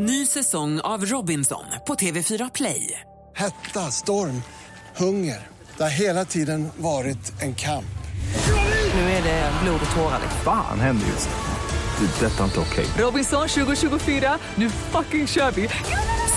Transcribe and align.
Ny 0.00 0.26
säsong 0.26 0.80
av 0.80 1.04
Robinson 1.04 1.64
på 1.86 1.94
TV4 1.94 2.50
Play. 2.54 3.00
Hetta, 3.36 3.90
storm, 3.90 4.42
hunger. 4.96 5.46
Det 5.76 5.82
har 5.82 5.90
hela 5.90 6.24
tiden 6.24 6.68
varit 6.76 7.42
en 7.42 7.54
kamp. 7.54 7.98
Nu 8.94 9.00
är 9.00 9.22
det 9.22 9.52
blod 9.62 9.80
och 9.90 9.96
tårar. 9.96 10.20
Fan 10.44 10.80
händer 10.80 11.06
just 11.06 11.28
nu. 11.28 12.06
Det. 12.06 12.26
är 12.26 12.30
Detta 12.30 12.40
är 12.40 12.44
inte 12.44 12.60
okej. 12.60 12.86
Robinson 12.98 13.48
2024, 13.48 14.38
nu 14.54 14.70
fucking 14.70 15.26
kör 15.26 15.50
vi! 15.50 15.68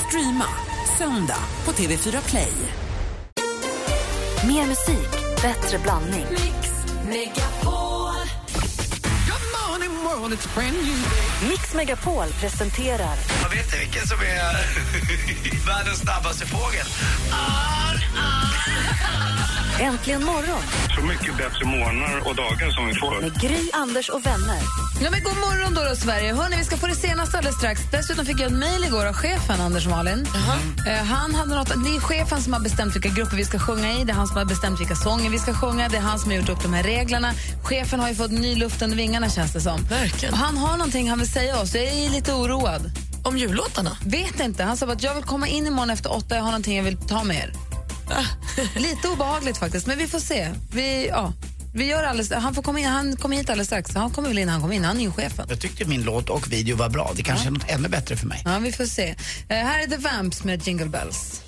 Streama 0.07 0.47
söndag 0.97 1.43
på 1.63 1.71
TV4 1.71 2.29
Play. 2.29 2.53
Mer 4.47 4.67
musik, 4.67 5.11
bättre 5.41 5.79
blandning. 5.83 6.25
Mix 7.09 7.31
Megapol 11.73 12.27
presenterar. 12.39 13.15
Jag 13.41 13.49
vet 13.49 13.73
ni 13.73 13.79
vilken 13.79 14.07
som 14.07 14.17
är 14.19 15.65
världens 15.67 15.99
snabbaste 15.99 16.45
fågel? 16.45 16.85
Äntligen 19.79 20.23
morgon 20.25 20.61
Så 20.95 21.01
mycket 21.01 21.37
bättre 21.37 21.65
morgnar 21.65 22.27
och 22.29 22.35
dagar 22.35 22.71
som 22.71 22.87
vi 22.87 22.93
får. 22.95 23.21
med 23.21 23.41
Gry, 23.41 23.69
Anders 23.73 24.09
och 24.09 24.25
vänner. 24.25 24.59
Ja, 25.01 25.11
men 25.11 25.23
god 25.23 25.37
morgon 25.37 25.73
då, 25.73 25.83
då 25.83 25.95
Sverige. 25.95 26.33
Hörrni, 26.33 26.57
vi 26.57 26.63
ska 26.63 26.77
få 26.77 26.87
det 26.87 26.95
senaste 26.95 27.37
alldeles 27.37 27.57
strax. 27.57 27.81
Dessutom 27.91 28.25
fick 28.25 28.39
jag 28.39 28.51
ett 28.51 28.57
mejl 28.57 28.83
igår 28.83 29.05
av 29.05 29.13
chefen 29.13 29.61
Anders 29.61 29.87
Malin. 29.87 30.27
Eh, 30.87 31.03
han 31.05 31.35
hade 31.35 31.55
något, 31.55 31.67
det 31.67 31.95
är 31.95 31.99
chefen 31.99 32.41
som 32.41 32.53
har 32.53 32.59
bestämt 32.59 32.95
vilka 32.95 33.09
grupper 33.09 33.37
vi 33.37 33.45
ska 33.45 33.59
sjunga 33.59 33.93
i. 33.93 34.03
Det 34.03 34.11
är 34.11 34.15
han 34.15 34.27
som 34.27 34.37
har 34.37 34.45
bestämt 34.45 34.79
vilka 34.79 34.95
sånger 34.95 35.29
vi 35.29 35.39
ska 35.39 35.53
sjunga. 35.53 35.89
Det 35.89 35.97
är 35.97 36.01
han 36.01 36.19
som 36.19 36.31
har 36.31 36.37
gjort 36.37 36.49
upp 36.49 36.63
de 36.63 36.73
här 36.73 36.83
reglerna. 36.83 37.33
Chefen 37.63 37.99
har 37.99 38.09
ju 38.09 38.15
fått 38.15 38.31
ny 38.31 38.55
luft 38.55 38.81
under 38.81 38.97
vingarna 38.97 39.29
känns 39.29 39.53
det 39.53 39.61
som. 39.61 39.83
Verkligen. 39.83 40.33
Och 40.33 40.39
han 40.39 40.57
har 40.57 40.77
någonting 40.77 41.09
han 41.09 41.19
vill 41.19 41.31
säga 41.31 41.59
oss. 41.59 41.75
Jag 41.75 41.83
är 41.83 42.09
lite 42.09 42.33
oroad. 42.33 42.91
Om 43.23 43.37
jullåtarna? 43.37 43.97
Vet 44.05 44.39
inte. 44.39 44.63
Han 44.63 44.77
sa 44.77 44.85
att 44.91 45.03
jag 45.03 45.15
vill 45.15 45.23
komma 45.23 45.47
in 45.47 45.67
imorgon 45.67 45.89
efter 45.89 46.13
åtta. 46.13 46.35
Jag 46.35 46.41
har 46.43 46.51
någonting 46.51 46.77
jag 46.77 46.83
vill 46.83 46.97
ta 46.97 47.23
med 47.23 47.37
er. 47.37 47.70
Lite 48.75 49.07
obehagligt 49.07 49.57
faktiskt, 49.59 49.87
men 49.87 49.97
vi 49.97 50.07
får 50.07 50.19
se. 50.19 50.49
Vi, 50.71 51.07
ja, 51.07 51.33
vi 51.73 51.85
gör 51.85 52.03
alldeles, 52.03 52.31
han, 52.31 52.55
får 52.55 52.63
komma 52.63 52.79
in, 52.79 52.85
han 52.85 53.15
kommer 53.15 53.37
hit 53.37 53.49
alldeles 53.49 53.67
strax. 53.67 53.95
Han 53.95 54.11
kommer 54.11 54.27
väl 54.27 54.37
in, 54.37 54.49
han 54.49 54.61
kommer 54.61 54.75
in. 54.75 54.83
Han 54.83 54.97
är 54.97 55.01
ju 55.01 55.11
chefen. 55.11 55.45
Jag 55.49 55.59
tyckte 55.59 55.85
min 55.85 56.03
låt 56.03 56.29
och 56.29 56.51
video 56.51 56.77
var 56.77 56.89
bra. 56.89 57.11
Det 57.15 57.23
kanske 57.23 57.47
är 57.47 57.51
något 57.51 57.69
ännu 57.69 57.89
bättre 57.89 58.15
för 58.15 58.27
mig. 58.27 58.41
Ja, 58.45 58.59
vi 58.59 58.71
får 58.71 58.85
se. 58.85 59.15
Eh, 59.47 59.57
här 59.57 59.83
är 59.83 59.87
The 59.87 59.97
Vamps 59.97 60.43
med 60.43 60.67
Jingle 60.67 60.85
Bells. 60.89 61.41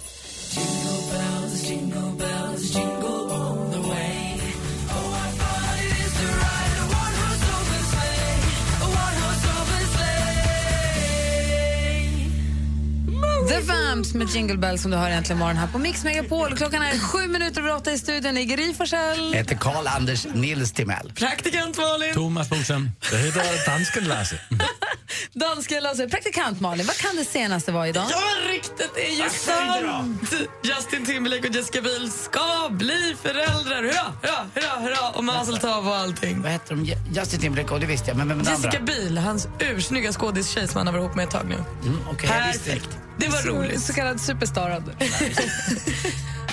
The 13.53 13.59
Vamps 13.59 14.13
med 14.13 14.29
Jingle 14.29 14.57
Bells 14.57 14.81
som 14.81 14.91
du 14.91 14.97
hör 14.97 15.09
äntligen 15.09 15.39
morgon 15.39 15.55
här 15.55 15.67
på 15.67 15.77
Mix 15.77 16.03
Megapol. 16.03 16.57
Klockan 16.57 16.81
är 16.81 16.99
sju 16.99 17.27
minuter 17.27 17.61
över 17.61 17.75
åtta 17.75 17.91
i 17.91 17.97
studion 17.97 18.37
i 18.37 18.45
Gry 18.45 18.73
Forssell. 18.73 19.31
Jag 19.31 19.37
heter 19.37 19.55
Karl-Anders 19.55 20.27
Nils 20.33 20.71
Timell. 20.71 21.11
Praktikant 21.15 21.77
Malin. 21.77 22.13
Thomas 22.13 22.49
Bodström. 22.49 22.91
Det 23.11 23.17
heter 23.17 23.71
dansken 23.71 24.03
Lasse. 24.03 24.39
Danska 25.33 25.79
Lasse, 25.79 26.07
praktikant 26.07 26.59
Malin, 26.59 26.85
vad 26.85 26.97
kan 26.97 27.15
det 27.15 27.25
senaste 27.25 27.71
vara 27.71 27.87
idag? 27.87 28.05
Ja, 28.11 28.21
ryktet 28.49 28.97
är 28.97 29.23
ju 29.23 29.29
sant! 29.29 30.33
Justin 30.63 31.05
Timberlake 31.05 31.47
och 31.47 31.55
Jessica 31.55 31.81
Biel 31.81 32.11
ska 32.11 32.69
bli 32.69 33.15
föräldrar. 33.21 33.83
Hurra, 33.83 34.13
hurra, 34.21 34.45
hurra, 34.55 34.79
hurra! 34.79 35.09
Och 35.09 35.23
Mazel 35.23 35.57
tov 35.57 35.87
och 35.87 35.95
allting. 35.95 36.41
Vad 36.41 36.51
heter 36.51 36.75
de? 36.75 36.85
Justin 37.19 37.39
Timberlake, 37.39 37.73
och 37.73 37.79
det 37.79 37.85
visste 37.85 38.09
jag. 38.09 38.17
Men 38.17 38.29
vem 38.29 38.39
är 38.39 38.43
den 38.43 38.53
andra? 38.53 38.67
Jessica 38.67 38.83
Biel, 38.83 39.17
hans 39.17 39.47
ursnygga 39.59 40.13
skådistjej 40.13 40.67
som 40.67 40.77
han 40.77 40.87
har 40.87 40.93
varit 40.93 41.03
ihop 41.03 41.15
med 41.15 41.23
ett 41.23 41.31
tag 41.31 41.45
nu. 41.47 41.55
Mm, 41.55 41.99
okej, 42.09 42.29
jag 42.39 42.47
visste 42.47 42.69
Perfekt. 42.69 42.97
Det 43.17 43.27
var 43.27 43.41
roligt. 43.41 43.81
Så 43.81 43.93
kallad 43.93 44.21
superstarad. 44.21 44.83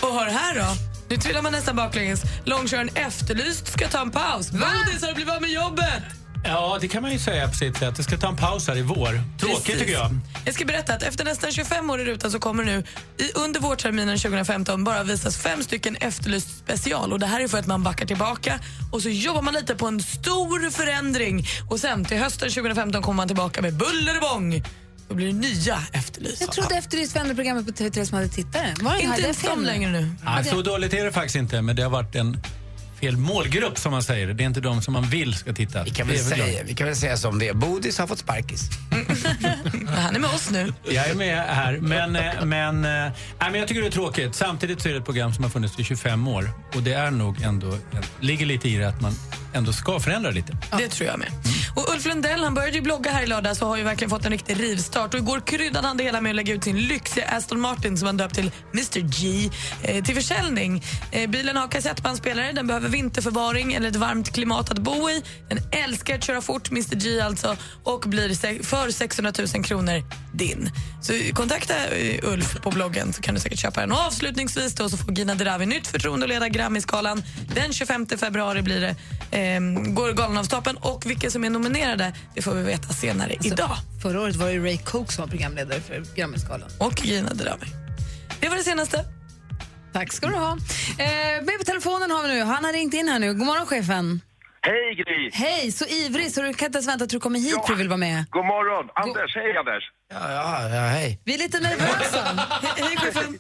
Och 0.01 0.09
hör 0.09 0.31
här 0.31 0.55
då. 0.55 0.67
Nu 1.09 1.17
trillar 1.17 1.43
man 1.43 1.53
nästan 1.53 1.77
baklänges. 1.77 2.23
Långköraren 2.45 2.91
Efterlyst 2.95 3.73
ska 3.73 3.89
ta 3.89 4.01
en 4.01 4.11
paus. 4.11 4.51
Bodis 4.51 5.03
har 5.03 5.15
blivit 5.15 5.35
av 5.35 5.41
med 5.41 5.51
jobbet. 5.51 6.03
Ja, 6.45 6.79
det 6.81 6.89
kan 6.89 7.03
man 7.03 7.13
ju 7.13 7.19
säga 7.19 7.49
på 7.49 7.55
sitt 7.55 7.77
sätt. 7.77 7.97
Det 7.97 8.03
ska 8.03 8.17
ta 8.17 8.29
en 8.29 8.37
paus 8.37 8.69
här 8.69 8.77
i 8.77 8.83
vår. 8.83 9.23
Tråkigt 9.39 9.65
Precis. 9.65 9.81
tycker 9.81 9.93
jag. 9.93 10.11
Jag 10.45 10.55
ska 10.55 10.65
berätta 10.65 10.95
att 10.95 11.03
efter 11.03 11.25
nästan 11.25 11.53
25 11.53 11.91
år 11.91 12.01
i 12.01 12.05
rutan 12.05 12.31
så 12.31 12.39
kommer 12.39 12.65
nu 12.65 12.85
i, 13.19 13.33
under 13.35 13.61
vårterminen 13.61 14.19
2015 14.19 14.85
bara 14.85 15.03
visas 15.03 15.37
fem 15.37 15.63
stycken 15.63 15.97
Efterlyst 15.97 16.59
special. 16.59 17.13
Och 17.13 17.19
Det 17.21 17.27
här 17.27 17.41
är 17.41 17.49
för 17.49 17.59
att 17.59 17.67
man 17.67 17.83
backar 17.83 18.07
tillbaka 18.07 18.59
och 18.93 19.03
så 19.03 19.09
jobbar 19.09 19.43
man 19.43 19.55
lite 19.55 19.75
på 19.75 19.87
en 19.87 20.03
stor 20.03 20.71
förändring. 20.71 21.47
Och 21.71 21.81
sen 21.81 22.05
till 22.05 22.19
hösten 22.19 22.51
2015 22.51 23.03
kommer 23.03 23.17
man 23.17 23.27
tillbaka 23.29 23.63
med 23.63 23.75
buller 23.75 24.17
och 24.17 24.23
bång. 24.23 24.63
Då 25.11 25.17
blir 25.17 25.27
det 25.27 25.33
nya 25.33 25.79
Efterlyst. 25.93 26.41
Jag 26.41 26.53
trodde 26.53 26.75
Efterlyst 26.77 27.15
var 27.15 27.23
enda 27.23 27.35
programmet 27.35 27.67
på 27.67 27.73
TV3 27.73 28.05
som 28.05 28.17
hade 28.17 28.29
tittare. 28.29 28.75
Var 28.81 28.95
det 28.95 29.03
Inte 29.03 29.21
ens 29.23 29.43
de 29.43 29.59
nu? 29.61 29.67
längre 29.67 29.91
nu. 29.91 30.11
Nej, 30.25 30.45
så 30.45 30.63
dåligt 30.63 30.95
är 30.95 31.05
det 31.05 31.13
faktiskt 31.13 31.37
inte, 31.37 31.63
men 31.63 31.77
det 31.77 31.83
har 31.83 31.91
varit 31.91 32.15
en 32.15 32.43
fel 33.01 33.17
målgrupp 33.17 33.79
som 33.79 33.93
man 33.93 34.03
säger. 34.03 34.27
Det 34.27 34.45
är 34.45 34.47
inte 34.47 34.61
de 34.61 34.83
som 34.83 34.93
man 34.93 35.03
vill 35.03 35.35
ska 35.35 35.53
titta. 35.53 35.85
Vi 35.85 35.91
kan, 35.91 36.07
väl 36.09 36.19
säga, 36.19 36.63
vi 36.65 36.75
kan 36.75 36.87
väl 36.87 36.97
säga 36.97 37.17
som 37.17 37.39
det 37.39 37.49
är. 37.49 37.55
Bodis 37.55 37.99
har 37.99 38.07
fått 38.07 38.19
sparkis. 38.19 38.71
Han 39.97 40.15
är 40.17 40.19
med 40.21 40.31
oss 40.31 40.51
nu. 40.51 40.73
Jag 40.89 41.09
är 41.09 41.15
med 41.15 41.45
här, 41.47 41.79
men, 41.79 42.17
eh, 42.17 42.45
men, 42.45 42.81
nej, 42.83 43.13
men 43.41 43.55
jag 43.55 43.69
tycker 43.69 43.81
det 43.83 43.89
är 43.89 43.91
tråkigt. 43.91 44.35
Samtidigt 44.35 44.83
så 44.83 44.89
är 44.89 44.93
det 44.93 44.99
ett 44.99 45.05
program 45.05 45.35
som 45.35 45.45
har 45.45 45.51
funnits 45.51 45.79
i 45.79 45.85
25 45.85 46.29
år 46.29 46.51
och 46.75 46.83
det 46.83 46.93
är 46.93 47.11
nog 47.11 47.43
ändå, 47.43 47.79
ligger 48.21 48.47
lite 48.47 48.69
i 48.69 48.77
det 48.77 48.89
att 48.89 49.01
man 49.01 49.13
ändå 49.55 49.73
ska 49.73 50.01
förändra 50.01 50.31
lite. 50.31 50.57
Det 50.79 50.89
tror 50.89 51.09
jag 51.09 51.19
med. 51.19 51.29
Och 51.77 51.93
Ulf 51.93 52.07
Lundell 52.07 52.45
han 52.45 52.55
började 52.55 52.77
ju 52.77 52.81
blogga 52.83 53.11
här 53.11 53.23
i 53.23 53.27
lördags 53.27 53.63
och 53.63 53.69
har 53.69 53.77
ju 53.77 53.83
verkligen 53.83 54.11
fått 54.11 54.25
en 54.25 54.31
riktig 54.31 54.61
rivstart. 54.61 55.15
Och 55.15 55.21
igår 55.21 55.41
kryddade 55.41 55.87
han 55.87 55.97
det 55.97 56.05
hela 56.05 56.21
med 56.21 56.31
att 56.31 56.37
lägga 56.37 56.55
ut 56.55 56.65
sin 56.65 56.79
lyxiga 56.79 57.29
Aston 57.29 57.61
Martin 57.61 57.99
som 57.99 58.07
han 58.07 58.17
döpt 58.17 58.35
till 58.35 58.51
Mr 58.73 59.01
G 59.01 59.51
eh, 59.83 60.05
till 60.05 60.15
försäljning. 60.15 60.85
Eh, 61.13 61.31
bilen 61.31 61.57
har 61.57 61.69
kassettbandspelare, 61.69 62.53
den 62.53 62.67
behöver 62.67 62.89
vinterförvaring 62.89 63.73
eller 63.75 63.89
ett 63.89 63.97
varmt 63.97 64.35
klimat 64.35 64.71
att 64.71 64.79
bo 64.79 65.11
i. 65.11 65.23
Den 65.49 65.59
älskar 65.85 66.15
att 66.15 66.25
köra 66.25 66.41
fort, 66.41 66.71
Mr 66.71 66.95
G 66.95 67.21
alltså, 67.21 67.57
och 67.85 68.01
blir 68.01 68.63
för 68.63 68.91
600 68.91 69.33
000 69.55 69.65
kronor 69.65 70.03
din. 70.33 70.71
Så 71.03 71.13
kontakta 71.35 71.75
eh, 71.87 72.33
Ulf 72.33 72.61
på 72.63 72.71
bloggen 72.71 73.13
så 73.13 73.23
kan 73.23 73.35
du 73.35 73.41
säkert 73.41 73.59
köpa 73.59 73.81
den. 73.81 73.93
Och 73.93 73.99
avslutningsvis 73.99 74.75
då 74.75 74.89
så 74.89 74.97
får 74.97 75.13
Gina 75.13 75.35
Dirawi 75.35 75.67
nytt 75.67 75.87
förtroende 75.87 76.25
att 76.25 76.31
leda 76.31 76.49
Grammisgalan. 76.49 77.23
Den 77.55 77.73
25 77.73 78.07
februari 78.07 78.63
blir 78.63 78.81
det, 78.81 78.97
eh, 79.39 79.40
eh, 79.41 79.61
går 79.95 80.13
galan 80.13 80.39
av 80.39 80.45
stapeln 80.45 80.77
och 80.77 81.07
vilka 81.07 81.31
som 81.31 81.45
är 81.45 81.51
nominerade 81.51 82.13
det 82.35 82.43
får 82.43 82.55
vi 82.55 82.63
veta 82.63 82.89
senare 82.89 83.37
idag. 83.45 83.77
Förra 84.03 84.21
året 84.21 84.37
var 84.37 84.47
det 84.49 84.59
Ray 84.59 84.79
Coke 84.79 85.13
som 85.13 85.23
var 85.23 85.29
programledare 85.31 85.81
för 85.81 86.17
Grammisgalan. 86.17 86.69
Och 86.79 87.05
Gina 87.05 87.35
Dirawi. 87.35 87.67
Det 88.41 88.49
var 88.49 88.57
det 88.57 88.63
senaste. 88.65 89.05
Tack 89.93 90.13
ska 90.13 90.27
du 90.27 90.35
ha. 90.35 90.51
Eh, 90.99 91.45
med 91.45 91.59
på 91.59 91.65
telefonen 91.65 92.11
har 92.11 92.23
vi 92.23 92.29
nu, 92.35 92.43
han 92.43 92.65
har 92.65 92.73
ringt 92.73 92.95
in 92.95 93.09
här 93.09 93.19
nu. 93.19 93.35
God 93.35 93.47
morgon 93.47 93.67
chefen. 93.67 94.21
Hej 94.63 94.95
Gry! 94.95 95.31
Hej, 95.33 95.73
så 95.73 95.85
ivrig 95.85 96.33
så 96.33 96.43
du 96.43 96.55
kan 96.55 96.67
inte 96.67 96.77
ens 96.77 96.89
vänta 96.89 97.05
att 97.05 97.11
du 97.11 97.21
kommer 97.21 97.39
hit 97.39 97.53
för 97.53 97.61
att 97.61 97.67
du 97.67 97.75
vill 97.75 97.89
vara 97.89 97.97
med. 97.99 98.25
God 98.31 98.45
morgon! 98.45 98.91
Anders, 98.95 99.35
hej 99.35 99.57
Anders! 99.57 99.85
Ja, 100.13 100.33
ja, 100.33 100.69
ja, 100.77 100.81
hej. 100.81 101.21
Vi 101.25 101.35
är 101.35 101.39
lite 101.39 101.61
nervösa. 101.61 102.25
Hej 102.77 102.97
chefen. 102.97 103.39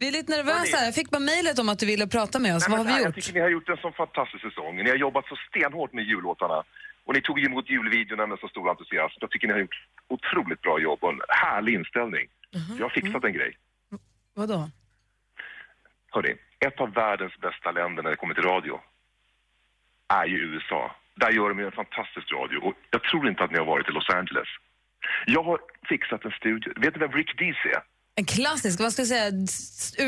Vi 0.00 0.08
är 0.08 0.12
lite 0.12 0.32
nervösa. 0.36 0.76
Jag 0.84 0.94
fick 0.94 1.10
bara 1.10 1.18
mejlet 1.32 1.58
om 1.58 1.68
att 1.68 1.78
du 1.78 1.86
ville 1.86 2.06
prata 2.06 2.38
med 2.38 2.56
oss. 2.56 2.68
Nej, 2.68 2.76
Vad 2.78 2.86
har 2.86 2.92
vi 2.94 3.00
Jag 3.02 3.06
gjort? 3.06 3.14
tycker 3.14 3.32
ni 3.32 3.40
har 3.40 3.48
gjort 3.48 3.68
en 3.68 3.76
så 3.76 3.92
fantastisk 3.92 4.42
säsong. 4.48 4.76
Ni 4.76 4.90
har 4.90 4.96
jobbat 4.96 5.26
så 5.28 5.36
stenhårt 5.48 5.92
med 5.92 6.04
jullåtarna. 6.04 6.62
Och 7.04 7.14
ni 7.14 7.20
tog 7.22 7.40
emot 7.44 7.70
julvideorna 7.70 8.26
med 8.26 8.38
så 8.38 8.48
stor 8.48 8.70
entusiasm. 8.70 9.18
Jag 9.20 9.30
tycker 9.30 9.46
ni 9.46 9.52
har 9.52 9.60
gjort 9.60 9.78
otroligt 10.08 10.60
bra 10.62 10.80
jobb 10.80 10.98
och 11.04 11.12
en 11.12 11.20
härlig 11.28 11.74
inställning. 11.74 12.26
Mhm. 12.54 12.76
Jag 12.78 12.84
har 12.84 12.90
fixat 12.90 13.24
en 13.24 13.32
grej. 13.32 13.56
Vadå? 14.34 14.70
Hörni, 16.10 16.34
ett 16.66 16.80
av 16.80 16.92
världens 16.92 17.36
bästa 17.40 17.70
länder 17.70 18.02
när 18.02 18.10
det 18.10 18.16
kommer 18.16 18.34
till 18.34 18.44
radio 18.44 18.80
är 20.08 20.26
ju 20.26 20.38
USA. 20.38 20.96
Där 21.14 21.30
gör 21.30 21.48
de 21.48 21.58
ju 21.58 21.66
en 21.66 21.72
fantastisk 21.72 22.32
radio 22.32 22.58
och 22.58 22.74
jag 22.90 23.02
tror 23.02 23.28
inte 23.28 23.44
att 23.44 23.50
ni 23.50 23.58
har 23.58 23.64
varit 23.66 23.88
i 23.88 23.92
Los 23.92 24.08
Angeles. 24.10 24.48
Jag 25.26 25.42
har 25.42 25.60
fixat 25.88 26.24
en 26.24 26.30
studio. 26.30 26.72
Vet 26.76 26.94
du 26.94 27.00
vem 27.00 27.12
Rick 27.12 27.38
Dees 27.38 27.56
är? 27.64 27.82
En 28.20 28.26
klassisk, 28.26 28.80
vad 28.80 28.92
ska 28.92 29.02
jag 29.02 29.12
säga, 29.14 29.28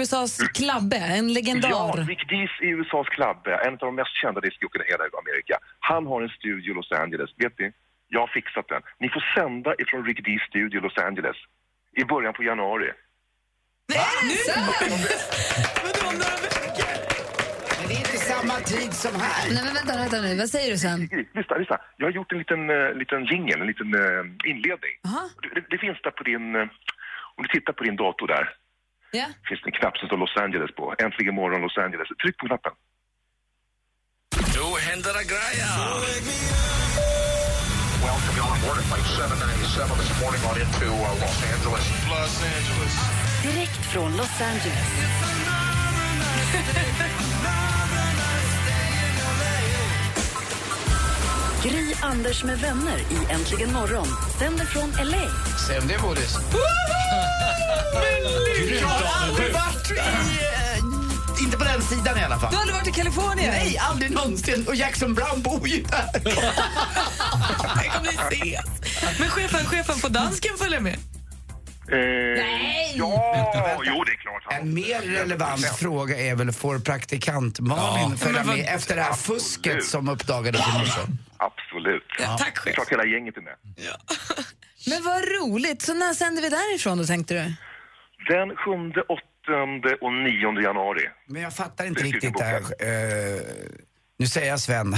USAs 0.01 0.33
klabbe, 0.61 0.97
en 0.97 1.33
legendar. 1.33 1.71
Ja, 1.71 1.95
Rick 2.13 2.29
Dees 2.33 2.51
är 2.61 2.71
USAs 2.81 3.09
klabbe, 3.17 3.51
en 3.67 3.73
av 3.73 3.79
de 3.79 3.95
mest 3.95 4.15
kända 4.23 4.39
diskjockeyrna 4.41 4.85
i 4.87 4.91
hela 4.93 5.05
Amerika. 5.23 5.55
Han 5.91 6.03
har 6.11 6.19
en 6.23 6.33
studio 6.39 6.69
i 6.73 6.75
Los 6.79 6.93
Angeles. 7.05 7.31
Vet 7.37 7.59
ni? 7.59 7.73
Jag 8.15 8.21
har 8.21 8.31
fixat 8.39 8.67
den. 8.73 8.83
Ni 9.03 9.09
får 9.15 9.25
sända 9.37 9.71
ifrån 9.83 10.01
Rick 10.09 10.21
Dees 10.27 10.43
studio 10.51 10.77
i 10.81 10.83
Los 10.87 10.99
Angeles 11.09 11.39
i 12.01 12.05
början 12.05 12.35
på 12.39 12.43
januari. 12.51 12.89
Vadå, 15.85 16.09
om 16.09 16.15
några 16.23 16.37
veckor? 16.47 16.93
Men 17.79 17.85
det 17.89 17.95
är 17.99 18.03
inte 18.07 18.19
samma 18.33 18.57
tid 18.75 18.93
som 19.05 19.15
här. 19.27 19.43
Nej 19.55 19.63
men 19.67 19.75
vänta, 19.79 19.93
vänta 20.03 20.17
nu, 20.27 20.31
vad 20.43 20.51
säger 20.57 20.71
du 20.73 20.79
sen? 20.87 21.01
Lyssna, 21.39 21.55
lyssna. 21.63 21.79
Jag 21.97 22.07
har 22.07 22.13
gjort 22.19 22.33
en 22.33 22.39
liten, 22.43 22.71
uh, 22.71 22.95
liten 23.03 23.21
jingle, 23.31 23.61
en 23.65 23.71
liten 23.73 23.91
eh, 24.03 24.51
inledning. 24.53 24.95
Det, 25.43 25.51
det, 25.55 25.63
det 25.73 25.79
finns 25.85 25.99
där 26.07 26.15
på 26.19 26.25
din... 26.33 26.47
eh, 26.57 26.69
om 27.37 27.41
du 27.45 27.49
tittar 27.49 27.73
på 27.73 27.85
din 27.85 27.97
dator 27.97 28.27
där, 28.35 28.45
Ja. 29.21 29.27
finns 29.49 29.61
det 29.63 29.69
en 29.69 29.73
knapp 29.81 29.97
som 29.99 30.07
står 30.09 30.17
Los 30.17 30.37
Angeles 30.37 30.71
på. 30.79 30.95
Äntligen 30.99 31.35
morgon 31.35 31.61
Los 31.63 31.79
Angeles. 31.79 32.09
Tryck 32.23 32.37
på 32.39 32.47
knappen. 32.47 32.73
Då 34.59 34.67
händer 34.89 35.13
det 35.19 35.25
grejer. 35.35 35.73
Welcome 38.09 38.41
on 38.51 38.57
board 38.63 38.79
at 38.81 38.87
flight 38.91 39.07
797 39.07 39.99
this 40.03 40.13
morning 40.23 40.43
on 40.51 40.55
into 40.65 40.87
uh, 40.87 41.15
Los 41.23 41.39
Angeles. 41.55 41.85
Los 42.15 42.35
Angeles. 42.57 42.95
Direkt 43.47 43.83
från 43.93 44.11
Los 44.17 44.41
Angeles. 44.41 44.89
Gry, 51.63 51.95
Anders 52.03 52.45
med 52.45 52.59
vänner 52.59 52.99
i 52.99 53.33
Äntligen 53.33 53.73
morgon 53.73 54.07
sänder 54.39 54.65
från 54.65 54.91
LA. 54.91 55.17
Är 55.95 56.03
bodis. 56.03 56.37
Jag 58.81 58.89
har 58.89 59.27
aldrig 59.29 59.53
varit 59.53 59.91
i... 59.91 59.95
eh, 59.99 61.45
Inte 61.45 61.59
på 61.59 61.65
den 61.65 61.83
sidan 61.83 62.19
i 62.19 62.23
alla 62.25 62.39
fall. 62.39 62.51
Du 62.51 62.57
har 62.57 62.63
aldrig 62.63 62.77
varit 62.79 62.89
i 62.89 62.93
Kalifornien? 62.93 63.51
Nej, 63.51 63.79
aldrig 63.79 64.11
någonsin. 64.11 64.65
Och 64.69 64.75
Jackson 64.75 65.15
Brown 65.15 65.43
bor 65.43 65.69
ju 65.69 65.83
där. 65.83 66.09
Tänk 67.77 67.93
om 67.99 68.03
ni 68.03 68.09
ses. 68.37 68.65
Men 69.19 69.29
chefen, 69.29 69.67
chefen, 69.67 69.97
får 69.97 70.09
dansken 70.09 70.53
följa 70.59 70.81
med? 70.81 70.97
Nej! 71.89 72.93
Ja, 72.97 73.83
jo 73.85 74.05
det 74.05 74.13
är 74.13 74.17
klart. 74.23 74.61
En 74.61 74.75
mer 74.75 75.01
relevant 75.01 75.67
fråga 75.77 76.19
är 76.19 76.35
väl, 76.35 76.53
får 76.53 76.79
praktikant 76.79 77.61
Malin 77.61 78.11
Ja. 78.11 78.17
följa 78.17 78.39
Men 78.39 78.47
vad- 78.47 78.57
med 78.57 78.75
efter 78.75 78.97
det 78.97 79.03
här 79.03 79.15
fusket 79.15 79.85
som 79.85 80.09
uppdagades 80.09 80.61
i 80.61 80.79
morse? 80.79 81.01
Absolut. 81.83 82.03
Ja, 82.19 82.37
tack, 82.39 82.67
är 82.67 82.73
klart 82.73 82.93
hela 82.93 83.05
gänget 83.07 83.37
är 83.37 83.41
med. 83.41 83.57
Men 84.91 85.05
vad 85.05 85.23
roligt. 85.23 85.83
Så 85.83 85.95
när 85.95 86.15
sänder 86.15 86.43
vi 86.43 86.49
därifrån 86.49 86.99
då, 86.99 87.05
tänkte 87.05 87.35
du? 87.35 87.41
Den 88.35 88.57
7, 88.57 89.01
8 89.09 89.19
och 90.01 90.13
9 90.13 90.61
januari. 90.63 91.09
Men 91.27 91.43
jag 91.43 91.57
fattar 91.57 91.87
inte 91.87 92.03
riktigt 92.03 92.39
det 92.39 92.45
här. 92.45 92.61
Eh, 92.61 93.41
nu 94.19 94.27
säger 94.27 94.49
jag 94.49 94.61
Sven. 94.61 94.95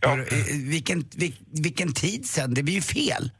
Hur, 0.00 0.18
eh, 0.20 0.70
vilken, 0.70 1.04
vil, 1.16 1.34
vilken 1.62 1.92
tid 1.92 2.26
sen? 2.26 2.54
Det 2.54 2.62
blir 2.62 2.74
ju 2.74 2.80
fel. 2.80 3.30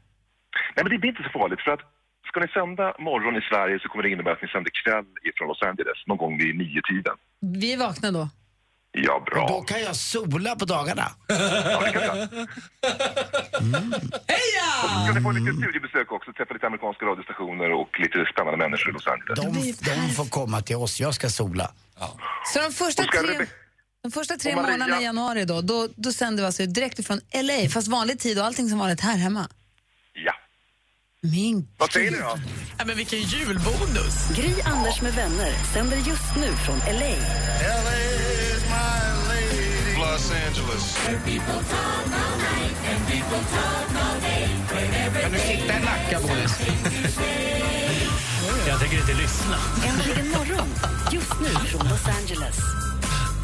Nej, 0.75 0.83
men 0.83 0.89
det 0.89 0.97
blir 0.97 1.09
inte 1.09 1.23
så 1.23 1.39
farligt 1.39 1.61
för 1.61 1.71
att 1.71 1.79
ska 2.27 2.39
ni 2.39 2.47
sända 2.47 2.95
morgon 2.99 3.35
i 3.35 3.41
Sverige 3.49 3.79
så 3.79 3.87
kommer 3.89 4.03
det 4.03 4.09
innebära 4.09 4.33
att 4.33 4.41
ni 4.41 4.47
sänder 4.47 4.71
kväll 4.83 5.05
ifrån 5.29 5.47
Los 5.47 5.61
Angeles 5.61 5.99
någon 6.07 6.17
gång 6.17 6.37
vid 6.37 6.57
nio 6.57 6.81
tiden. 6.91 7.15
Vi 7.61 7.73
är 7.73 7.77
vakna 7.77 8.11
då. 8.11 8.29
Ja, 8.97 9.23
bra. 9.31 9.43
Och 9.43 9.49
då 9.49 9.61
kan 9.61 9.81
jag 9.81 9.95
sola 9.95 10.55
på 10.55 10.65
dagarna. 10.65 11.11
Heja! 14.27 14.69
Och 14.83 14.89
så 14.89 15.03
ska 15.05 15.13
ni 15.13 15.21
få 15.21 15.31
lite 15.31 15.57
studiebesök 15.57 16.11
också, 16.11 16.33
träffa 16.33 16.53
lite 16.53 16.67
amerikanska 16.67 17.05
radiostationer 17.05 17.71
och 17.71 17.99
lite 17.99 18.25
spännande 18.33 18.57
människor 18.57 18.89
i 18.89 18.93
Los 18.93 19.07
Angeles. 19.07 19.77
De, 19.79 19.91
de 20.07 20.13
får 20.13 20.25
komma 20.25 20.61
till 20.61 20.75
oss, 20.75 20.99
jag 20.99 21.13
ska 21.15 21.29
sola. 21.29 21.71
Så 22.53 22.59
de 22.61 22.71
första 22.71 23.03
tre, 23.03 23.37
det- 23.37 23.47
de 24.03 24.11
första 24.11 24.37
tre 24.37 24.55
månaderna 24.55 25.01
i 25.01 25.03
januari 25.03 25.45
då, 25.45 25.61
då, 25.61 25.87
då 25.95 26.11
sänder 26.13 26.43
vi 26.43 26.47
alltså 26.47 26.65
direkt 26.65 26.99
ifrån 26.99 27.19
LA, 27.43 27.69
fast 27.69 27.87
vanlig 27.87 28.19
tid 28.19 28.39
och 28.39 28.45
allting 28.45 28.69
som 28.69 28.79
vanligt 28.79 29.01
här 29.01 29.17
hemma. 29.17 29.47
Ja. 30.13 30.33
Min 31.21 31.67
Vad 31.77 31.91
säger 31.91 32.11
ni 32.11 32.17
då? 32.17 32.37
Ja, 32.77 32.85
men 32.85 32.97
vilken 32.97 33.19
julbonus! 33.19 34.29
Gry, 34.35 34.61
Anders 34.65 35.01
med 35.01 35.13
vänner 35.13 35.51
sänder 35.73 35.97
just 35.97 36.35
nu 36.35 36.47
från 36.47 36.77
LA. 36.77 37.15
Los 40.15 40.31
Angeles. 40.31 40.97
Kan 45.21 45.31
du 45.31 45.39
sitta 45.39 45.73
i 45.77 45.79
Nacka, 45.79 46.19
Boris? 46.21 46.59
Jag 48.67 48.79
tänker 48.79 48.97
inte 48.97 49.13
lyssna. 49.13 49.57
Äntligen 49.87 50.29
morgon, 50.29 50.67
just 51.11 51.39
nu 51.41 51.47
från 51.47 51.87
Los 51.89 52.07
Angeles. 52.21 52.55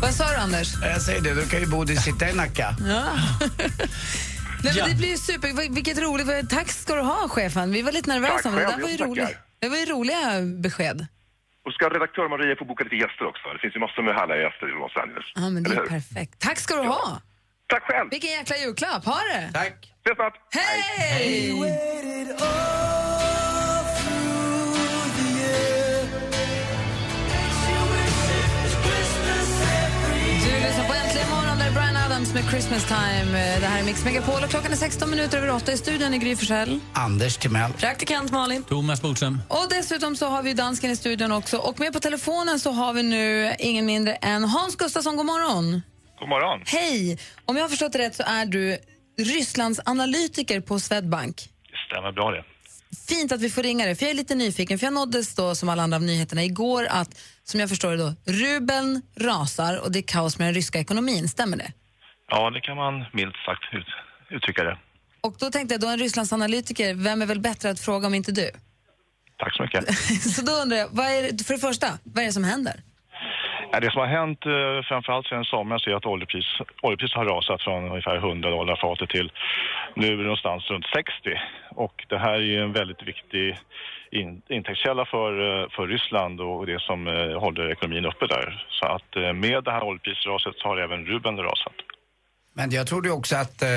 Vad 0.01 0.13
sa 0.13 0.29
du, 0.31 0.35
Anders? 0.35 0.73
Jag 0.81 1.01
säger 1.01 1.21
det, 1.21 1.33
då 1.33 1.41
kan 1.41 1.59
ju 1.59 1.65
Bodis 1.67 2.03
sitta 2.03 2.29
i 2.29 2.33
Nacka. 2.33 2.75
Ja. 2.87 3.03
Nej, 4.63 4.73
men. 4.75 4.89
Det 4.89 4.95
blir 4.95 5.09
ju 5.09 5.17
super. 5.17 5.47
Vil- 5.47 5.73
Vilket 5.75 5.97
roligt. 5.97 6.49
Tack 6.49 6.71
ska 6.71 6.95
du 6.95 7.01
ha, 7.01 7.27
chefen. 7.29 7.71
Vi 7.71 7.81
var 7.81 7.91
lite 7.91 8.09
nervösa, 8.09 8.33
Tack 8.35 8.45
men 8.45 8.55
det 8.55 8.61
där 8.71 8.81
var 8.81 8.89
ju 8.89 8.97
roligt. 8.97 9.37
Det 9.59 9.69
var 9.69 9.77
ju 9.77 9.85
roliga 9.85 10.17
besked. 10.61 11.07
Och 11.65 11.73
ska 11.73 11.89
redaktör 11.89 12.29
Maria 12.29 12.55
få 12.55 12.65
boka 12.65 12.83
lite 12.83 12.95
gäster 12.95 13.25
också? 13.31 13.45
Det 13.53 13.59
finns 13.59 13.75
ju 13.75 13.79
massor 13.79 14.03
med 14.03 14.13
härliga 14.15 14.37
gäster 14.45 14.65
i 14.71 14.73
Los 14.81 14.95
Angeles. 15.03 15.25
Ja, 15.35 15.49
men 15.49 15.63
det 15.63 15.75
är 15.75 15.85
perfekt. 15.97 16.39
Tack 16.39 16.57
ska 16.59 16.75
du 16.75 16.87
ha. 16.87 17.21
Tack 17.67 17.83
själv. 17.83 18.09
Vilken 18.09 18.29
jäkla 18.29 18.55
julklapp. 18.57 19.05
Ha 19.05 19.17
det! 19.33 19.51
Tack. 19.53 19.77
Ses 20.05 20.15
snart. 20.15 20.35
Hej! 20.51 21.51
Du 21.51 22.33
Adams 32.21 32.33
med 32.33 32.49
Christmas 32.49 32.87
time. 32.87 33.31
Det 33.59 33.65
här 33.65 33.79
är 33.79 33.85
Mix 33.85 34.05
Megapol 34.05 34.43
och 34.43 34.49
klockan 34.49 34.71
är 34.71 34.75
16 34.75 35.09
minuter 35.09 35.37
över 35.37 35.51
8 35.51 35.71
i 35.71 35.77
studion 35.77 36.13
i 36.13 36.17
Gry 36.17 36.35
Forssell. 36.35 36.79
Anders 36.93 37.37
Timell. 37.37 37.73
Praktikant 37.73 38.31
Malin. 38.31 38.63
Thomas 38.63 39.01
Bodström. 39.01 39.41
Och 39.47 39.67
dessutom 39.69 40.15
så 40.15 40.25
har 40.27 40.43
vi 40.43 40.53
dansken 40.53 40.91
i 40.91 40.95
studion 40.95 41.31
också. 41.31 41.57
Och 41.57 41.79
med 41.79 41.93
på 41.93 41.99
telefonen 41.99 42.59
så 42.59 42.71
har 42.71 42.93
vi 42.93 43.03
nu 43.03 43.55
ingen 43.59 43.85
mindre 43.85 44.13
än 44.15 44.43
Hans 44.43 44.75
Gustafsson. 44.75 45.17
God 45.17 45.25
morgon. 45.25 45.81
God 46.19 46.29
morgon. 46.29 46.61
Hej! 46.65 47.19
Om 47.45 47.55
jag 47.55 47.63
har 47.63 47.69
förstått 47.69 47.93
det 47.93 47.99
rätt 47.99 48.15
så 48.15 48.23
är 48.23 48.45
du 48.45 48.77
Rysslands 49.19 49.79
analytiker 49.85 50.61
på 50.61 50.79
Swedbank. 50.79 51.49
Stämmer 51.91 52.11
bra 52.11 52.31
det. 52.31 52.43
Fint 53.07 53.31
att 53.31 53.41
vi 53.41 53.49
får 53.49 53.63
ringa 53.63 53.85
dig, 53.85 53.95
för 53.95 54.05
jag 54.05 54.11
är 54.11 54.15
lite 54.15 54.35
nyfiken. 54.35 54.79
För 54.79 54.85
jag 54.85 54.93
nåddes 54.93 55.35
då, 55.35 55.55
som 55.55 55.69
alla 55.69 55.83
andra 55.83 55.95
av 55.95 56.03
nyheterna 56.03 56.43
igår, 56.43 56.87
att 56.89 57.19
som 57.43 57.59
jag 57.59 57.69
förstår 57.69 57.91
det 57.91 57.97
då, 57.97 58.13
rubeln 58.25 59.01
rasar 59.17 59.77
och 59.77 59.91
det 59.91 59.99
är 59.99 60.03
kaos 60.03 60.37
med 60.37 60.47
den 60.47 60.53
ryska 60.53 60.79
ekonomin. 60.79 61.29
Stämmer 61.29 61.57
det? 61.57 61.71
Ja, 62.31 62.49
det 62.49 62.61
kan 62.61 62.77
man 62.77 63.05
milt 63.11 63.35
sagt 63.45 63.73
ut, 63.73 63.87
uttrycka 64.29 64.63
det. 64.63 64.77
Och 65.21 65.35
då 65.39 65.49
tänkte 65.49 65.73
jag, 65.73 65.81
då 65.81 65.87
en 65.87 65.97
Rysslands 65.97 66.33
analytiker, 66.33 66.93
vem 66.93 67.21
är 67.21 67.25
väl 67.25 67.39
bättre 67.39 67.69
att 67.69 67.79
fråga 67.79 68.07
om 68.07 68.13
inte 68.13 68.31
du? 68.31 68.51
Tack 69.37 69.55
så 69.55 69.63
mycket. 69.63 69.93
Så 70.35 70.41
då 70.45 70.51
undrar 70.51 70.77
jag, 70.77 70.87
vad 70.91 71.05
är 71.05 71.43
för 71.43 71.53
det 71.53 71.59
första, 71.59 71.87
vad 72.03 72.23
är 72.23 72.27
det 72.27 72.33
som 72.33 72.43
händer? 72.43 72.73
Det 73.81 73.91
som 73.91 74.01
har 74.01 74.07
hänt 74.07 74.45
eh, 74.45 74.87
framförallt 74.89 75.27
sedan 75.27 75.45
somras 75.45 75.87
är 75.87 75.95
att 75.95 76.05
oljepris, 76.05 76.45
oljepris 76.81 77.13
har 77.13 77.25
rasat 77.25 77.61
från 77.61 77.89
ungefär 77.89 78.17
100 78.17 78.49
dollar 78.49 78.75
fatet 78.75 79.09
till 79.09 79.31
nu 79.95 80.15
någonstans 80.15 80.69
runt 80.69 80.85
60. 80.95 81.11
Och 81.69 82.05
det 82.09 82.17
här 82.17 82.33
är 82.33 82.39
ju 82.53 82.61
en 82.61 82.73
väldigt 82.73 83.03
viktig 83.03 83.57
in, 84.11 84.41
intäktskälla 84.49 85.05
för, 85.05 85.31
eh, 85.63 85.69
för 85.69 85.87
Ryssland 85.87 86.41
och 86.41 86.65
det 86.65 86.81
som 86.81 87.07
eh, 87.07 87.39
håller 87.39 87.71
ekonomin 87.71 88.05
uppe 88.05 88.27
där. 88.27 88.65
Så 88.69 88.85
att 88.85 89.35
med 89.35 89.63
det 89.63 89.71
här 89.71 89.83
oljeprisraset 89.83 90.55
så 90.57 90.67
har 90.67 90.77
även 90.77 91.05
rubeln 91.05 91.37
rasat. 91.37 91.75
Men 92.53 92.71
jag 92.71 92.87
trodde 92.87 93.11
också 93.11 93.35
att 93.35 93.61
eh, 93.61 93.67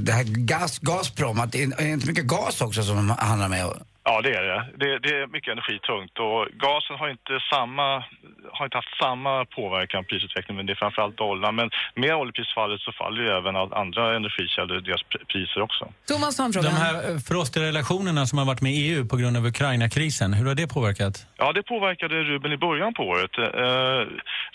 det 0.00 0.12
här 0.12 0.24
gas, 0.24 0.78
Gazprom, 0.78 1.40
att 1.40 1.52
det 1.52 1.62
är 1.62 1.86
inte 1.86 2.06
mycket 2.06 2.26
gas 2.26 2.60
också 2.60 2.82
som 2.82 2.96
de 2.96 3.10
handlar 3.10 3.48
med? 3.48 3.66
Ja, 4.04 4.20
det 4.22 4.34
är 4.34 4.42
det. 4.42 4.64
det. 4.76 4.98
Det 4.98 5.08
är 5.20 5.26
mycket 5.26 5.52
energitungt 5.52 6.18
och 6.18 6.46
gasen 6.64 6.96
har 6.96 7.08
inte, 7.08 7.32
samma, 7.54 8.04
har 8.52 8.64
inte 8.64 8.76
haft 8.76 8.96
samma 9.04 9.44
påverkan 9.44 10.04
på 10.04 10.08
prisutvecklingen, 10.08 10.56
men 10.56 10.66
det 10.66 10.72
är 10.72 10.80
framförallt 10.84 11.16
dollarn. 11.16 11.54
Men 11.54 11.70
med 11.94 12.14
oljeprisfallet 12.14 12.80
så 12.80 12.92
faller 12.92 13.22
ju 13.22 13.28
även 13.28 13.56
andra 13.56 14.16
energikällor, 14.16 14.80
deras 14.80 15.02
pr- 15.10 15.24
priser 15.32 15.60
också. 15.60 15.92
Thomas 16.08 16.38
har 16.38 16.46
en 16.46 16.52
fråga. 16.52 16.68
De 16.68 16.76
här 16.86 16.94
eh, 17.10 17.18
frostiga 17.18 17.64
relationerna 17.64 18.26
som 18.26 18.38
har 18.38 18.46
varit 18.46 18.60
med 18.60 18.72
EU 18.74 19.08
på 19.08 19.16
grund 19.16 19.36
av 19.36 19.46
Ukraina-krisen, 19.46 20.32
hur 20.32 20.46
har 20.46 20.54
det 20.54 20.68
påverkat? 20.68 21.26
Ja, 21.36 21.52
det 21.52 21.62
påverkade 21.62 22.14
rubeln 22.22 22.54
i 22.54 22.56
början 22.56 22.94
på 22.94 23.02
året. 23.02 23.38
Eh, 23.38 23.44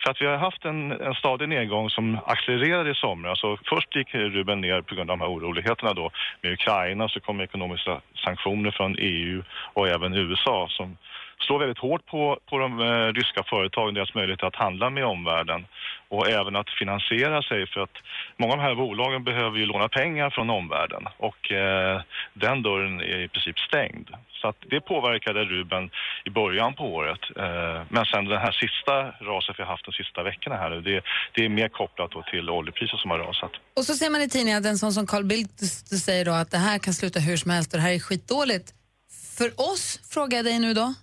för 0.02 0.12
att 0.12 0.22
vi 0.22 0.26
har 0.26 0.38
haft 0.38 0.66
en, 0.66 0.92
en 0.92 1.14
stadig 1.14 1.50
nedgång 1.50 1.90
som 1.90 2.20
accelererade 2.26 2.92
i 2.92 2.96
somras. 2.96 3.40
Så 3.40 3.58
först 3.70 3.96
gick 3.96 4.16
rubeln 4.16 4.62
ner 4.62 4.82
på 4.82 4.96
grund 4.96 5.12
av 5.12 5.18
de 5.18 5.24
här 5.24 5.32
oroligheterna 5.32 5.94
då. 5.94 6.12
Med 6.42 6.52
Ukraina 6.54 7.10
så 7.10 7.20
kom 7.20 7.42
ekonomiska 7.42 8.02
sanktioner 8.26 8.72
från 8.72 8.96
EU 9.00 9.37
och 9.74 9.88
även 9.88 10.14
USA 10.14 10.68
som 10.70 10.98
slår 11.40 11.60
väldigt 11.60 11.78
hårt 11.78 12.06
på, 12.06 12.40
på 12.50 12.58
de 12.58 12.80
eh, 12.80 13.14
ryska 13.14 13.44
företagen, 13.44 13.94
deras 13.94 14.14
möjlighet 14.14 14.44
att 14.44 14.56
handla 14.56 14.90
med 14.90 15.06
omvärlden 15.06 15.66
och 16.10 16.30
även 16.30 16.56
att 16.56 16.70
finansiera 16.70 17.42
sig 17.42 17.68
för 17.68 17.82
att 17.82 17.98
många 18.38 18.54
av 18.54 18.60
de 18.60 18.64
här 18.64 18.76
bolagen 18.76 19.24
behöver 19.24 19.58
ju 19.58 19.66
låna 19.66 19.90
pengar 19.90 20.30
från 20.30 20.50
omvärlden 20.50 21.04
och 21.18 21.52
eh, 21.52 22.02
den 22.34 22.62
dörren 22.62 23.00
är 23.00 23.20
i 23.20 23.28
princip 23.28 23.60
stängd. 23.60 24.10
Så 24.42 24.48
att 24.48 24.56
det 24.70 24.82
påverkade 24.82 25.46
rubeln 25.46 25.90
i 26.26 26.30
början 26.30 26.74
på 26.74 26.84
året. 26.84 27.20
Eh, 27.36 27.82
men 27.90 28.06
sen 28.06 28.26
den 28.26 28.38
här 28.38 28.52
sista 28.52 28.94
raset 29.32 29.56
vi 29.60 29.64
har 29.64 29.72
haft 29.72 29.86
de 29.86 29.92
sista 29.92 30.24
veckorna 30.24 30.56
här 30.56 30.70
nu, 30.70 30.82
det, 30.82 31.04
det 31.34 31.46
är 31.46 31.50
mer 31.50 31.70
kopplat 31.70 32.12
då 32.12 32.22
till 32.22 32.50
oljepriset 32.50 33.00
som 33.00 33.12
har 33.12 33.20
rasat. 33.20 33.52
Och 33.76 33.84
så 33.84 33.94
ser 33.94 34.10
man 34.10 34.22
i 34.22 34.30
tidningen 34.30 34.60
att 34.60 34.66
en 34.66 34.78
sån 34.78 34.94
som 34.94 35.08
Carl 35.08 35.24
Bildt 35.24 35.60
säger 36.08 36.26
då 36.26 36.32
att 36.32 36.52
det 36.52 36.58
här 36.58 36.80
kan 36.80 36.94
sluta 36.94 37.20
hur 37.20 37.38
som 37.38 37.52
helst 37.52 37.74
och 37.74 37.78
det 37.80 37.84
här 37.84 37.94
är 37.94 38.00
skitdåligt. 38.00 38.77
För 39.38 39.50
oss, 39.72 40.14
frågar 40.14 40.38
jag 40.38 40.46
dig 40.46 40.60
nu 40.60 40.74
då. 40.74 40.94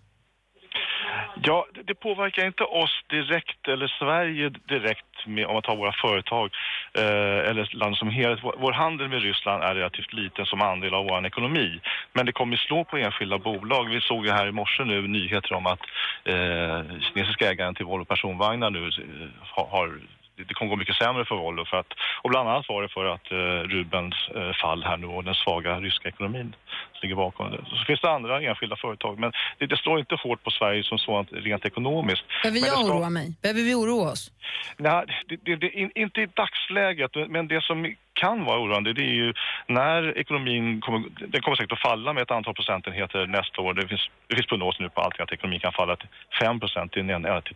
Ja, 1.42 1.66
det, 1.86 1.94
påverkar 1.94 2.46
inte 2.46 2.64
oss 2.64 3.04
direkt 3.08 3.68
eller 3.68 3.88
Sverige 3.98 4.48
direkt 4.48 5.26
med, 5.26 5.46
om 5.46 5.52
man 5.52 5.62
tar 5.62 5.76
våra 5.76 5.92
företag 5.92 6.50
eh, 6.94 7.50
eller 7.50 7.76
land 7.76 7.96
som 7.96 8.10
helhet. 8.10 8.38
Vår, 8.42 8.54
vår 8.58 8.72
handel 8.72 9.08
med 9.08 9.22
Ryssland 9.22 9.62
är 9.62 9.74
relativt 9.74 10.12
liten 10.12 10.46
som 10.46 10.62
andel 10.62 10.94
av 10.94 11.04
vår 11.04 11.26
ekonomi. 11.26 11.80
Men 12.12 12.26
det 12.26 12.32
kommer 12.32 12.56
slå 12.56 12.84
på 12.84 12.96
enskilda 12.96 13.38
bolag. 13.38 13.84
Vi 13.84 14.00
såg 14.00 14.26
ju 14.26 14.32
här 14.32 14.46
i 14.46 14.52
morse 14.52 14.84
nu 14.84 15.08
nyheter 15.08 15.52
om 15.52 15.66
att 15.66 15.80
eh, 16.24 16.80
kinesiska 17.00 17.50
ägaren 17.50 17.74
till 17.74 17.86
Volvo 17.86 18.04
personvagnar 18.04 18.70
nu 18.70 18.86
eh, 18.86 19.28
har, 19.40 19.66
har 19.66 20.00
det, 20.36 20.54
kommer 20.54 20.70
gå 20.70 20.76
mycket 20.76 20.96
sämre 20.96 21.24
för 21.24 21.34
Volvo. 21.36 21.64
För 21.64 21.76
att, 21.76 21.92
och 22.22 22.30
bland 22.30 22.48
annat 22.48 22.68
var 22.68 22.82
det 22.82 22.88
för 22.88 23.04
att 23.04 23.32
eh, 23.32 23.36
Rubens 23.74 24.14
eh, 24.34 24.52
fall 24.62 24.84
här 24.84 24.96
nu 24.96 25.06
och 25.06 25.24
den 25.24 25.34
svaga 25.34 25.80
ryska 25.80 26.08
ekonomin 26.08 26.56
ligger 27.02 27.14
bakom 27.14 27.50
det. 27.50 27.64
Så 27.78 27.84
finns 27.84 28.00
det 28.00 28.10
andra 28.10 28.40
enskilda 28.42 28.76
företag, 28.76 29.18
men 29.18 29.32
det, 29.58 29.66
det 29.66 29.76
slår 29.76 29.98
inte 29.98 30.14
hårt 30.14 30.42
på 30.44 30.50
Sverige 30.50 30.82
som 30.84 30.98
sådant 30.98 31.28
rent 31.32 31.64
ekonomiskt. 31.64 32.24
Behöver 32.42 32.58
jag 32.58 32.68
ska- 32.68 32.94
oroa 32.94 33.10
mig? 33.10 33.34
Behöver 33.42 33.60
vi 33.62 33.74
oroa 33.74 34.10
oss? 34.12 34.30
Nej, 34.76 35.04
det, 35.28 35.36
det, 35.44 35.56
det, 35.56 35.70
in- 35.70 35.92
inte 35.94 36.20
i 36.20 36.26
dagsläget, 36.26 37.10
men 37.28 37.48
det 37.48 37.62
som 37.64 37.94
kan 38.12 38.44
vara 38.44 38.60
oroande 38.60 38.92
det 38.92 39.02
är 39.02 39.14
ju 39.14 39.34
när 39.66 40.18
ekonomin 40.18 40.80
kommer, 40.80 41.02
den 41.18 41.42
kommer 41.42 41.56
säkert 41.56 41.72
att 41.72 41.80
falla 41.90 42.12
med 42.12 42.22
ett 42.22 42.30
antal 42.30 42.54
procentenheter 42.54 43.26
nästa 43.26 43.60
år. 43.60 43.74
Det 43.74 43.88
finns, 43.88 44.10
det 44.28 44.34
finns 44.36 44.46
prognoser 44.46 44.82
nu 44.82 44.88
på 44.88 45.00
allting 45.00 45.22
att 45.22 45.32
ekonomin 45.32 45.60
kan 45.60 45.72
falla 45.72 45.96
till 45.96 46.08
5 46.40 46.60
procent, 46.60 46.92
till 46.92 47.04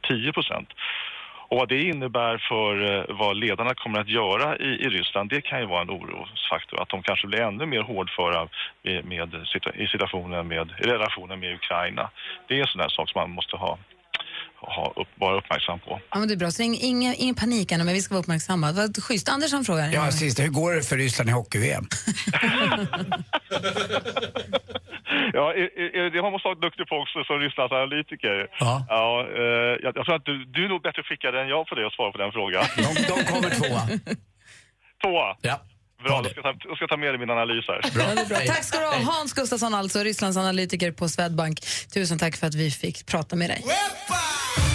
10 0.09 0.33
procent. 0.33 0.69
Och 1.51 1.57
vad 1.57 1.69
det 1.69 1.83
innebär 1.83 2.39
för 2.49 2.73
eh, 2.99 3.17
vad 3.19 3.37
ledarna 3.37 3.75
kommer 3.75 4.01
att 4.01 4.09
göra 4.09 4.57
i, 4.59 4.69
i 4.85 4.89
Ryssland, 4.89 5.31
det 5.31 5.41
kan 5.41 5.61
ju 5.61 5.67
vara 5.67 5.83
en 5.83 5.91
orosfaktor. 5.91 6.83
Att 6.83 6.89
de 6.89 7.03
kanske 7.03 7.27
blir 7.27 7.41
ännu 7.41 7.67
mer 7.67 7.83
hårdföra 7.83 8.49
med, 8.85 9.05
med, 9.05 9.29
situa- 9.35 9.77
i 9.77 9.87
situationen 9.87 10.49
med, 10.49 10.71
i 10.81 10.83
relationen 10.83 11.41
med 11.41 11.55
Ukraina. 11.55 12.11
Det 12.49 12.55
är 12.55 12.61
en 12.61 12.67
sån 12.67 12.79
där 12.79 12.89
sak 12.89 13.11
som 13.11 13.21
man 13.21 13.31
måste 13.31 13.57
ha, 13.57 13.79
ha 14.57 14.93
upp, 14.97 15.09
vara 15.15 15.37
uppmärksam 15.39 15.79
på. 15.79 16.01
Ja, 16.11 16.19
men 16.19 16.29
det 16.29 16.35
är 16.35 16.37
bra. 16.37 16.51
Så 16.51 16.63
ing, 16.63 16.79
ingen, 16.81 17.15
ingen 17.19 17.35
panik 17.35 17.73
ännu, 17.73 17.85
men 17.85 17.95
vi 17.95 18.03
ska 18.03 18.15
vara 18.15 18.23
uppmärksamma. 18.23 18.73
Vad 18.73 19.03
schysst. 19.03 19.29
Anders 19.29 19.53
han 19.53 19.65
frågar. 19.65 19.91
Ja, 19.93 20.11
sista, 20.11 20.43
hur 20.43 20.51
går 20.51 20.73
det 20.73 20.83
för 20.83 20.97
Ryssland 20.97 21.31
i 21.31 21.33
hockey-VM? 21.33 21.85
Ja, 25.33 25.55
är, 25.55 25.69
är, 25.83 25.89
är 25.99 26.11
det 26.11 26.19
har 26.19 26.31
man 26.31 26.41
varit 26.45 26.61
duktig 26.61 26.89
på 26.89 26.97
också 26.97 27.25
som 27.25 27.39
Rysslands 27.39 27.73
analytiker. 27.73 28.49
Ja. 28.61 28.87
ja 28.89 29.27
eh, 29.41 29.75
jag, 29.85 29.93
jag 29.97 30.05
tror 30.05 30.15
att 30.15 30.25
du, 30.25 30.45
du 30.45 30.65
är 30.65 30.69
nog 30.69 30.83
bättre 30.83 31.03
skickad 31.03 31.35
än 31.35 31.49
jag 31.49 31.67
på 31.67 31.75
det 31.75 31.87
att 31.87 31.93
svara 31.93 32.13
på 32.13 32.19
den 32.19 32.33
frågan. 32.33 32.65
De, 32.77 32.91
de 33.13 33.17
kommer 33.31 33.51
tvåa. 33.61 33.83
Tvåa? 35.03 35.37
Ja. 35.41 35.57
Bra, 36.05 36.23
då 36.23 36.29
ska, 36.29 36.41
jag 36.45 36.61
ta, 36.61 36.77
ska 36.77 36.87
ta 36.87 36.97
med 36.97 37.09
dig 37.09 37.19
min 37.19 37.31
analys 37.31 37.65
här. 37.69 37.81
Ja, 37.85 38.15
det 38.15 38.21
är 38.21 38.27
bra. 38.27 38.39
Tack 38.47 38.65
ska 38.65 38.79
du 38.79 38.87
ha, 38.87 39.13
Hans 39.13 39.33
Gustafsson, 39.33 39.75
alltså 39.75 39.99
Rysslands 39.99 40.37
analytiker 40.37 40.93
på 40.93 41.09
Swedbank. 41.09 41.61
Tusen 41.95 42.19
tack 42.19 42.37
för 42.37 42.47
att 42.47 42.55
vi 42.55 42.71
fick 42.71 43.07
prata 43.07 43.37
med 43.37 43.51
dig. 43.51 43.65
Hej! 43.67 44.68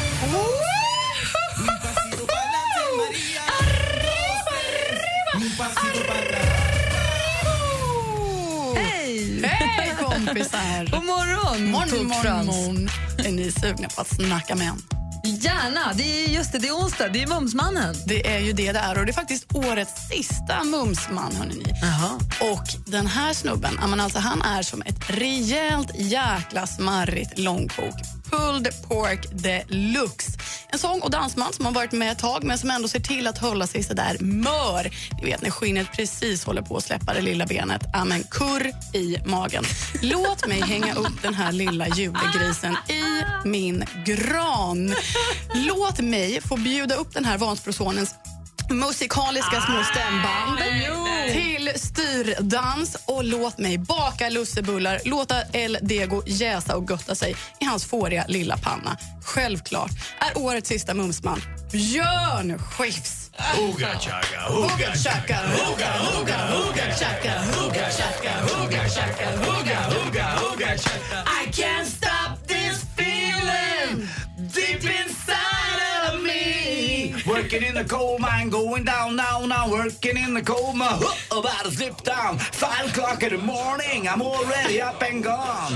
Kompisar! 10.25 10.92
God 10.92 11.06
morgon, 11.06 11.72
Morgon, 11.72 12.08
morgon, 12.08 12.46
morgon. 12.46 12.89
Är 13.25 13.32
ni 13.32 13.51
sugna 13.51 13.88
på 13.89 14.01
att 14.01 14.15
snacka 14.15 14.56
med 14.56 14.68
en? 14.68 14.82
Gärna! 15.25 15.94
Det 15.94 16.03
är 16.03 16.30
just 16.30 16.51
det, 16.51 16.60
det 16.60 16.68
är 16.68 16.74
onsdag, 16.74 17.08
det 17.08 17.24
är 17.24 17.27
Mumsmannen. 17.27 17.96
Det 18.06 18.27
är 18.27 18.39
ju 18.39 18.53
det 18.53 18.72
det 18.72 18.80
är 18.80 19.00
och 19.00 19.06
det 19.06 19.12
är 19.12 19.13
faktiskt 19.13 19.56
årets 19.56 20.08
sista 20.08 20.63
mumsman. 20.63 21.36
Hörni 21.36 21.56
ni. 21.56 21.74
Och 22.53 22.92
den 22.92 23.08
här 23.08 23.34
snubben, 23.34 23.80
alltså, 23.80 24.20
han 24.20 24.42
är 24.42 24.62
som 24.62 24.82
ett 24.82 25.10
rejält 25.10 25.92
jäkla 25.96 26.68
smarrigt 26.68 27.39
långkok. 27.39 27.96
Pulled 28.38 28.74
pork 28.90 29.28
deluxe. 29.32 30.32
En 30.70 30.80
sång 30.80 31.02
och 31.02 31.12
dansman 31.12 31.54
som 31.54 31.66
har 31.66 31.72
varit 31.72 31.92
med 31.92 32.12
ett 32.12 32.20
tag 32.20 32.44
men 32.44 32.58
som 32.58 32.70
ändå 32.70 32.88
ser 32.88 33.00
till 33.00 33.28
att 33.28 33.38
hålla 33.38 33.68
sig 33.68 33.84
så 33.84 33.94
där 33.94 34.18
mör. 34.20 34.92
Ni 35.22 35.25
vet 35.25 35.42
när 35.42 35.50
skinnet 35.50 35.88
precis 35.96 36.44
håller 36.44 36.62
på 36.62 36.78
att 36.78 36.84
släppa 36.84 37.13
det 37.13 37.22
lilla 37.22 37.46
benet. 37.46 37.82
Amen, 37.94 38.24
kurr 38.32 38.96
i 38.98 39.18
magen. 39.25 39.63
Låt 40.02 40.48
mig 40.48 40.62
hänga 40.62 40.94
upp 40.94 41.22
den 41.22 41.34
här 41.34 41.52
lilla 41.52 41.88
julegrisen 41.88 42.74
i 42.74 43.04
min 43.48 43.86
gran. 44.06 44.96
Låt 45.54 46.00
mig 46.00 46.42
få 46.42 46.58
bjuda 46.58 46.96
upp 46.96 47.13
den 47.13 47.25
här 47.25 47.38
Vansbrosonens 47.38 48.16
musikaliska 48.74 49.62
små 49.62 49.84
stämband 49.84 50.58
till 51.32 51.72
styrdans 51.75 52.98
och 53.06 53.24
låt 53.24 53.58
mig 53.58 53.77
baka 53.77 54.30
lussebullar, 54.30 55.00
låta 55.06 55.42
El 55.53 55.77
Dego 55.82 56.24
jäsa 56.25 56.75
och 56.75 56.88
gotta 56.88 57.15
sig 57.15 57.36
i 57.60 57.65
hans 57.65 57.86
fåriga 57.86 58.25
lilla 58.27 58.58
panna. 58.58 58.98
Självklart 59.24 59.92
är 60.20 60.38
årets 60.42 60.70
sista 60.70 60.94
mumsman 60.94 61.42
Björn 61.72 62.60
Skifs. 62.60 63.32
Hugga 63.56 64.00
chaka, 64.00 64.42
Hugga 64.48 64.94
chaka, 64.96 65.36
hugga, 65.36 65.92
hugga, 65.98 66.38
hugga 66.48 66.96
chaka, 67.00 67.39
hugga 67.42 67.89
chaka, 67.89 68.34
hugga 68.42 68.89
chaka, 68.89 69.38
hugga, 69.38 69.77
hugga, 69.89 70.25
hugga 70.25 70.77
chaka. 70.77 71.24
I 71.42 71.51
can't 71.51 71.88
stop 71.88 72.48
this 72.48 72.86
feeling 72.96 74.08
deep 74.53 74.84
me. 74.84 75.02
Working 77.44 77.64
in 77.64 77.76
the 77.76 77.84
coal 77.84 78.20
mine, 78.20 78.50
going 78.50 78.86
down, 78.86 79.18
down, 79.18 79.50
now. 79.50 79.70
Working 79.70 80.16
in 80.16 80.34
the 80.34 80.42
coal 80.42 80.72
mine, 80.72 80.98
huh, 81.02 81.40
about 81.40 81.66
to 81.66 81.72
slip 81.72 82.02
down. 82.02 82.38
Five 82.38 82.90
o'clock 82.90 83.22
in 83.22 83.32
the 83.32 83.38
morning, 83.38 84.08
I'm 84.08 84.22
already 84.22 84.82
up 84.82 85.04
and 85.04 85.22
gone. 85.22 85.74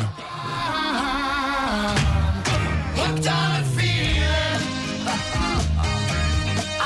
Hooked 2.96 3.28
on 3.28 3.52
a 3.60 3.64
feeling. 3.76 4.62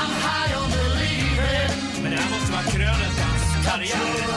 I'm 0.00 0.12
high 0.24 0.52
on 0.58 0.68
believing. 0.74 2.02
Men 2.02 2.10
det 2.10 2.18
här 2.18 2.30
måste 2.30 2.52
vara 2.52 2.62
krönet 2.62 3.16
på 3.16 3.22
hans 3.22 3.66
karriär. 3.66 4.32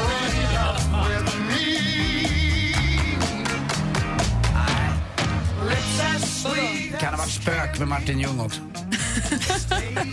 Kan 7.00 7.14
ha 7.14 7.18
varit 7.18 7.32
spök 7.32 7.80
med 7.80 7.88
Martin 7.88 8.20
Ljung 8.20 8.40
också. 8.40 8.62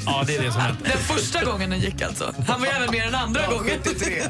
Ja, 0.06 0.24
det 0.26 0.36
är 0.36 0.42
det 0.42 0.52
som 0.52 0.60
händer. 0.60 0.82
Den 0.88 0.98
första 1.16 1.44
gången 1.44 1.70
den 1.70 1.80
gick 1.80 2.02
alltså. 2.02 2.34
Han 2.48 2.60
var 2.60 2.66
även 2.68 2.90
med 2.90 3.06
den 3.06 3.14
andra 3.14 3.46
gången. 3.46 3.80
73. 3.84 4.22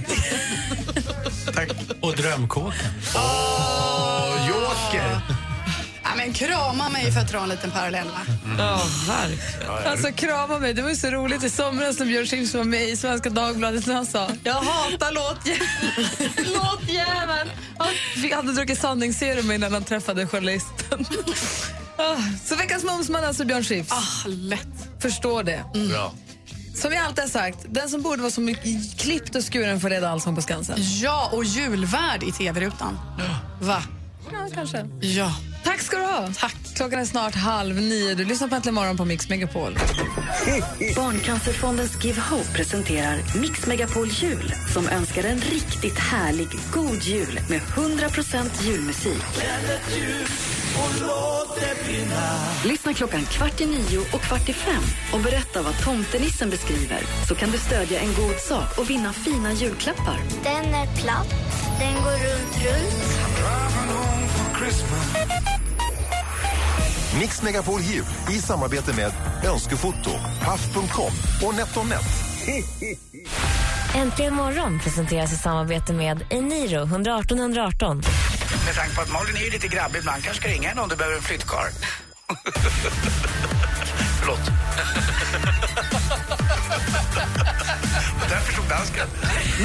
Och 2.01 2.17
drömkåken. 2.17 2.81
Åh, 3.15 4.49
Joker! 4.49 5.21
Ja, 6.05 6.11
men 6.17 6.33
krama 6.33 6.89
mig 6.89 7.13
för 7.13 7.21
att 7.21 7.29
dra 7.31 7.39
en 7.43 7.49
liten 7.49 7.71
parallell. 7.71 8.07
Va? 8.07 8.21
Ja, 8.59 8.81
verkligen. 9.09 9.93
Alltså 9.93 10.13
krama 10.13 10.59
mig, 10.59 10.75
det 10.75 10.83
var 10.83 10.91
ju 10.91 10.97
så 10.97 11.07
roligt 11.11 11.45
i 11.45 11.51
somras 11.51 11.99
när 11.99 12.07
Björn 12.07 12.27
Skifs 12.27 12.55
var 12.55 12.65
med 12.65 12.89
i 12.89 12.97
Svenska 12.97 13.31
Dagbladet 13.31 13.87
när 13.87 13.95
han 13.95 14.07
sa 14.07 14.29
jag 14.45 14.53
hatar 14.55 15.13
låtjäveln. 15.15 15.69
låtjäveln. 16.37 17.51
Han 17.79 18.33
hade 18.33 18.53
druckit 18.53 18.81
sanningsserum 18.81 19.51
innan 19.53 19.73
han 19.73 19.85
träffade 19.85 20.27
journalisten. 20.27 21.07
Ah, 22.03 22.17
så 22.45 22.57
veckans 22.57 22.85
mumsman 22.85 23.25
alltså 23.25 23.45
Björn 23.45 23.65
Skifs. 23.65 23.93
Ah, 23.93 24.29
lätt. 24.29 24.89
Förstår 24.99 25.43
det. 25.43 25.65
Bra. 25.91 26.15
Som 26.75 26.93
jag 26.93 27.05
alltid 27.05 27.25
har 27.25 27.29
sagt, 27.29 27.59
den 27.69 27.89
som 27.89 28.03
borde 28.03 28.23
vara 28.23 28.31
så 28.31 28.41
mycket 28.41 28.99
klippt 28.99 29.35
och 29.37 29.53
skuren 29.53 29.81
får 29.81 29.91
reda 29.91 30.11
Allsång 30.11 30.37
på 30.37 30.43
Skansen. 30.43 30.77
Ja, 30.79 31.31
och 31.33 31.45
julvärd 31.45 32.23
i 32.23 32.33
tv-rutan. 32.33 32.99
Va? 33.61 33.83
Ja, 34.33 34.49
kanske. 34.55 34.87
Ja. 35.01 35.35
Tack 35.65 35.81
ska 35.81 35.97
du 35.97 36.05
ha. 36.05 36.29
Tack. 36.37 36.57
Klockan 36.75 37.01
är 37.01 37.05
snart 37.05 37.35
halv 37.35 37.77
nio. 37.77 38.15
Du 38.15 38.25
lyssnar 38.25 38.49
på 38.49 38.55
Äntligen 38.55 38.75
morgon 38.75 38.97
på 38.97 39.05
Mix 39.05 39.29
Megapol. 39.29 39.75
Barncancerfondens 40.97 42.05
Give 42.05 42.21
Hope 42.21 42.53
presenterar 42.53 43.19
Mix 43.41 43.67
Megapol 43.67 44.09
Jul 44.09 44.55
som 44.73 44.89
önskar 44.89 45.25
en 45.25 45.41
riktigt 45.41 45.99
härlig 45.99 46.49
god 46.73 47.03
jul 47.03 47.41
med 47.49 47.61
100% 47.61 48.63
julmusik. 48.63 49.23
Lyssna 52.65 52.95
klockan 52.95 53.25
kvart 53.25 53.61
i 53.61 53.67
nio 53.67 53.99
och 53.99 54.21
kvart 54.21 54.49
i 54.49 54.53
fem 54.53 54.83
och 55.13 55.21
berätta 55.21 55.63
vad 55.63 55.85
tomtenissen 55.85 56.51
beskriver 56.51 57.01
så 57.29 57.35
kan 57.35 57.51
du 57.51 57.59
stödja 57.59 58.01
en 58.01 58.15
god 58.15 58.39
sak 58.39 58.79
och 58.79 58.91
vinna 58.91 59.13
fina 59.13 59.53
julklappar. 59.53 60.19
Den 60.45 60.75
är 60.75 60.87
platt, 60.97 61.35
den 61.79 61.95
går 61.95 62.11
runt, 62.11 62.65
runt. 62.65 63.13
Mix 67.21 67.43
Megapol 67.43 67.81
Jul 67.81 68.05
i 68.31 68.39
samarbete 68.39 68.93
med 68.97 69.13
Önskefoto, 69.51 70.11
Paff.com 70.45 71.13
och 71.49 71.55
NetOnNet. 71.55 72.05
Äntligen 73.95 74.35
morgon 74.35 74.79
presenteras 74.79 75.33
i 75.33 75.37
samarbete 75.37 75.93
med 75.93 76.25
Eniro 76.31 76.83
118 76.83 77.39
118. 77.39 78.03
Med 78.67 78.75
tanke 78.75 78.95
på 78.95 79.03
att 79.03 79.11
Malin 79.13 79.37
är 79.37 79.41
ju 79.41 79.51
lite 79.51 79.69
grabbig 79.69 79.99
ibland 79.99 80.25
kanske 80.25 80.43
ska 80.43 80.51
ringa 80.51 80.69
henne 80.69 80.81
om 80.81 80.89
du 80.89 80.97
behöver 80.97 81.17
en 81.17 81.23
flyttkarl. 81.23 81.73
Förlåt. 84.21 84.41
Där 88.29 88.41
förstod 88.41 88.69
dansken. 88.69 89.07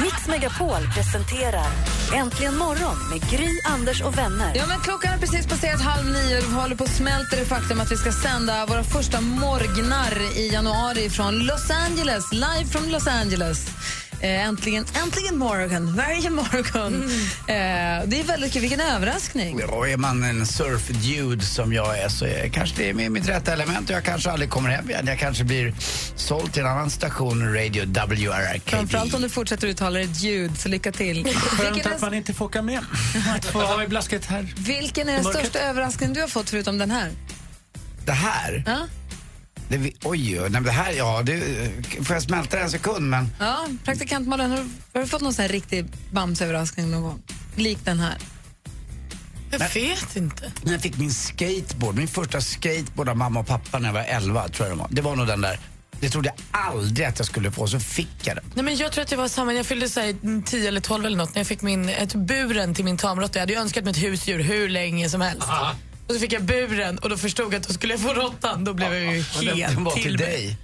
Mix 0.02 0.28
Megapol 0.28 0.88
presenterar 0.94 1.66
Äntligen 2.14 2.56
morgon 2.56 3.08
med 3.10 3.30
Gry, 3.30 3.60
Anders 3.64 4.02
och 4.02 4.18
vänner. 4.18 4.52
Ja, 4.56 4.66
men 4.68 4.80
klockan 4.80 5.10
har 5.10 5.18
precis 5.18 5.46
passerat 5.46 5.80
halv 5.80 6.06
nio 6.06 6.38
och 6.38 6.44
vi 6.44 6.52
håller 6.52 6.76
på 6.76 6.84
att 6.84 6.90
smälta 6.90 7.36
det 7.36 7.44
faktum 7.44 7.80
att 7.80 7.92
vi 7.92 7.96
ska 7.96 8.12
sända 8.12 8.66
våra 8.66 8.84
första 8.84 9.20
morgnar 9.20 10.38
i 10.38 10.48
januari 10.52 11.10
från 11.10 11.38
Los 11.38 11.70
Angeles, 11.70 12.32
live 12.32 12.66
från 12.72 12.90
Los 12.90 13.06
Angeles. 13.06 13.66
Eh, 14.20 14.46
äntligen, 14.46 14.84
äntligen 15.02 15.38
morgon, 15.38 15.96
varje 15.96 16.30
morgon. 16.30 17.02
Eh, 17.46 18.08
det 18.08 18.20
är 18.20 18.24
väldigt 18.24 18.52
kul, 18.52 18.60
vilken 18.62 18.80
överraskning. 18.80 19.64
Och 19.64 19.88
är 19.88 19.96
man 19.96 20.22
en 20.22 20.46
surfdude 20.46 21.44
som 21.44 21.72
jag 21.72 21.98
är 21.98 22.08
så 22.08 22.24
är, 22.24 22.48
kanske 22.48 22.76
det 22.76 22.88
är 22.90 22.94
med 22.94 23.12
mitt 23.12 23.28
rätta 23.28 23.52
element 23.52 23.90
och 23.90 23.96
jag 23.96 24.04
kanske 24.04 24.30
aldrig 24.30 24.50
kommer 24.50 24.70
hem 24.70 24.90
igen. 24.90 25.06
Jag 25.06 25.18
kanske 25.18 25.44
blir 25.44 25.74
såld 26.16 26.52
till 26.52 26.62
en 26.62 26.68
annan 26.68 26.90
station, 26.90 27.54
Radio 27.54 27.84
WRKD. 27.84 28.70
Framförallt 28.70 29.14
om 29.14 29.22
du 29.22 29.28
fortsätter 29.28 29.68
uttala 29.68 30.00
ett 30.00 30.22
ljud, 30.22 30.58
så 30.58 30.68
lycka 30.68 30.92
till. 30.92 31.34
Skönt 31.34 31.86
att 31.86 32.00
man 32.00 32.14
inte 32.14 32.34
får 32.34 32.44
åka 32.44 32.62
med. 32.62 32.78
Att 33.36 33.44
få 33.44 33.82
i 33.82 33.88
blasket 33.88 34.24
här. 34.24 34.54
vilken 34.56 35.08
är 35.08 35.12
den 35.12 35.24
största 35.24 35.58
överraskningen 35.58 36.14
du 36.14 36.20
har 36.20 36.28
fått 36.28 36.50
förutom 36.50 36.78
den 36.78 36.90
här? 36.90 37.10
Det 38.04 38.12
här? 38.12 38.62
Ja, 38.66 38.78
Det, 39.68 39.76
vi- 39.76 39.96
oj, 40.04 40.40
oj, 40.40 40.50
nej, 40.50 40.62
det 40.62 40.70
här, 40.70 40.92
ja, 40.92 41.22
det, 41.22 41.40
får 42.04 42.14
jag 42.16 42.22
smälta 42.22 42.56
det 42.56 42.62
en 42.62 42.70
sekund 42.70 43.10
men 43.10 43.30
ja 43.38 43.66
praktikant 43.84 44.28
Malin, 44.28 44.50
har, 44.50 44.58
har 44.94 45.00
du 45.00 45.06
fått 45.06 45.22
någon 45.22 45.34
sån 45.34 45.42
här 45.42 45.48
riktig 45.48 45.86
bamsöverraskning 46.12 46.90
någon 46.90 47.02
gång? 47.02 47.22
Lik 47.56 47.78
den 47.84 48.00
här? 48.00 48.16
Jag 49.50 49.58
vet 49.74 50.16
inte. 50.16 50.52
när 50.62 50.72
jag 50.72 50.80
fick 50.82 50.98
min 50.98 51.10
skateboard, 51.12 51.94
min 51.96 52.08
första 52.08 52.40
skateboard 52.40 53.08
av 53.08 53.16
mamma 53.16 53.40
och 53.40 53.46
pappa 53.46 53.78
när 53.78 53.88
jag 53.88 53.94
var 53.94 54.04
11 54.04 54.48
tror 54.48 54.68
jag 54.68 54.76
det 54.76 54.80
var. 54.80 54.88
Det 54.90 55.02
var 55.02 55.16
nog 55.16 55.26
den 55.26 55.40
där, 55.40 55.58
det 56.00 56.08
trodde 56.08 56.28
jag 56.28 56.36
aldrig 56.64 57.06
att 57.06 57.18
jag 57.18 57.26
skulle 57.26 57.50
få, 57.50 57.66
så 57.66 57.80
fick 57.80 58.08
jag 58.24 58.36
den. 58.36 58.44
Nej, 58.54 58.64
men 58.64 58.76
jag 58.76 58.92
tror 58.92 59.02
att 59.02 59.10
jag 59.10 59.18
var 59.18 59.28
samma. 59.28 59.52
Jag 59.52 59.66
fyllde 59.66 59.88
så 59.88 60.00
här, 60.00 60.42
10 60.46 60.68
eller 60.68 60.80
12 60.80 61.06
eller 61.06 61.16
något 61.16 61.34
när 61.34 61.40
jag 61.40 61.46
fick 61.46 61.62
min, 61.62 61.88
ett 61.88 62.14
buren 62.14 62.74
till 62.74 62.84
min 62.84 62.96
tamråtta. 62.96 63.38
Jag 63.38 63.42
hade 63.42 63.52
ju 63.52 63.58
önskat 63.58 63.84
mig 63.84 63.90
ett 63.90 64.02
husdjur 64.02 64.38
hur 64.40 64.68
länge 64.68 65.08
som 65.10 65.20
helst. 65.20 65.48
Och 66.08 66.14
så 66.14 66.20
fick 66.20 66.32
jag 66.32 66.42
buren 66.44 66.98
och 66.98 67.08
då 67.08 67.16
förstod 67.16 67.54
jag 67.54 67.60
att 67.60 67.68
då 67.68 67.74
skulle 67.74 67.92
jag 67.92 68.00
få 68.00 68.12
råttan. 68.14 68.64
Då 68.64 68.74
blev 68.74 68.94
jag 68.94 69.02
ju 69.16 69.22
helt 69.22 69.74
den 69.74 69.84
var 69.84 69.92
till 69.92 70.16
dig. 70.16 70.56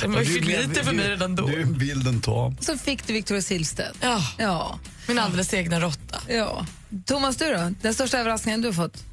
Den 0.00 0.12
var 0.12 0.20
ju 0.20 0.26
för 0.26 0.40
lite 0.68 0.84
för 0.84 0.92
mig 0.92 1.10
redan 1.10 1.36
då. 1.36 1.46
Du 1.46 1.60
är 1.60 1.64
bilden 1.64 2.20
tam. 2.20 2.56
Så 2.60 2.78
fick 2.78 3.06
du 3.06 3.12
Victoria 3.12 3.42
Silvstedt. 3.42 3.96
Ja, 4.00 4.22
Ja. 4.38 4.78
min 5.08 5.18
alldeles 5.18 5.54
egna 5.54 5.80
råtta. 5.80 6.18
ja. 6.28 6.66
Thomas, 7.06 7.36
du 7.36 7.44
då? 7.54 7.70
Den 7.82 7.94
största 7.94 8.18
överraskningen 8.18 8.62
du 8.62 8.68
har 8.68 8.72
fått? 8.72 9.04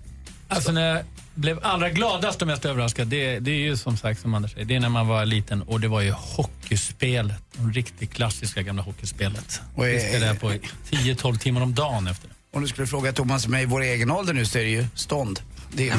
Alltså 0.48 0.72
när 0.72 0.96
jag 0.96 1.06
blev 1.34 1.60
allra 1.66 1.90
gladast 1.90 2.42
och 2.42 2.48
mest 2.48 2.66
överraskad, 2.66 3.08
det, 3.08 3.40
det 3.40 3.52
är 3.52 3.56
ju 3.56 3.78
som 3.78 3.98
sagt 3.98 4.22
som 4.22 4.34
Anders 4.34 4.52
säger, 4.54 4.66
det 4.66 4.76
är 4.76 4.80
när 4.80 4.90
man 4.90 5.08
var 5.08 5.26
liten 5.26 5.62
och 5.62 5.80
det 5.80 5.88
var 5.88 6.02
ju 6.02 6.12
hockeyspelet. 6.12 7.38
Det 7.54 7.80
riktigt 7.80 8.14
klassiska 8.14 8.62
gamla 8.62 8.82
hockeyspelet. 8.84 9.62
Det 9.76 10.00
spelade 10.10 10.26
jag 10.26 10.40
på 10.40 10.54
i 10.54 10.62
10-12 10.92 11.38
timmar 11.38 11.62
om 11.62 11.76
dagen 11.76 12.08
efter 12.08 12.28
det. 12.28 12.34
Om 12.54 12.62
du 12.62 12.68
skulle 12.68 12.88
fråga 12.88 13.14
Thomas 13.14 13.46
och 13.46 13.52
mig 13.52 13.66
vår 13.66 13.82
egen 13.82 14.12
ålder 14.12 14.34
nu 14.34 14.46
så 14.46 14.58
är 14.58 14.64
det 14.64 14.70
ju 14.70 14.86
stånd. 14.96 15.40
Det 15.74 15.90
är 15.90 15.94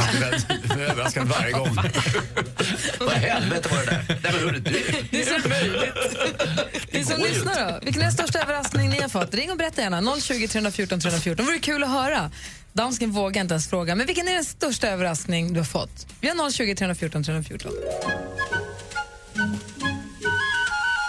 överraskande 0.90 1.34
varje 1.34 1.52
gång. 1.52 1.76
Vad 3.00 3.10
helvete 3.12 3.68
var 3.68 3.78
det 3.78 3.84
där? 3.86 4.04
Nej 4.08 4.18
men 4.22 4.32
hörru 4.32 4.58
du. 4.58 4.70
Ni 5.10 5.24
som, 5.24 5.52
ni 6.92 7.04
som 7.04 7.20
lyssnar 7.20 7.72
då, 7.72 7.78
vilken 7.84 8.02
är 8.02 8.06
den 8.06 8.12
största 8.12 8.38
överraskning 8.38 8.90
ni 8.90 9.00
har 9.00 9.08
fått? 9.08 9.34
Ring 9.34 9.50
och 9.50 9.56
berätta 9.56 9.82
gärna. 9.82 10.20
020 10.20 10.48
314 10.48 11.00
314. 11.00 11.36
Det 11.36 11.52
vore 11.52 11.58
kul 11.58 11.82
att 11.84 11.90
höra. 11.90 12.30
Dansken 12.72 13.10
vågar 13.10 13.42
inte 13.42 13.54
ens 13.54 13.68
fråga. 13.68 13.94
Men 13.94 14.06
vilken 14.06 14.28
är 14.28 14.34
den 14.34 14.44
största 14.44 14.88
överraskning 14.88 15.52
du 15.52 15.60
har 15.60 15.64
fått? 15.64 16.06
Vi 16.20 16.28
har 16.28 16.50
020 16.50 16.74
314 16.74 17.24
314. 17.24 17.72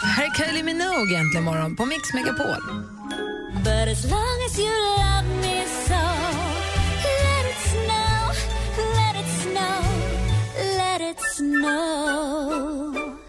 Här 0.04 0.26
är 0.26 0.34
Kylie 0.34 0.64
Minogue 0.64 1.18
äntligen 1.18 1.44
morgon 1.44 1.76
på 1.76 1.86
Mix 1.86 2.14
Megapol. 2.14 2.64
But 3.64 3.88
as 3.88 4.04
long 4.12 4.38
as 4.48 4.60
you 4.60 4.74
love 4.98 5.28
me 5.42 5.64
so 5.88 6.04
Let 7.26 7.46
it 7.52 7.60
snow, 7.72 8.18
let 9.00 9.16
it 9.22 9.30
snow, 9.44 9.80
let 10.78 11.02
it 11.02 11.20
snow 11.36 11.74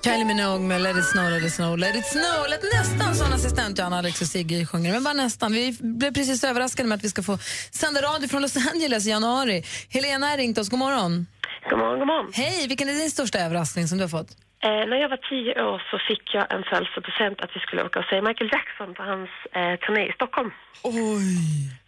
Kylie 0.02 0.24
Minogue 0.24 0.64
med 0.64 0.80
Let 0.80 0.96
it 0.96 1.04
snow, 1.04 1.30
let 1.30 1.44
it 1.44 1.52
snow, 1.52 1.76
let 1.76 1.96
it 1.96 2.06
snow. 2.06 2.48
Lät 2.50 2.62
nästan 2.62 3.14
som 3.14 3.32
assistent 3.32 3.78
Johanna, 3.78 3.98
Alex 3.98 4.20
och 4.20 4.26
Sigge 4.26 4.66
sjunger, 4.66 4.92
men 4.92 5.04
bara 5.04 5.14
nästan. 5.14 5.52
Vi 5.52 5.76
blev 5.80 6.14
precis 6.14 6.44
överraskade 6.44 6.88
med 6.88 6.96
att 6.96 7.04
vi 7.04 7.10
ska 7.10 7.22
få 7.22 7.38
sända 7.70 8.02
radio 8.02 8.28
från 8.28 8.42
Los 8.42 8.56
Angeles 8.56 9.06
i 9.06 9.10
januari. 9.10 9.64
Helena 9.88 10.26
har 10.26 10.36
ringt 10.36 10.58
oss. 10.58 10.68
God 10.68 10.78
morgon. 10.78 11.26
God 11.70 11.78
morgon, 11.78 11.98
god 11.98 12.06
morgon. 12.06 12.32
Hej, 12.34 12.68
vilken 12.68 12.88
är 12.88 12.94
din 12.94 13.10
största 13.10 13.38
överraskning 13.38 13.88
som 13.88 13.98
du 13.98 14.04
har 14.04 14.08
fått? 14.08 14.36
Eh, 14.64 14.86
när 14.88 14.96
jag 14.96 15.08
var 15.08 15.20
tio 15.30 15.62
år 15.62 15.82
så 15.90 15.98
fick 16.08 16.34
jag 16.34 16.52
en 16.54 16.64
födelsedagspresent 16.64 17.40
att 17.40 17.56
vi 17.56 17.60
skulle 17.60 17.84
åka 17.84 17.98
och 17.98 18.04
se 18.04 18.22
Michael 18.22 18.50
Jackson 18.52 18.94
på 18.94 19.02
hans 19.02 19.30
eh, 19.52 19.76
turné 19.78 20.08
i 20.08 20.12
Stockholm. 20.12 20.50
Oj! 20.82 21.38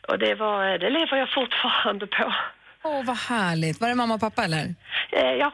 Och 0.09 0.19
det, 0.19 0.35
var, 0.35 0.73
eh, 0.73 0.79
det 0.79 0.91
lever 0.91 1.17
jag 1.17 1.29
fortfarande 1.35 2.07
på. 2.07 2.33
Åh, 2.85 3.05
vad 3.05 3.17
härligt. 3.17 3.81
Var 3.81 3.89
det 3.89 3.95
mamma 3.95 4.15
och 4.15 4.21
pappa 4.21 4.45
eller? 4.45 4.75
Eh, 5.13 5.35
ja. 5.43 5.53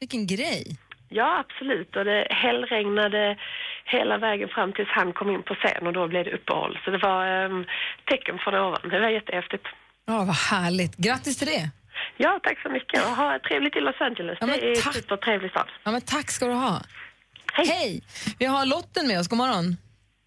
Vilken 0.00 0.26
grej. 0.26 0.78
Ja, 1.08 1.44
absolut. 1.44 1.96
Och 1.96 2.04
det 2.04 2.26
hällregnade 2.30 3.36
hela 3.84 4.18
vägen 4.18 4.48
fram 4.48 4.72
tills 4.72 4.88
han 4.88 5.12
kom 5.12 5.30
in 5.30 5.42
på 5.42 5.54
scen 5.54 5.86
och 5.86 5.92
då 5.92 6.08
blev 6.08 6.24
det 6.24 6.32
uppehåll. 6.32 6.78
Så 6.84 6.90
det 6.90 6.98
var 6.98 7.44
eh, 7.44 7.50
tecken 8.04 8.38
från 8.38 8.54
ovan. 8.54 8.88
Det 8.90 9.00
var 9.00 9.08
jättehäftigt. 9.08 9.66
Ja, 10.06 10.24
vad 10.24 10.36
härligt. 10.36 10.96
Grattis 10.96 11.38
till 11.38 11.48
det. 11.48 11.70
Ja, 12.24 12.40
tack 12.42 12.58
så 12.62 12.68
mycket. 12.76 12.98
Och 13.06 13.10
ha 13.22 13.38
trevligt 13.48 13.76
i 13.76 13.80
Los 13.80 14.00
Angeles. 14.00 14.38
Ja, 14.40 14.46
det 14.46 14.52
är 14.66 14.68
en 14.68 14.82
tack. 14.82 14.94
supertrevlig 14.94 15.50
stad. 15.50 15.68
Ja, 15.84 15.90
men 15.90 16.00
tack 16.00 16.30
ska 16.30 16.46
du 16.46 16.52
ha. 16.52 16.76
Hej. 17.52 18.02
Vi 18.38 18.46
har 18.54 18.66
Lotten 18.66 19.04
med 19.08 19.18
oss. 19.20 19.28
God 19.28 19.38
morgon. 19.38 19.66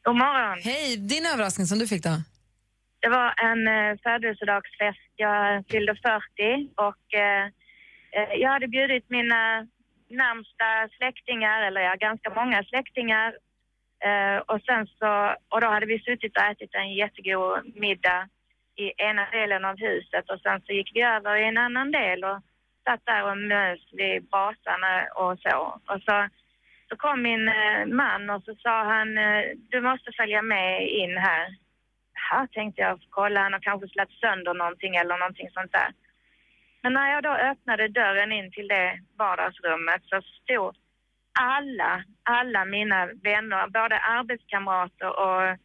God 0.08 0.16
morgon. 0.26 0.58
Hej. 0.70 0.98
Din 0.98 1.26
överraskning 1.34 1.68
som 1.68 1.80
du 1.80 1.88
fick 1.88 2.04
då? 2.04 2.16
Det 3.04 3.10
var 3.10 3.30
en 3.50 3.62
eh, 3.76 3.92
födelsedagsfest. 4.04 5.10
Jag 5.16 5.66
fyllde 5.72 5.94
40 5.96 6.70
och 6.88 7.04
eh, 7.24 7.46
eh, 8.16 8.30
jag 8.44 8.50
hade 8.56 8.68
bjudit 8.68 9.06
mina 9.10 9.42
närmsta 10.24 10.68
släktingar, 10.98 11.58
eller 11.68 11.82
ja, 11.82 11.94
ganska 12.08 12.30
många 12.40 12.64
släktingar. 12.64 13.28
Eh, 14.08 14.38
och 14.52 14.62
sen 14.68 14.88
så, 15.00 15.12
och 15.52 15.62
då 15.62 15.68
hade 15.68 15.86
vi 15.86 16.00
suttit 16.00 16.38
och 16.38 16.44
ätit 16.52 16.74
en 16.82 16.94
jättegod 16.94 17.56
middag 17.86 18.22
i 18.76 18.94
ena 18.98 19.26
delen 19.32 19.66
av 19.66 19.78
huset 19.78 20.30
och 20.30 20.40
sen 20.42 20.62
så 20.62 20.74
gick 20.74 20.92
vi 20.94 21.02
över 21.02 21.36
i 21.36 21.48
en 21.48 21.58
annan 21.58 21.92
del 21.92 22.24
och 22.24 22.40
satt 22.86 23.06
där 23.06 23.24
och 23.32 23.38
mös 23.38 23.80
vid 23.92 24.30
brasan 24.30 24.82
och 25.16 25.40
så. 25.40 25.58
Och 25.92 26.02
så, 26.06 26.28
så 26.90 26.96
kom 26.96 27.22
min 27.22 27.48
eh, 27.48 27.86
man 27.86 28.30
och 28.30 28.44
så 28.44 28.56
sa 28.56 28.84
han, 28.84 29.18
eh, 29.18 29.44
du 29.72 29.82
måste 29.82 30.12
följa 30.18 30.42
med 30.42 30.90
in 30.90 31.18
här. 31.18 31.56
Ja, 32.32 32.48
tänkte 32.52 32.82
jag, 32.82 33.00
kolla 33.10 33.40
han 33.42 33.54
har 33.54 33.60
kanske 33.60 33.88
släppt 33.88 34.20
sönder 34.20 34.54
någonting 34.54 34.96
eller 34.96 35.18
någonting 35.18 35.50
sånt 35.52 35.72
där. 35.72 35.90
Men 36.84 36.94
när 36.94 37.12
jag 37.12 37.24
då 37.24 37.34
öppnade 37.34 37.88
dörren 37.88 38.32
in 38.32 38.52
till 38.52 38.68
det 38.68 39.00
vardagsrummet 39.18 40.02
så 40.06 40.22
stod 40.22 40.76
alla, 41.40 42.04
alla 42.24 42.66
mina 42.66 43.06
vänner, 43.06 43.68
både 43.68 44.00
arbetskamrater 44.00 45.20
och 45.20 45.58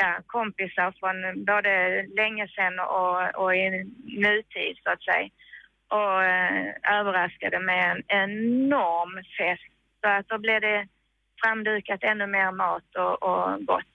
ja, 0.00 0.10
kompisar 0.26 0.88
från 1.00 1.44
både 1.50 1.72
länge 2.20 2.44
sedan 2.54 2.74
och, 2.98 3.18
och 3.40 3.54
i 3.56 3.64
nutid 4.26 4.74
så 4.84 4.88
att 4.94 5.02
säga. 5.08 5.28
Och 5.98 6.18
eh, 6.24 6.98
överraskade 6.98 7.58
med 7.70 7.82
en 7.90 8.02
enorm 8.22 9.12
fest. 9.38 9.70
Så 10.00 10.08
att 10.08 10.28
då 10.28 10.38
blev 10.38 10.60
det 10.60 10.80
framdukat 11.42 12.00
ännu 12.02 12.26
mer 12.26 12.50
mat 12.52 12.88
och, 13.02 13.14
och 13.28 13.64
gott. 13.70 13.94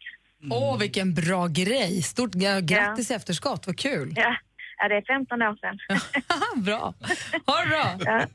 Åh, 0.51 0.79
vilken 0.79 1.13
bra 1.13 1.47
grej. 1.47 2.01
Stort 2.01 2.33
gra- 2.33 2.61
grattis 2.61 3.11
i 3.11 3.13
efterskott. 3.13 3.67
Vad 3.67 3.77
kul. 3.77 4.13
Ja, 4.15 4.35
ja 4.77 4.87
det 4.87 4.95
är 4.95 5.01
15 5.01 5.41
år 5.41 5.55
sedan. 5.55 5.77
bra. 6.65 6.93
Ha 7.45 7.61
det 7.61 7.67
bra. 7.69 7.85
Ja, 7.99 8.25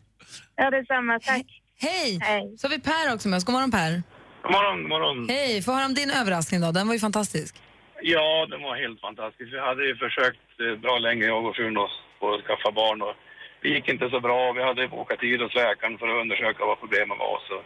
ja 0.56 0.70
detsamma. 0.70 1.20
Tack. 1.20 1.46
Hej. 1.80 2.18
Så 2.58 2.66
har 2.66 2.70
vi 2.70 2.80
Per 2.80 3.14
också 3.14 3.28
med 3.28 3.36
oss. 3.36 3.44
God 3.44 3.52
morgon 3.52 3.70
Per. 3.70 4.02
God 4.42 4.52
morgon, 4.52 4.82
god 4.82 4.88
morgon. 4.88 5.28
Hej. 5.28 5.62
Få 5.62 5.72
höra 5.72 5.86
om 5.86 5.94
din 5.94 6.10
överraskning 6.10 6.60
då. 6.60 6.72
Den 6.72 6.86
var 6.86 6.94
ju 6.94 7.00
fantastisk. 7.00 7.54
Ja, 8.02 8.46
den 8.50 8.62
var 8.62 8.76
helt 8.76 9.00
fantastisk. 9.00 9.52
Vi 9.52 9.58
hade 9.58 9.82
ju 9.86 9.96
försökt 9.96 10.50
eh, 10.60 10.80
bra 10.84 10.98
länge, 10.98 11.24
jag 11.26 11.46
och 11.46 11.56
frun, 11.56 11.74
då, 11.74 11.84
att 11.84 12.44
skaffa 12.46 12.70
barn. 12.72 13.02
Och 13.02 13.14
det 13.62 13.68
gick 13.68 13.88
inte 13.88 14.10
så 14.10 14.20
bra. 14.20 14.52
Vi 14.52 14.62
hade 14.62 14.88
bokat 14.88 15.18
tid 15.20 15.40
hos 15.42 15.54
läkaren 15.54 15.98
för 15.98 16.08
att 16.08 16.20
undersöka 16.22 16.64
vad 16.66 16.80
problemet 16.80 17.18
var. 17.18 17.38
Så 17.48 17.56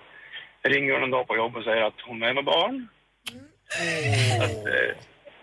ringer 0.68 0.92
hon 0.94 1.02
en 1.02 1.10
dag 1.10 1.26
på 1.28 1.36
jobb 1.36 1.56
och 1.56 1.64
säger 1.64 1.82
att 1.82 2.00
hon 2.08 2.22
är 2.22 2.34
med 2.34 2.44
barn. 2.44 2.88
Så 3.68 4.42
Att, 4.44 4.66
eh, 4.66 4.90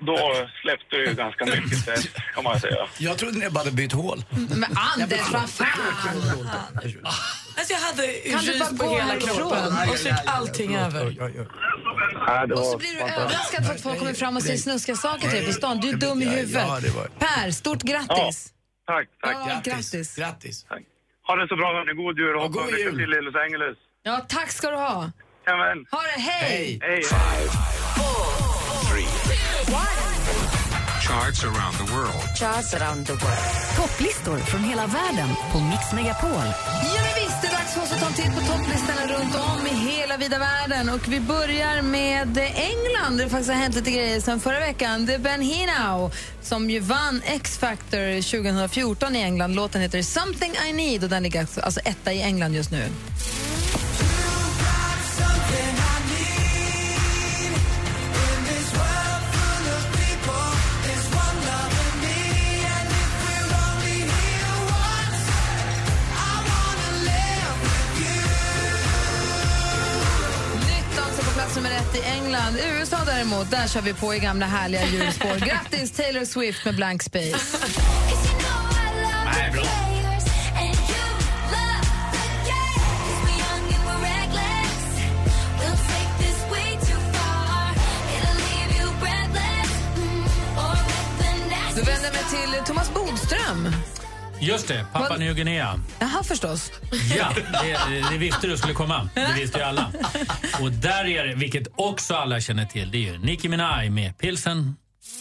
då 0.02 0.18
släppte 0.62 0.96
det 0.98 1.04
ju 1.06 1.14
ganska 1.14 1.46
mycket 1.46 1.78
stress, 1.78 2.08
kan 2.34 2.44
man 2.44 2.60
säga. 2.60 2.88
Jag 2.98 3.18
trodde 3.18 3.40
ni 3.40 3.50
bara 3.50 3.60
hade 3.60 3.72
bytt 3.72 3.94
hål. 3.94 4.24
Men 4.30 4.78
Anders, 4.98 5.32
vad 5.32 5.50
fan! 5.50 5.68
Alltså 7.58 7.74
jag 7.74 7.80
hade 7.80 8.08
Kan 8.08 8.42
du 8.46 8.60
bara 8.60 8.70
rys 8.70 8.80
på 8.80 8.86
gå 8.86 8.96
hela 8.96 9.16
kroppen 9.20 9.90
och 9.90 9.98
så 9.98 10.08
gick 10.08 10.18
allting 10.26 10.76
över. 10.76 11.06
Och 12.54 12.66
så 12.66 12.78
blir 12.78 12.94
du 12.94 13.00
överraskad 13.00 13.66
för 13.66 13.74
att 13.74 13.82
folk 13.82 14.00
kommer 14.00 14.14
fram 14.14 14.36
och 14.38 14.44
säger 14.44 14.58
snuskiga 14.58 14.96
saker 14.96 15.22
till 15.22 15.38
dig 15.38 15.46
på 15.46 15.54
stan. 15.54 15.80
Du 15.80 15.90
är 15.90 15.94
dum 15.94 16.22
i 16.22 16.26
huvudet. 16.26 16.68
Per, 17.20 17.52
stort 17.52 17.82
grattis. 17.84 18.54
Tack, 18.88 19.08
tack. 19.22 19.36
Ja, 19.48 19.62
grattis. 19.64 20.16
Grattis. 20.16 20.64
Tack. 20.64 20.82
Ha 21.28 21.36
det 21.36 21.48
så 21.48 21.56
bra, 21.56 21.74
hörni. 21.74 21.94
God 21.94 22.18
jul 22.20 22.36
och 22.36 22.52
god 22.54 22.66
lycka 22.66 22.78
jul. 22.78 22.98
till 22.98 23.14
i 23.14 23.22
Los 23.22 23.36
Angeles. 23.36 23.78
Ja, 24.04 24.26
tack 24.30 24.52
ska 24.52 24.70
du 24.70 24.78
ha. 24.78 25.12
Jajamän. 25.48 25.86
Ha 25.92 26.02
det, 26.02 26.22
hej! 26.22 26.80
Hej. 26.82 27.04
Charts 31.08 31.44
around 31.44 31.78
the 31.78 31.94
world. 31.94 32.36
Charts 32.36 32.74
around 32.74 33.08
the 33.08 33.14
world. 33.14 33.76
Topplistor 33.76 34.38
från 34.38 34.64
hela 34.64 34.88
världen 34.88 35.30
på 35.52 35.60
Mix 35.60 35.94
Megapol. 35.94 36.30
Ja, 36.32 37.02
men 37.02 37.24
visst, 37.26 37.42
det 37.42 37.48
är 37.48 37.52
dags 37.52 37.74
för 37.74 37.82
oss 37.82 37.92
att 37.92 38.00
ta 38.00 38.08
en 38.08 38.14
titt 38.14 38.26
på 38.36 38.42
topplistorna 38.54 39.08
runt 39.08 39.36
om 39.36 39.68
i 39.68 39.92
hela 39.92 40.18
vida 40.18 40.40
världen. 40.40 40.90
Och 40.90 41.08
vi 41.08 41.20
börjar 41.20 41.82
med 41.82 42.38
England. 42.56 43.18
Det 43.18 43.30
faktiskt 43.30 43.50
har 43.50 43.58
hänt 43.58 43.76
lite 43.76 43.92
grejer 43.92 44.22
sen 44.22 44.40
förra 44.40 44.60
veckan. 44.60 45.06
Det 45.06 45.14
är 45.14 45.20
Ben 45.20 45.42
Hinau 45.42 46.12
som 46.42 46.70
ju 46.70 46.80
vann 46.80 47.22
X-Factor 47.26 48.22
2014 48.22 49.16
i 49.16 49.22
England. 49.22 49.56
Låten 49.56 49.82
heter 49.82 50.02
Something 50.02 50.54
I 50.70 50.74
Need 50.74 51.04
och 51.04 51.10
den 51.10 51.24
ligger 51.24 51.40
alltså- 51.40 51.62
alltså 51.62 51.80
etta 51.80 52.14
i 52.14 52.22
England 52.22 52.56
just 52.56 52.72
nu. 52.72 52.90
I 71.96 72.02
England. 72.02 72.58
I 72.58 72.80
USA 72.80 72.98
däremot, 73.06 73.52
där 73.52 73.68
kör 73.68 73.82
vi 73.82 73.94
på 73.94 74.16
i 74.16 74.20
gamla 74.20 74.46
härliga 74.46 74.86
hjulspår. 74.86 75.36
Grattis 75.46 75.92
Taylor 75.92 76.26
Swift 76.26 76.66
med 76.66 76.76
Blank 76.76 77.04
Space. 77.04 77.58
Då 91.76 91.86
vänder 91.86 92.04
jag 92.04 92.14
mig 92.14 92.24
till 92.30 92.66
Thomas 92.66 92.94
Bodström. 92.94 93.76
Just 94.42 94.68
det, 94.68 94.86
Papua 94.94 95.18
Nya 95.18 95.34
Guinea. 95.34 95.80
Jaha, 96.00 96.24
förstås. 96.24 96.72
Ja, 97.18 97.28
det, 97.62 98.10
det 98.12 98.18
visste 98.18 98.48
du 98.48 98.58
skulle 98.58 98.74
komma. 98.74 99.10
Det 99.14 99.34
visste 99.42 99.58
ju 99.58 99.64
alla. 99.64 99.92
Och 100.62 100.72
där 100.72 101.06
är 101.06 101.28
det, 101.28 101.36
vilket 101.36 101.68
också 101.76 102.16
alla 102.16 102.40
känner 102.40 102.66
till, 102.66 102.92
det 102.92 102.98
är 102.98 103.14
ju 103.14 103.18
Nicki 103.20 103.50
Minaj 103.50 103.90
med 103.90 104.18
Pilsen 104.18 104.76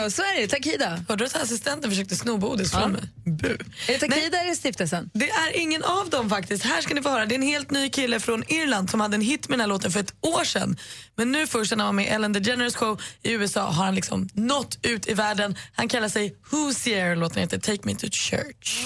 Malin 0.07 0.11
då? 0.11 0.11
Sverige, 0.11 0.47
Takida. 0.47 0.99
Hörde 1.09 1.23
du 1.23 1.25
att 1.25 1.35
assistenten 1.35 1.91
försökte 1.91 2.15
sno 2.15 2.37
bodis 2.37 2.71
från 2.71 2.91
mig? 2.91 3.01
Bu. 3.25 3.49
Är 3.49 3.57
det 3.87 3.99
Takida 3.99 4.37
eller 4.41 4.55
stiftelsen? 4.55 5.09
Det 5.13 5.29
är 5.29 5.57
ingen 5.57 5.83
av 5.83 6.09
dem 6.09 6.29
faktiskt. 6.29 6.63
Här 6.63 6.81
ska 6.81 6.93
ni 6.93 7.01
få 7.01 7.09
höra. 7.09 7.25
Det 7.25 7.35
är 7.35 7.37
en 7.37 7.41
helt 7.41 7.71
ny 7.71 7.89
kille 7.89 8.19
från 8.19 8.43
Irland 8.47 8.89
som 8.89 8.99
hade 8.99 9.15
en 9.15 9.21
hit 9.21 9.49
med 9.49 9.59
den 9.59 9.61
här 9.61 9.67
låten 9.67 9.91
för 9.91 9.99
ett 9.99 10.13
år 10.21 10.43
sedan. 10.43 10.77
Men 11.15 11.31
nu 11.31 11.47
först 11.47 11.71
när 11.71 11.77
han 11.77 11.87
var 11.87 11.93
med 11.93 12.05
i 12.05 12.07
Ellen 12.07 12.33
DeGeneres 12.33 12.75
show 12.75 13.01
i 13.23 13.31
USA 13.31 13.61
har 13.61 13.85
han 13.85 13.95
liksom 13.95 14.29
nått 14.33 14.79
ut 14.81 15.07
i 15.07 15.13
världen. 15.13 15.55
Han 15.73 15.87
kallar 15.87 16.09
sig 16.09 16.35
Hoosier. 16.51 17.15
Låten 17.15 17.41
heter 17.41 17.59
Take 17.59 17.79
Me 17.83 17.95
To 17.95 18.07
Church. 18.11 18.85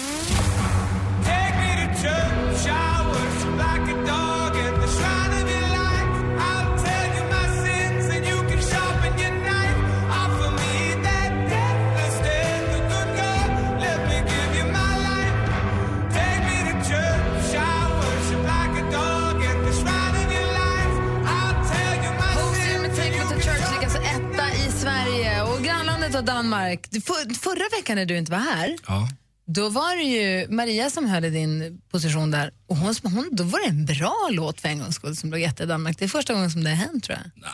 Take 1.26 1.56
me 1.58 1.96
to 1.96 2.02
church, 2.02 2.40
Var 26.12 26.21
Danmark. 26.21 26.88
För, 26.91 27.34
förra 27.39 27.78
veckan 27.80 27.95
när 27.95 28.06
du 28.06 28.17
inte 28.17 28.32
var 28.32 28.39
här, 28.39 28.78
Ja. 28.88 29.10
då 29.47 29.69
var 29.69 29.95
det 29.97 30.04
ju 30.04 30.47
Maria 30.50 30.89
som 30.89 31.06
höll 31.06 31.26
i 31.26 31.30
din 31.30 31.82
position 31.91 32.32
där. 32.32 32.52
Och 32.67 32.78
hon, 32.78 32.95
hon, 33.04 33.30
då 33.32 33.43
var 33.43 33.60
det 33.60 33.69
en 33.69 33.86
bra 33.86 34.30
låt 34.32 34.62
för 34.62 34.69
en 34.69 34.80
gångs 34.80 34.95
skull 34.95 35.15
som 35.15 35.32
låg 35.32 35.41
etta 35.41 35.63
i 35.63 35.65
Danmark. 35.65 35.97
Det 36.00 36.06
är 36.06 36.10
första 36.10 36.34
gången 36.34 36.52
som 36.52 36.63
det 36.63 36.69
har 36.69 36.78
hänt 36.78 37.04
tror 37.04 37.17
jag. 37.24 37.45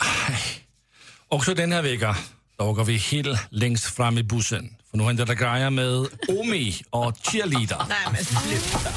Också 1.27 1.53
den 1.53 1.71
här 1.71 1.81
veckan 1.81 2.15
där 2.57 2.65
åker 2.67 2.83
vi 2.83 2.97
helt 2.97 3.39
längst 3.49 3.85
fram 3.85 4.17
i 4.17 4.23
bussen. 4.23 4.75
För 4.91 4.97
nu 4.97 5.03
händer 5.03 5.25
det 5.25 5.35
grejer 5.35 5.69
med 5.69 5.87
Omi 6.39 6.81
och 6.89 7.17
cheerleader. 7.23 7.81
Nej 7.89 8.07
men 8.11 8.25
sluta. 8.25 8.89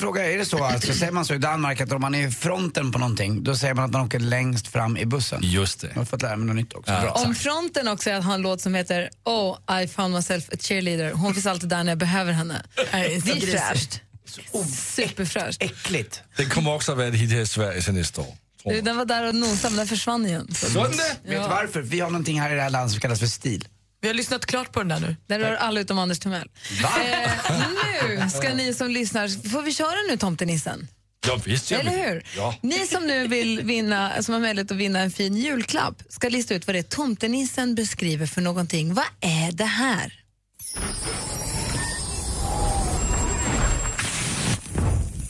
Jag 0.00 0.04
fråga, 0.06 0.32
är 0.32 0.38
det 0.38 0.44
så, 0.44 0.64
alltså, 0.64 0.92
säger 0.92 1.12
man 1.12 1.24
så 1.24 1.34
i 1.34 1.38
Danmark 1.38 1.80
att 1.80 1.92
om 1.92 2.00
man 2.00 2.14
är 2.14 2.26
i 2.26 2.30
fronten 2.30 2.92
på 2.92 2.98
någonting, 2.98 3.44
då 3.44 3.56
säger 3.56 3.74
man 3.74 3.84
att 3.84 3.90
man 3.90 4.06
åker 4.06 4.18
längst 4.18 4.68
fram 4.68 4.96
i 4.96 5.06
bussen? 5.06 5.40
Just 5.42 5.80
det. 5.80 5.88
Jag 5.88 5.94
har 5.94 6.04
fått 6.04 6.22
lära 6.22 6.36
mig 6.36 6.46
något 6.46 6.56
nytt 6.56 6.72
också. 6.72 6.92
Bra 6.92 7.10
Om 7.10 7.34
fronten 7.34 7.88
också 7.88 8.10
är 8.10 8.14
att 8.14 8.24
ha 8.24 8.34
en 8.34 8.42
låt 8.42 8.60
som 8.60 8.74
heter 8.74 9.10
Oh, 9.24 9.82
I 9.82 9.88
found 9.88 10.14
myself 10.14 10.48
a 10.52 10.56
cheerleader. 10.60 11.12
Hon 11.12 11.34
finns 11.34 11.46
alltid 11.46 11.68
där 11.68 11.84
när 11.84 11.90
jag 11.90 11.98
behöver 11.98 12.32
henne. 12.32 12.62
Det 12.92 13.30
är 13.30 13.70
fräscht. 13.70 14.00
Superfräscht. 14.76 15.62
Äckligt. 15.62 16.22
Den 16.36 16.50
kommer 16.50 16.74
också 16.74 16.92
att 16.92 16.98
vara 16.98 17.08
ett 17.08 17.14
hit 17.14 17.30
här 17.30 17.40
i 17.40 17.46
Sverige 17.46 17.82
till 17.82 17.94
nästa 17.94 18.20
år. 18.20 18.34
Den 18.82 18.96
var 18.96 19.04
där 19.04 19.28
och 19.28 19.34
nosade, 19.34 19.70
men 19.70 19.76
den 19.76 19.86
försvann 19.86 20.26
igen. 20.26 20.46
Det. 20.48 20.78
Vet 20.78 20.92
du 21.24 21.36
varför? 21.38 21.80
Vi 21.80 22.00
har 22.00 22.10
någonting 22.10 22.40
här 22.40 22.52
i 22.52 22.54
det 22.54 22.62
här 22.62 22.70
landet 22.70 22.92
som 22.92 23.00
kallas 23.00 23.20
för 23.20 23.26
stil. 23.26 23.68
Vi 24.00 24.08
har 24.08 24.14
lyssnat 24.14 24.46
klart 24.46 24.72
på 24.72 24.80
den 24.80 24.88
där 24.88 25.00
nu. 25.00 25.16
Den 25.26 25.40
rör 25.40 25.54
alla 25.54 25.80
utom 25.80 25.98
Anders 25.98 26.18
Timell. 26.18 26.48
Va? 26.82 26.88
Eh, 27.04 27.30
nu 28.20 28.30
ska 28.30 28.54
ni 28.54 28.74
som 28.74 28.90
lyssnar, 28.90 29.48
får 29.48 29.62
vi 29.62 29.72
köra 29.74 29.96
nu 30.10 30.16
Tomtenissen? 30.16 30.88
Ja, 31.26 31.40
visst 31.44 31.70
jag 31.70 31.80
Eller 31.80 32.08
hur? 32.08 32.24
Ja. 32.36 32.54
Ni 32.60 32.86
som 32.86 33.06
nu 33.06 33.28
vill 33.28 33.60
vinna, 33.62 34.22
som 34.22 34.34
har 34.34 34.40
möjlighet 34.40 34.70
att 34.70 34.76
vinna 34.76 35.00
en 35.00 35.10
fin 35.10 35.36
julklapp 35.36 36.02
ska 36.08 36.28
lista 36.28 36.54
ut 36.54 36.66
vad 36.66 36.74
det 36.74 36.78
är 36.78 36.82
tomtenissen 36.82 37.74
beskriver 37.74 38.26
för 38.26 38.40
någonting. 38.40 38.94
Vad 38.94 39.04
är 39.20 39.52
det 39.52 39.64
här? 39.64 40.12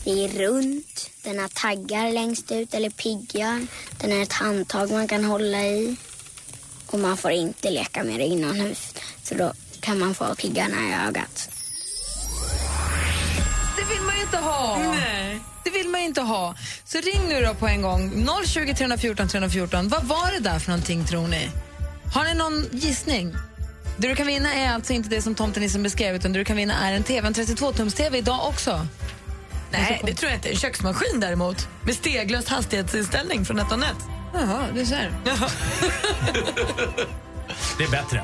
Det 0.03 0.25
är 0.25 0.29
runt, 0.29 1.11
den 1.23 1.39
har 1.39 1.47
taggar 1.47 2.11
längst 2.11 2.51
ut 2.51 2.73
eller 2.73 2.89
piggar. 2.89 3.67
Den 3.97 4.11
har 4.11 4.23
ett 4.23 4.33
handtag 4.33 4.91
man 4.91 5.07
kan 5.07 5.23
hålla 5.23 5.65
i. 5.65 5.95
Och 6.91 6.99
man 6.99 7.17
får 7.17 7.31
inte 7.31 7.69
leka 7.69 8.03
med 8.03 8.19
det 8.19 8.25
inomhus. 8.25 8.93
Så 9.23 9.35
då 9.35 9.53
kan 9.79 9.99
man 9.99 10.15
få 10.15 10.35
piggarna 10.35 10.75
i 10.89 11.07
ögat. 11.07 11.49
Det 13.77 13.93
vill 13.93 14.01
man 14.01 14.15
ju 14.15 14.21
inte 14.21 14.37
ha. 14.37 14.77
Nej. 14.77 15.39
Det 15.63 15.69
vill 15.69 15.89
man 15.89 16.01
inte 16.01 16.21
ha. 16.21 16.55
Så 16.85 16.97
ring 16.97 17.21
nu 17.29 17.41
då 17.41 17.53
på 17.53 17.67
en 17.67 17.81
gång. 17.81 18.27
020 18.45 18.73
314 18.73 19.27
314. 19.27 19.89
Vad 19.89 20.03
var 20.03 20.31
det 20.31 20.39
där 20.39 20.59
för 20.59 20.69
någonting 20.69 21.05
tror 21.05 21.27
ni? 21.27 21.49
Har 22.13 22.23
ni 22.23 22.33
någon 22.33 22.65
gissning? 22.71 23.35
Det 23.97 24.07
du 24.07 24.15
kan 24.15 24.27
vinna 24.27 24.53
är 24.53 24.73
alltså 24.73 24.93
inte 24.93 25.09
det 25.09 25.21
som 25.21 25.35
tomtenissen 25.35 25.83
beskrev 25.83 26.15
utan 26.15 26.33
det 26.33 26.39
du 26.39 26.45
kan 26.45 26.57
vinna 26.57 26.73
är 26.87 26.93
en 26.93 27.03
TV, 27.03 27.27
en 27.27 27.33
32-tums-TV 27.33 28.17
idag 28.17 28.47
också. 28.47 28.87
Nej, 29.71 30.01
det 30.03 30.13
tror 30.13 30.31
jag 30.31 30.37
inte. 30.37 30.49
En 30.49 30.57
köksmaskin 30.57 31.19
däremot. 31.19 31.67
Med 31.85 31.95
steglös 31.95 32.47
hastighetsinställning 32.47 33.45
från 33.45 33.57
NetOnNet. 33.57 33.97
Jaha, 34.33 34.67
du 34.75 34.85
ser. 34.85 35.11
Det 37.77 37.83
är 37.83 37.91
bättre. 37.91 38.23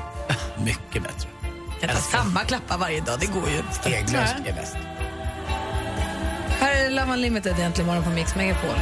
Mycket 0.64 1.02
bättre. 1.02 1.28
Kan 1.80 1.88
ta 1.88 1.96
samma 1.96 2.40
klappar 2.40 2.78
varje 2.78 3.00
dag, 3.00 3.20
det 3.20 3.26
går 3.26 3.48
ju. 3.48 3.62
Steglöst 3.72 4.34
är 4.46 4.52
bäst. 4.52 4.76
Här 6.48 6.84
är 6.84 6.90
Love 6.90 7.12
Unlimited 7.12 7.58
egentligen 7.58 7.86
morgon 7.86 8.04
på 8.04 8.10
Mix 8.10 8.34
Megapol. 8.36 8.74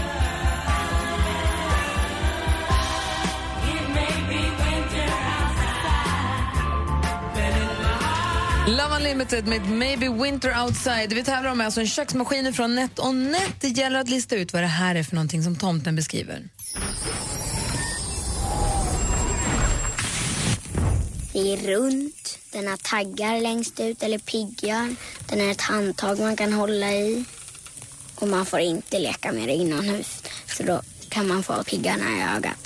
Love 8.69 8.97
Unlimited 8.97 9.47
med 9.47 9.71
Maybe 9.71 10.09
Winter 10.09 10.62
Outside. 10.62 11.12
Vi 11.12 11.25
tävlar 11.25 11.51
om 11.51 11.61
alltså 11.61 11.81
en 11.81 11.87
köksmaskin 11.87 12.53
från 12.53 12.75
NetOnNet. 12.75 13.61
Det 13.61 13.69
gäller 13.69 14.01
att 14.01 14.09
lista 14.09 14.37
ut 14.37 14.53
vad 14.53 14.62
det 14.62 14.67
här 14.67 14.95
är 14.95 15.03
för 15.03 15.15
någonting 15.15 15.43
som 15.43 15.57
tomten 15.57 15.97
beskriver. 15.97 16.43
Det 21.37 21.53
är 21.53 21.57
runt, 21.77 22.38
den 22.53 22.64
har 22.70 22.77
taggar 22.77 23.40
längst 23.40 23.81
ut 23.81 24.03
eller 24.03 24.18
piggar. 24.18 24.87
Den 25.29 25.40
har 25.40 25.51
ett 25.51 25.61
handtag 25.61 26.18
man 26.18 26.37
kan 26.37 26.53
hålla 26.53 26.90
i. 26.92 27.25
Och 28.20 28.29
man 28.29 28.46
får 28.46 28.61
inte 28.61 28.99
leka 28.99 29.33
med 29.33 29.49
det 29.49 29.53
inomhus. 29.53 30.11
Så 30.46 30.62
då 30.62 30.81
kan 31.11 31.29
man 31.29 31.42
få 31.42 31.64
piggarna 31.64 32.05
i 32.16 32.37
ögat. 32.37 32.64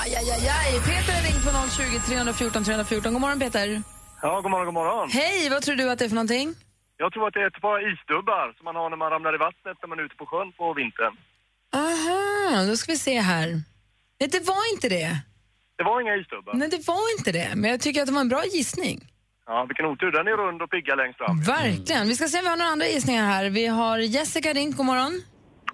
Aj, 0.00 0.14
aj, 0.16 0.30
aj, 0.30 0.48
aj. 0.58 0.72
Peter 0.88 1.12
har 1.16 1.22
ringt 1.28 1.44
på 1.44 1.50
020 1.76 1.98
314 2.06 2.64
314. 2.64 3.12
God 3.12 3.20
morgon, 3.20 3.40
Peter. 3.40 3.82
Ja, 4.22 4.40
god 4.40 4.50
morgon, 4.50 4.66
god 4.66 4.74
morgon. 4.74 5.10
Hej, 5.10 5.50
vad 5.50 5.62
tror 5.62 5.76
du 5.76 5.90
att 5.90 5.98
det 5.98 6.04
är 6.04 6.08
för 6.08 6.20
någonting? 6.22 6.54
Jag 6.96 7.12
tror 7.12 7.28
att 7.28 7.34
det 7.34 7.40
är 7.40 7.46
ett 7.46 7.60
par 7.60 7.78
isdubbar 7.92 8.46
som 8.56 8.64
man 8.64 8.76
har 8.76 8.90
när 8.90 8.96
man 8.96 9.10
ramlar 9.10 9.34
i 9.34 9.38
vattnet 9.38 9.76
när 9.82 9.88
man 9.88 9.98
är 9.98 10.02
ute 10.02 10.16
på 10.16 10.26
sjön 10.26 10.52
på 10.52 10.74
vintern. 10.74 11.14
Aha, 11.84 12.64
då 12.68 12.76
ska 12.76 12.92
vi 12.92 12.98
se 12.98 13.20
här. 13.20 13.48
Nej, 14.20 14.28
det 14.32 14.40
var 14.40 14.72
inte 14.74 14.88
det. 14.88 15.12
Det 15.78 15.84
var 15.84 16.00
inga 16.00 16.14
isdubbar. 16.16 16.54
Nej, 16.54 16.68
det 16.68 16.86
var 16.86 17.18
inte 17.18 17.32
det. 17.32 17.48
Men 17.56 17.70
jag 17.70 17.80
tycker 17.80 18.00
att 18.00 18.06
det 18.06 18.12
var 18.12 18.20
en 18.20 18.28
bra 18.28 18.42
gissning. 18.44 18.98
Ja, 19.46 19.64
vilken 19.68 19.86
otur. 19.86 20.10
Den 20.12 20.26
är 20.26 20.36
rund 20.36 20.62
och 20.62 20.70
pigga 20.70 20.94
längst 20.94 21.18
fram. 21.18 21.40
Verkligen. 21.40 22.08
Vi 22.08 22.14
ska 22.16 22.28
se 22.28 22.38
om 22.38 22.44
vi 22.44 22.50
har 22.50 22.56
några 22.56 22.70
andra 22.70 22.86
gissningar 22.86 23.26
här. 23.26 23.50
Vi 23.50 23.66
har 23.66 23.98
Jessica 23.98 24.52
ringt. 24.52 24.76
God 24.76 24.86
morgon. 24.86 25.22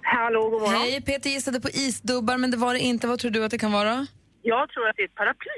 Hallå, 0.01 0.49
god 0.49 0.61
morgon. 0.61 0.81
Hej, 0.81 1.01
Peter 1.01 1.29
gissade 1.29 1.59
på 1.59 1.69
isdubbar, 1.69 2.37
men 2.37 2.51
det 2.51 2.57
var 2.57 2.73
det 2.73 2.79
inte. 2.79 3.07
Vad 3.07 3.19
tror 3.19 3.31
du 3.31 3.43
att 3.45 3.51
det 3.51 3.57
kan 3.57 3.71
vara? 3.71 4.07
Jag 4.41 4.69
tror 4.69 4.89
att 4.89 4.95
det 4.95 5.01
är 5.01 5.05
ett 5.07 5.15
paraply. 5.15 5.57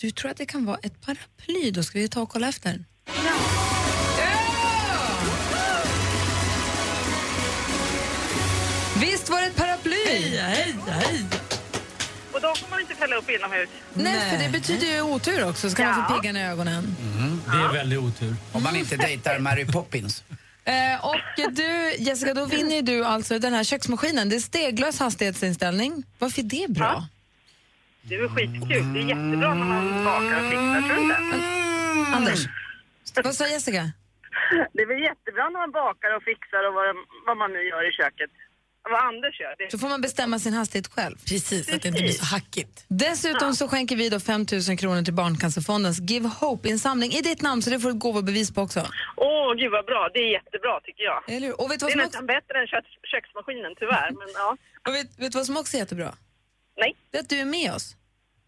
Du 0.00 0.10
tror 0.10 0.30
att 0.30 0.36
det 0.36 0.46
kan 0.46 0.64
vara 0.64 0.78
ett 0.82 1.00
paraply? 1.06 1.70
Då 1.70 1.82
ska 1.82 1.98
vi 1.98 2.08
ta 2.08 2.22
och 2.22 2.28
kolla 2.28 2.48
efter. 2.48 2.84
Visst 9.00 9.30
var 9.30 9.40
det 9.40 9.46
ett 9.46 9.56
paraply? 9.56 9.96
Heja, 10.06 10.42
heja, 10.42 10.74
heja. 10.92 11.41
De 12.42 12.56
får 12.56 12.70
man 12.70 12.80
inte 12.80 12.94
fälla 12.94 13.16
upp 13.16 13.30
inomhus. 13.30 13.68
Nej, 13.94 14.30
för 14.30 14.44
det 14.44 14.50
betyder 14.52 14.86
ju 14.86 15.02
otur 15.02 15.48
också. 15.48 15.70
Så 15.70 15.76
kan 15.76 15.86
man 15.86 16.08
få 16.08 16.14
piggarna 16.14 16.40
i 16.40 16.42
ögonen. 16.42 16.96
Det 17.52 17.56
är 17.56 17.72
väldigt 17.72 17.98
otur. 17.98 18.34
Om 18.52 18.62
man 18.62 18.76
inte 18.76 18.96
dejtar 18.96 19.38
Mary 19.38 19.66
Poppins. 19.66 20.24
Eh, 20.64 21.06
och 21.10 21.16
du, 21.52 21.94
Jessica, 21.98 22.34
då 22.34 22.44
vinner 22.46 22.76
ju 22.76 22.82
du 22.82 23.04
alltså 23.04 23.38
den 23.38 23.52
här 23.52 23.64
köksmaskinen. 23.64 24.28
Det 24.28 24.36
är 24.36 24.40
steglös 24.40 24.98
hastighetsinställning. 25.00 26.04
Varför 26.18 26.40
är 26.40 26.44
det 26.44 26.70
bra? 26.70 27.06
Det 28.02 28.14
är 28.14 28.20
väl 28.20 28.28
skitkul. 28.28 28.92
Det 28.94 29.00
är 29.00 29.08
jättebra 29.14 29.54
när 29.54 29.64
man 29.74 30.04
bakar 30.04 30.36
och 30.42 30.50
fixar, 30.50 30.80
tror 30.86 30.96
du 30.96 31.02
inte? 31.02 31.36
Anders, 32.16 32.40
vad 33.24 33.34
sa 33.34 33.46
Jessica? 33.48 33.92
Det 34.72 34.82
är 34.82 34.88
väl 34.92 35.02
jättebra 35.10 35.44
när 35.48 35.60
man 35.64 35.72
bakar 35.72 36.10
och 36.16 36.22
fixar 36.30 36.62
och 36.68 36.74
vad, 36.74 36.86
vad 37.26 37.36
man 37.36 37.50
nu 37.52 37.60
gör 37.72 37.88
i 37.90 37.92
köket. 38.00 38.30
Vad 38.90 39.00
Anders 39.02 39.40
gör. 39.40 39.54
Det 39.58 39.70
Så 39.70 39.78
får 39.78 39.88
man 39.88 40.00
bestämma 40.00 40.38
sin 40.38 40.52
hastighet 40.52 40.88
själv. 40.88 41.16
Precis, 41.28 41.68
att 41.72 41.82
det 41.82 41.88
inte 41.88 42.02
blir 42.02 42.12
så 42.12 42.24
hackigt. 42.24 42.84
Dessutom 42.88 43.54
så 43.54 43.68
skänker 43.68 43.96
vi 43.96 44.08
då 44.08 44.20
5 44.20 44.46
000 44.68 44.78
kronor 44.78 45.02
till 45.02 45.14
Barncancerfondens 45.14 45.98
Give 46.00 46.28
Hope-insamling 46.28 47.12
i 47.12 47.20
ditt 47.20 47.42
namn, 47.42 47.62
så 47.62 47.70
det 47.70 47.80
får 47.80 47.88
du 47.88 47.94
ett 47.94 48.00
gåvobevis 48.00 48.54
på 48.54 48.60
också. 48.60 48.80
Åh, 49.16 49.54
gud 49.54 49.72
vad 49.72 49.84
bra. 49.86 50.08
Det 50.14 50.20
är 50.20 50.32
jättebra 50.32 50.80
tycker 50.84 51.04
jag. 51.04 51.30
Eller? 51.36 51.60
Och 51.60 51.70
vet 51.70 51.80
du 51.80 51.86
det 51.86 51.92
vad 51.92 52.00
är 52.00 52.06
nästan 52.06 52.26
bättre 52.26 52.60
än 52.60 52.66
kök 52.66 52.84
köksmaskinen 53.12 53.72
tyvärr, 53.78 54.10
men 54.10 54.28
ja. 54.34 54.56
Och 54.88 54.94
vet, 54.94 55.18
vet 55.18 55.32
du 55.32 55.38
vad 55.38 55.46
som 55.46 55.56
också 55.56 55.76
är 55.76 55.78
jättebra? 55.78 56.14
Nej. 56.76 56.96
Det 57.10 57.18
är 57.18 57.22
att 57.22 57.28
du 57.28 57.38
är 57.38 57.44
med 57.44 57.72
oss. 57.74 57.96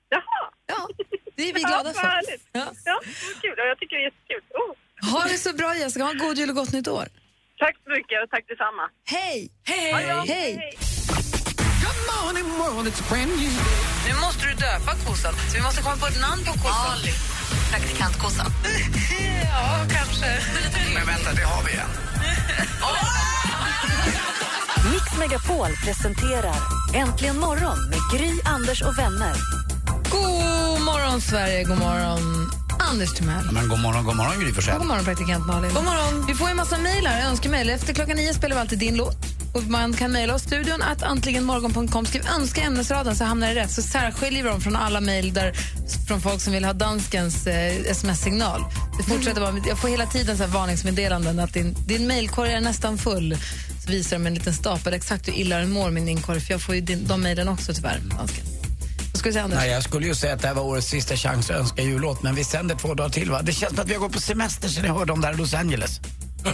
Jaha. 0.09 0.43
Ja, 0.67 0.89
det 1.37 1.43
är 1.51 1.55
vi 1.55 1.61
glada 1.71 1.89
ja, 1.89 2.01
för. 2.01 2.07
härligt. 2.09 2.43
Ja. 2.53 2.67
Ja, 2.85 3.01
kul. 3.43 3.55
Ja, 3.57 3.65
jag 3.65 3.79
tycker 3.79 3.97
det 3.97 4.03
är 4.03 4.05
jättekul. 4.05 4.43
Oh. 4.55 4.75
Ha 5.13 5.29
det 5.29 5.39
så 5.39 5.53
bra 5.53 5.77
Jessica, 5.77 6.05
ha 6.05 6.11
en 6.11 6.19
god 6.19 6.39
jul 6.39 6.51
och 6.51 6.57
gott 6.57 6.73
nytt 6.73 6.89
år. 6.89 7.09
Tack 7.65 7.77
så 7.85 7.91
mycket 7.91 8.17
och 8.23 8.31
tack 8.31 8.45
detsamma. 8.53 8.85
Hej! 9.15 9.51
Hej! 9.65 9.93
Hej! 10.35 10.79
morning 12.25 12.49
world, 12.59 12.87
it's 12.89 13.03
brand 13.09 13.31
new 13.41 13.53
Nu 14.07 14.13
måste 14.25 14.43
du 14.49 14.53
döpa 14.55 14.93
kossan, 15.07 15.35
så 15.49 15.57
vi 15.57 15.63
måste 15.63 15.83
komma 15.83 15.97
på 15.97 16.07
ett 16.07 16.21
namn 16.21 16.45
på 16.45 16.53
kossan. 16.53 16.93
Ali. 16.93 17.13
Praktikantkossan. 17.71 18.47
ja, 19.53 19.87
kanske. 19.97 20.31
Men 20.95 21.07
vänta, 21.07 21.33
det 21.33 21.43
har 21.53 21.63
vi 21.67 21.73
en. 21.83 21.93
Mix 24.93 25.19
Megapol 25.19 25.71
presenterar 25.85 26.57
Äntligen 26.95 27.39
morgon 27.39 27.79
med 27.91 27.99
Gry, 28.13 28.33
Anders 28.45 28.83
och 28.83 28.99
vänner. 28.99 29.35
God 30.11 30.81
morgon, 30.85 31.21
Sverige. 31.21 31.65
God 31.65 31.79
morgon, 31.79 32.51
Anders 32.91 33.15
Timell. 33.15 33.45
Men 33.53 33.69
god 33.69 33.81
morgon, 33.81 34.05
god 34.05 34.17
morgon 34.17 34.41
Gry 34.41 34.53
Forssell. 34.53 34.79
God 34.79 34.87
morgon, 34.87 35.05
praktikant 35.05 35.47
Malin. 35.47 35.75
God 35.75 35.85
morgon. 35.85 36.27
Vi 36.27 36.35
får 36.35 36.49
en 36.49 36.57
massa 36.57 36.79
mejl 36.79 37.07
här, 37.07 37.31
önskemejl. 37.31 37.71
Efter 37.71 37.95
klockan 37.95 38.17
nio 38.17 38.35
spelar 38.35 38.57
vi 38.57 38.61
alltid 38.61 38.79
din 38.79 38.97
låt. 38.97 39.17
Och 39.55 39.63
man 39.63 39.93
kan 39.93 40.13
mejla 40.13 40.35
oss 40.35 40.43
studion 40.43 40.83
att 40.83 41.03
antligenmorgon.com. 41.03 42.07
Skriv 42.07 42.23
önska 42.37 42.61
ämnesraden 42.61 43.17
så 43.17 43.25
hamnar 43.25 43.49
det 43.49 43.55
rätt. 43.55 43.71
Så 43.71 43.83
särskiljer 43.83 44.43
vi 44.43 44.49
dem 44.49 44.61
från 44.61 44.77
alla 44.77 45.01
mejl 45.01 45.33
från 46.09 46.21
folk 46.21 46.41
som 46.41 46.53
vill 46.53 46.65
ha 46.65 46.73
danskens 46.73 47.47
eh, 47.47 47.91
sms-signal. 47.91 48.65
Det 48.99 49.03
fortsätter 49.03 49.41
vara, 49.41 49.55
jag 49.69 49.79
får 49.79 49.89
hela 49.89 50.07
tiden 50.07 50.37
så 50.37 50.43
här 50.43 50.51
varningsmeddelanden 50.51 51.39
att 51.39 51.53
din, 51.53 51.77
din 51.87 52.07
mejlkorg 52.07 52.53
är 52.53 52.61
nästan 52.61 52.99
full. 52.99 53.37
Så 53.85 53.91
visar 53.91 54.19
de 54.19 54.27
en 54.27 54.35
liten 54.35 54.55
stapel 54.55 54.95
exakt 54.95 55.29
hur 55.29 55.33
illa 55.33 55.59
den 55.59 55.71
mår, 55.71 55.91
min 55.91 56.09
inkorg. 56.09 56.41
För 56.41 56.53
jag 56.53 56.63
får 56.63 56.75
ju 56.75 56.81
din, 56.81 57.07
de 57.07 57.21
mejlen 57.21 57.49
också 57.49 57.75
tyvärr, 57.75 57.99
dansken. 57.99 58.54
Vi 59.25 59.33
säga, 59.33 59.45
Anders? 59.45 59.59
Nej, 59.59 59.71
jag 59.71 59.83
skulle 59.83 60.07
ju 60.07 60.15
säga 60.15 60.35
att 60.35 60.43
det 60.43 60.49
här 60.49 60.55
var 60.55 60.63
årets 60.63 60.87
sista 60.89 61.17
chans 61.17 61.51
att 61.51 61.57
önska 61.57 61.83
jullåt, 61.83 62.23
men 62.23 62.35
vi 62.35 62.45
sänder 62.45 62.75
två 62.75 62.95
dagar 62.95 63.11
till 63.11 63.31
va? 63.31 63.43
Det 63.43 63.53
känns 63.53 63.73
som 63.75 63.83
att 63.83 63.89
vi 63.91 63.93
har 63.95 64.01
gått 64.01 64.13
på 64.13 64.21
semester 64.21 64.69
sen 64.69 64.85
jag 64.85 64.95
hörde 64.95 65.13
om 65.13 65.21
det 65.21 65.27
här 65.27 65.35
i 65.35 65.37
Los 65.37 65.55
Angeles. 65.55 66.01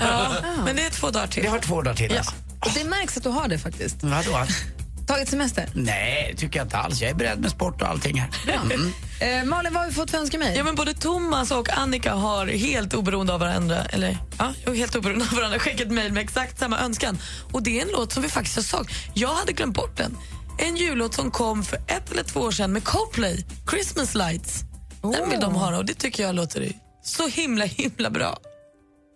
Ja, 0.01 0.33
men 0.65 0.77
det 0.77 0.83
är 0.87 0.91
två 0.91 1.11
dagar 1.11 1.27
till. 1.27 1.43
Vi 1.43 1.49
har 1.49 1.59
två 1.59 1.83
dagar 1.83 1.97
till 1.97 2.11
Ja. 2.13 2.19
alltså. 2.19 2.33
Och 2.61 2.71
det 2.75 2.85
märks 2.85 3.17
att 3.17 3.23
du 3.23 3.29
har 3.29 3.49
det 3.49 3.59
faktiskt. 3.59 3.97
Vadå? 4.01 4.47
Tagit 5.07 5.29
semester? 5.29 5.69
Nej, 5.75 6.35
tycker 6.37 6.59
jag 6.59 6.65
inte 6.67 6.77
alls. 6.77 7.01
Jag 7.01 7.11
är 7.11 7.15
beredd 7.15 7.39
med 7.41 7.51
sport 7.51 7.83
och 7.83 7.89
allting 7.89 8.21
här. 8.21 8.31
Mm. 8.65 8.93
Eh, 9.21 9.45
Malin, 9.45 9.73
vad 9.75 9.83
har 9.83 9.89
vi 9.89 9.95
fått 9.95 10.11
för 10.11 10.19
önskemejl? 10.19 10.57
Ja, 10.57 10.65
men 10.65 10.75
både 10.75 10.95
Thomas 10.95 11.51
och 11.51 11.79
Annika 11.79 12.15
har 12.15 12.47
helt 12.47 12.95
oberoende 12.95 13.33
av 13.33 13.41
varandra, 13.41 13.85
eller 13.85 14.19
ja, 14.39 14.53
helt 14.75 14.95
oberoende 14.97 15.25
av 15.31 15.37
varandra 15.37 15.59
skickat 15.59 15.89
mejl 15.89 16.13
med 16.13 16.23
exakt 16.23 16.59
samma 16.59 16.79
önskan. 16.81 17.19
Och 17.53 17.63
det 17.63 17.79
är 17.79 17.83
en 17.83 17.89
låt 17.93 18.13
som 18.13 18.23
vi 18.23 18.29
faktiskt 18.29 18.57
har 18.57 18.63
sagt. 18.63 18.91
Jag 19.15 19.35
hade 19.35 19.53
glömt 19.53 19.75
bort 19.77 19.97
den. 19.97 20.17
En 20.63 20.77
jullåt 20.77 21.15
som 21.15 21.31
kom 21.31 21.63
för 21.63 21.77
ett 21.77 22.13
eller 22.13 22.23
två 22.23 22.41
år 22.41 22.51
sedan 22.51 22.73
med 22.73 22.85
Coldplay, 22.85 23.45
Christmas 23.71 24.15
Lights. 24.15 24.61
Den 25.03 25.31
vill 25.31 25.41
de 25.41 25.55
ha 25.55 25.77
och 25.77 25.85
det 25.85 25.95
tycker 25.95 26.23
jag 26.23 26.35
låter 26.35 26.73
så 27.03 27.29
himla 27.29 27.65
himla 27.65 28.11
bra. 28.11 28.39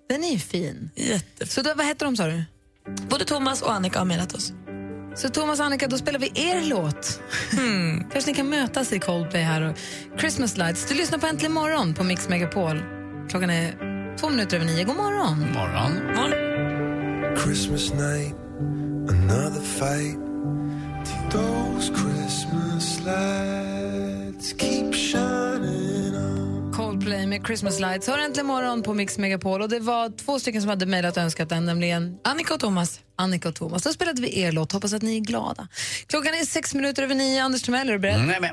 Den 0.09 0.24
är 0.24 0.33
ju 0.33 0.38
fin. 0.38 0.90
Jättefin. 0.96 1.46
Så 1.48 1.62
då, 1.62 1.74
vad 1.76 1.87
heter 1.87 2.07
de 2.07 2.16
sa 2.16 2.26
du? 2.26 2.44
Både 3.09 3.24
Thomas 3.24 3.62
och 3.62 3.72
Annika 3.72 3.98
har 3.98 4.07
mejlat 4.07 4.35
oss. 4.35 4.52
Så 5.16 5.28
Thomas 5.28 5.61
och 5.61 5.66
Annika, 5.66 5.87
då 5.87 5.98
spelar 5.98 6.18
vi 6.18 6.33
er 6.35 6.62
låt. 6.64 7.20
Hmm. 7.50 8.04
Kanske 8.12 8.30
ni 8.30 8.37
kan 8.37 8.48
mötas 8.48 8.92
i 8.92 8.98
Coldplay 8.98 9.42
här. 9.42 9.62
Och 9.62 9.76
Christmas 10.20 10.57
Lights. 10.57 10.88
Du 10.88 10.94
lyssnar 10.94 11.18
på 11.18 11.26
Äntligen 11.26 11.52
morgon 11.52 11.94
på 11.94 12.04
Mix 12.04 12.28
Megapol. 12.28 12.83
Klockan 13.30 13.50
är 13.50 13.72
två 14.16 14.30
minuter 14.30 14.57
över 14.57 14.66
nio. 14.66 14.85
God 14.85 14.96
morgon. 14.96 15.40
morgon. 15.40 15.92
morgon. 16.16 17.37
Christmas 17.37 17.92
night, 17.92 18.35
another 19.09 19.61
fight. 19.61 20.34
Those 21.35 21.92
Christmas 21.94 23.01
lights 23.01 24.53
keep 24.53 24.92
shining 24.92 26.14
on. 26.14 26.73
Coldplay 26.73 27.27
med 27.27 27.47
Christmas 27.47 27.81
Lights. 27.81 28.09
Hör 28.09 28.18
äntligen 28.18 28.47
morgon 28.47 28.83
på 28.83 28.94
Mix 28.94 29.18
Megapol. 29.18 29.62
Och 29.62 29.68
det 29.68 29.81
var 29.81 30.18
två 30.18 30.38
stycken 30.38 30.61
som 30.61 30.68
hade 30.68 30.87
mejlat 30.87 31.16
och 31.16 31.23
önskat 31.23 31.49
den, 31.49 31.64
nämligen 31.64 32.18
Annika 32.25 32.55
och 32.55 32.61
Thomas. 32.61 33.01
Annika 33.16 33.49
och 33.49 33.55
Thomas. 33.55 33.83
Då 33.83 33.92
spelade 33.92 34.23
vi 34.23 34.40
er 34.40 34.53
låt. 34.53 34.73
Hoppas 34.73 34.92
att 34.92 35.03
ni 35.03 35.16
är 35.16 35.20
glada. 35.20 35.68
Klockan 36.07 36.35
är 36.35 36.47
sex 36.47 36.75
minuter 36.75 37.03
över 37.03 37.14
nio. 37.14 37.42
Anders 37.42 37.62
Timell, 37.62 37.88
är 37.88 37.92
du 37.92 37.99
beredd? 37.99 38.20
Nej, 38.27 38.40
men. 38.40 38.51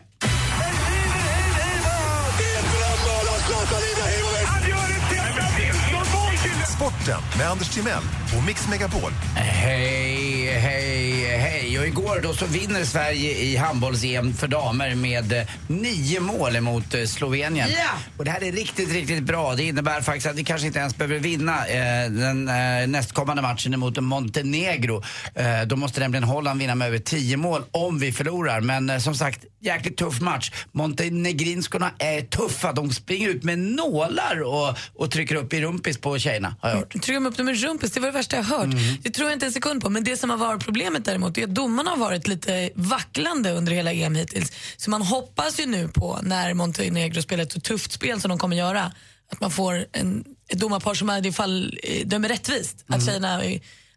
Sporten 6.75 7.21
med 7.37 7.47
Anders 7.49 7.69
Timell 7.69 8.03
och 8.37 8.43
Mix 8.47 8.67
Megapol. 8.69 9.11
Hej, 9.35 10.45
hej, 10.45 11.37
hej. 11.37 11.60
Och 11.79 11.87
igår 11.87 12.19
då 12.23 12.33
så 12.33 12.45
vinner 12.45 12.83
Sverige 12.83 13.37
i 13.37 13.55
handbolls-EM 13.55 14.33
för 14.33 14.47
damer 14.47 14.95
med 14.95 15.33
eh, 15.33 15.43
nio 15.67 16.19
mål 16.19 16.61
mot 16.61 16.93
eh, 16.93 17.05
Slovenien. 17.05 17.69
Ja! 17.69 17.89
Och 18.17 18.25
det 18.25 18.31
här 18.31 18.43
är 18.43 18.51
riktigt, 18.51 18.93
riktigt 18.93 19.23
bra. 19.23 19.55
Det 19.55 19.63
innebär 19.63 20.01
faktiskt 20.01 20.27
att 20.27 20.35
vi 20.35 20.43
kanske 20.43 20.67
inte 20.67 20.79
ens 20.79 20.97
behöver 20.97 21.19
vinna 21.19 21.67
eh, 21.67 22.11
den 22.11 22.47
eh, 22.47 22.87
nästkommande 22.87 23.41
matchen 23.41 23.79
mot 23.79 23.99
Montenegro. 23.99 25.03
Eh, 25.35 25.61
då 25.67 25.75
måste 25.75 25.99
nämligen 25.99 26.23
Holland 26.23 26.59
vinna 26.59 26.75
med 26.75 26.87
över 26.87 26.99
tio 26.99 27.37
mål 27.37 27.63
om 27.71 27.99
vi 27.99 28.11
förlorar. 28.11 28.61
Men 28.61 28.89
eh, 28.89 28.97
som 28.97 29.15
sagt, 29.15 29.45
jäkligt 29.61 29.97
tuff 29.97 30.21
match. 30.21 30.51
Montenegrinskorna 30.71 31.91
är 31.99 32.21
tuffa. 32.21 32.73
De 32.73 32.91
springer 32.91 33.29
ut 33.29 33.43
med 33.43 33.59
nålar 33.59 34.41
och, 34.41 34.77
och 34.95 35.11
trycker 35.11 35.35
upp 35.35 35.53
i 35.53 35.61
rumpis 35.61 35.97
på 35.97 36.19
tjejerna, 36.19 36.55
har 36.59 36.69
jag 36.69 36.77
hört. 36.77 36.91
Trycker 36.91 37.13
de 37.13 37.25
upp 37.25 37.37
dem 37.37 37.45
med 37.45 37.61
rumpis? 37.61 37.91
Det 37.91 37.99
var 37.99 38.07
det 38.07 38.13
värsta 38.13 38.35
jag 38.35 38.43
hört. 38.43 38.69
Det 39.01 39.09
tror 39.09 39.29
jag 39.29 39.35
inte 39.35 39.45
en 39.45 39.51
sekund 39.51 39.83
på. 39.83 39.89
Men 39.89 40.03
det 40.03 40.17
som 40.17 40.29
har 40.29 40.37
varit 40.37 40.65
problemet 40.65 41.05
däremot 41.05 41.37
är 41.37 41.43
att 41.43 41.55
domarna 41.61 41.89
har 41.89 41.97
varit 41.97 42.27
lite 42.27 42.69
vacklande 42.75 43.51
under 43.51 43.71
hela 43.71 43.93
EM 43.93 44.15
hittills. 44.15 44.51
Så 44.77 44.89
man 44.89 45.01
hoppas 45.01 45.59
ju 45.59 45.65
nu 45.65 45.87
på, 45.87 46.19
när 46.23 46.53
Montenegro 46.53 47.21
spelar 47.21 47.43
ett 47.43 47.51
så 47.51 47.59
tufft 47.59 47.91
spel 47.91 48.21
som 48.21 48.29
de 48.29 48.37
kommer 48.37 48.55
göra, 48.55 48.91
att 49.31 49.41
man 49.41 49.51
får 49.51 49.85
en, 49.91 50.25
ett 50.47 50.59
domarpar 50.59 50.93
som 50.93 51.09
i 51.09 51.21
det 51.21 51.31
fall 51.31 51.79
eh, 51.83 52.07
dömer 52.07 52.29
rättvist. 52.29 52.85
Att 52.87 53.05
tjejerna, 53.05 53.41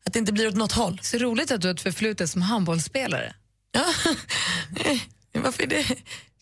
att 0.06 0.12
det 0.12 0.18
inte 0.18 0.32
blir 0.32 0.48
åt 0.48 0.54
något 0.54 0.72
håll. 0.72 1.00
Så 1.02 1.18
roligt 1.18 1.52
att 1.52 1.60
du 1.60 1.68
har 1.68 1.74
ett 1.74 1.80
förflutet 1.80 2.30
som 2.30 2.42
handbollsspelare. 2.42 3.34
Varför 5.34 5.62
är 5.62 5.66
det? 5.66 5.86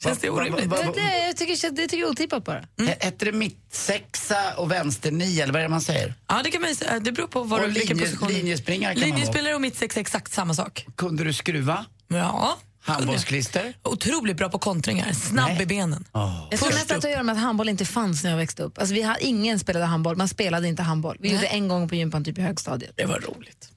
Känns 0.05 0.19
det 0.19 0.31
orimligt? 0.31 0.67
va- 0.67 0.77
va- 0.87 0.93
Det, 0.95 1.27
jag 1.27 1.37
tycker, 1.37 1.71
det 1.71 1.83
tycker 1.83 1.97
jag 1.97 2.07
är 2.09 2.13
otippat 2.13 2.45
bara. 2.45 2.65
Mm. 2.81 2.95
Hette 3.01 3.25
det 3.25 3.33
mittsexa 3.33 4.55
och 4.57 4.71
vänsternia, 4.71 5.43
eller 5.43 5.53
vad 5.53 5.61
är 5.61 5.65
det 5.65 5.69
man 5.71 5.81
säger? 5.81 6.15
Ja, 6.29 6.41
det 6.45 6.51
kan 6.51 6.63
man 6.63 6.75
säga. 6.75 7.01
Det 7.01 7.13
beror 7.13 7.27
på 7.29 7.43
var 7.43 7.61
Och 7.61 7.67
du 7.67 7.73
vilken 7.73 7.97
linje- 7.97 8.11
position. 8.11 8.29
linjespringare 8.33 8.95
kan. 8.95 9.03
Linjespelare 9.03 9.55
och 9.55 9.61
mittsex 9.61 9.97
är 9.97 10.01
exakt 10.01 10.33
samma 10.33 10.55
sak. 10.55 10.87
Kunde 10.97 11.25
du 11.25 11.33
skruva? 11.33 11.85
Ja. 12.09 12.59
Handbollsklister? 12.85 13.75
Otroligt 13.83 14.37
bra 14.37 14.49
på 14.49 14.59
kontringar. 14.59 15.13
Snabb 15.13 15.61
i 15.61 15.67
benen. 15.67 16.05
Jag 16.51 16.61
tror 16.61 16.69
mest 16.73 16.91
att 16.91 17.03
det 17.03 17.11
göra 17.11 17.23
med 17.23 17.33
att 17.33 17.41
handboll 17.41 17.69
inte 17.69 17.85
fanns 17.85 18.23
när 18.25 18.31
jag 18.31 18.37
växte 18.37 18.63
upp. 18.63 18.79
Alltså, 18.79 18.95
vi 18.95 19.03
har, 19.03 19.17
ingen 19.21 19.59
spelade 19.59 19.85
handboll, 19.85 20.17
man 20.17 20.29
spelade 20.29 20.69
inte 20.69 20.83
handboll. 20.83 21.17
Vi 21.21 21.33
gjorde 21.33 21.47
en 21.47 21.69
gång 21.69 21.89
på 21.89 21.95
gympan 21.95 22.25
typ 22.25 22.39
i 22.39 22.41
högstadiet. 22.43 22.93
Det 22.97 23.05
var 23.05 23.19
roligt. 23.21 23.69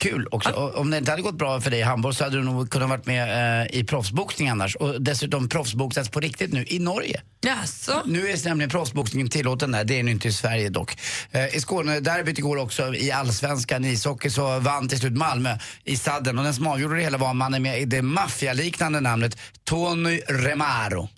Kul 0.00 0.26
också. 0.30 0.50
Om 0.50 0.90
det 0.90 0.98
inte 0.98 1.10
hade 1.10 1.22
gått 1.22 1.34
bra 1.38 1.60
för 1.60 1.70
dig 1.70 1.80
i 1.80 1.82
handboll 1.82 2.14
så 2.14 2.24
hade 2.24 2.36
du 2.36 2.42
nog 2.42 2.70
kunnat 2.70 2.88
varit 2.88 3.06
med 3.06 3.62
eh, 3.62 3.80
i 3.80 3.84
proffsboxning 3.84 4.48
annars. 4.48 4.76
Och 4.76 5.02
dessutom 5.02 5.48
proffsboxats 5.48 6.08
på 6.08 6.20
riktigt 6.20 6.52
nu 6.52 6.64
i 6.68 6.78
Norge. 6.78 7.20
Jaså? 7.40 8.02
Nu 8.06 8.28
är 8.28 8.44
nämligen 8.44 8.70
proffsboxningen 8.70 9.28
tillåten 9.28 9.72
där, 9.72 9.84
det 9.84 9.98
är 9.98 10.02
nu 10.02 10.10
inte 10.10 10.28
i 10.28 10.32
Sverige 10.32 10.68
dock. 10.68 10.96
Eh, 11.30 11.56
I 11.56 11.60
Skåne, 11.60 12.00
derbyt 12.00 12.38
igår 12.38 12.56
också 12.56 12.94
i 12.94 13.12
allsvenskan 13.12 13.84
i 13.84 13.88
ishockey 13.88 14.30
så 14.30 14.58
vann 14.58 14.88
till 14.88 14.98
slut 14.98 15.16
Malmö 15.16 15.58
i 15.84 15.96
sadden 15.96 16.38
och 16.38 16.44
den 16.44 16.54
som 16.54 16.66
avgjorde 16.66 16.96
det 16.96 17.02
hela 17.02 17.18
var 17.18 17.34
mannen 17.34 17.62
med 17.62 17.88
det 17.88 18.02
maffialiknande 18.02 19.00
namnet 19.00 19.38
Tony 19.64 20.20
Remaro. 20.28 21.08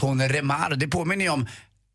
Tony 0.00 0.28
Remaro, 0.28 0.74
det 0.74 0.88
påminner 0.88 1.24
ju 1.24 1.30
om 1.30 1.46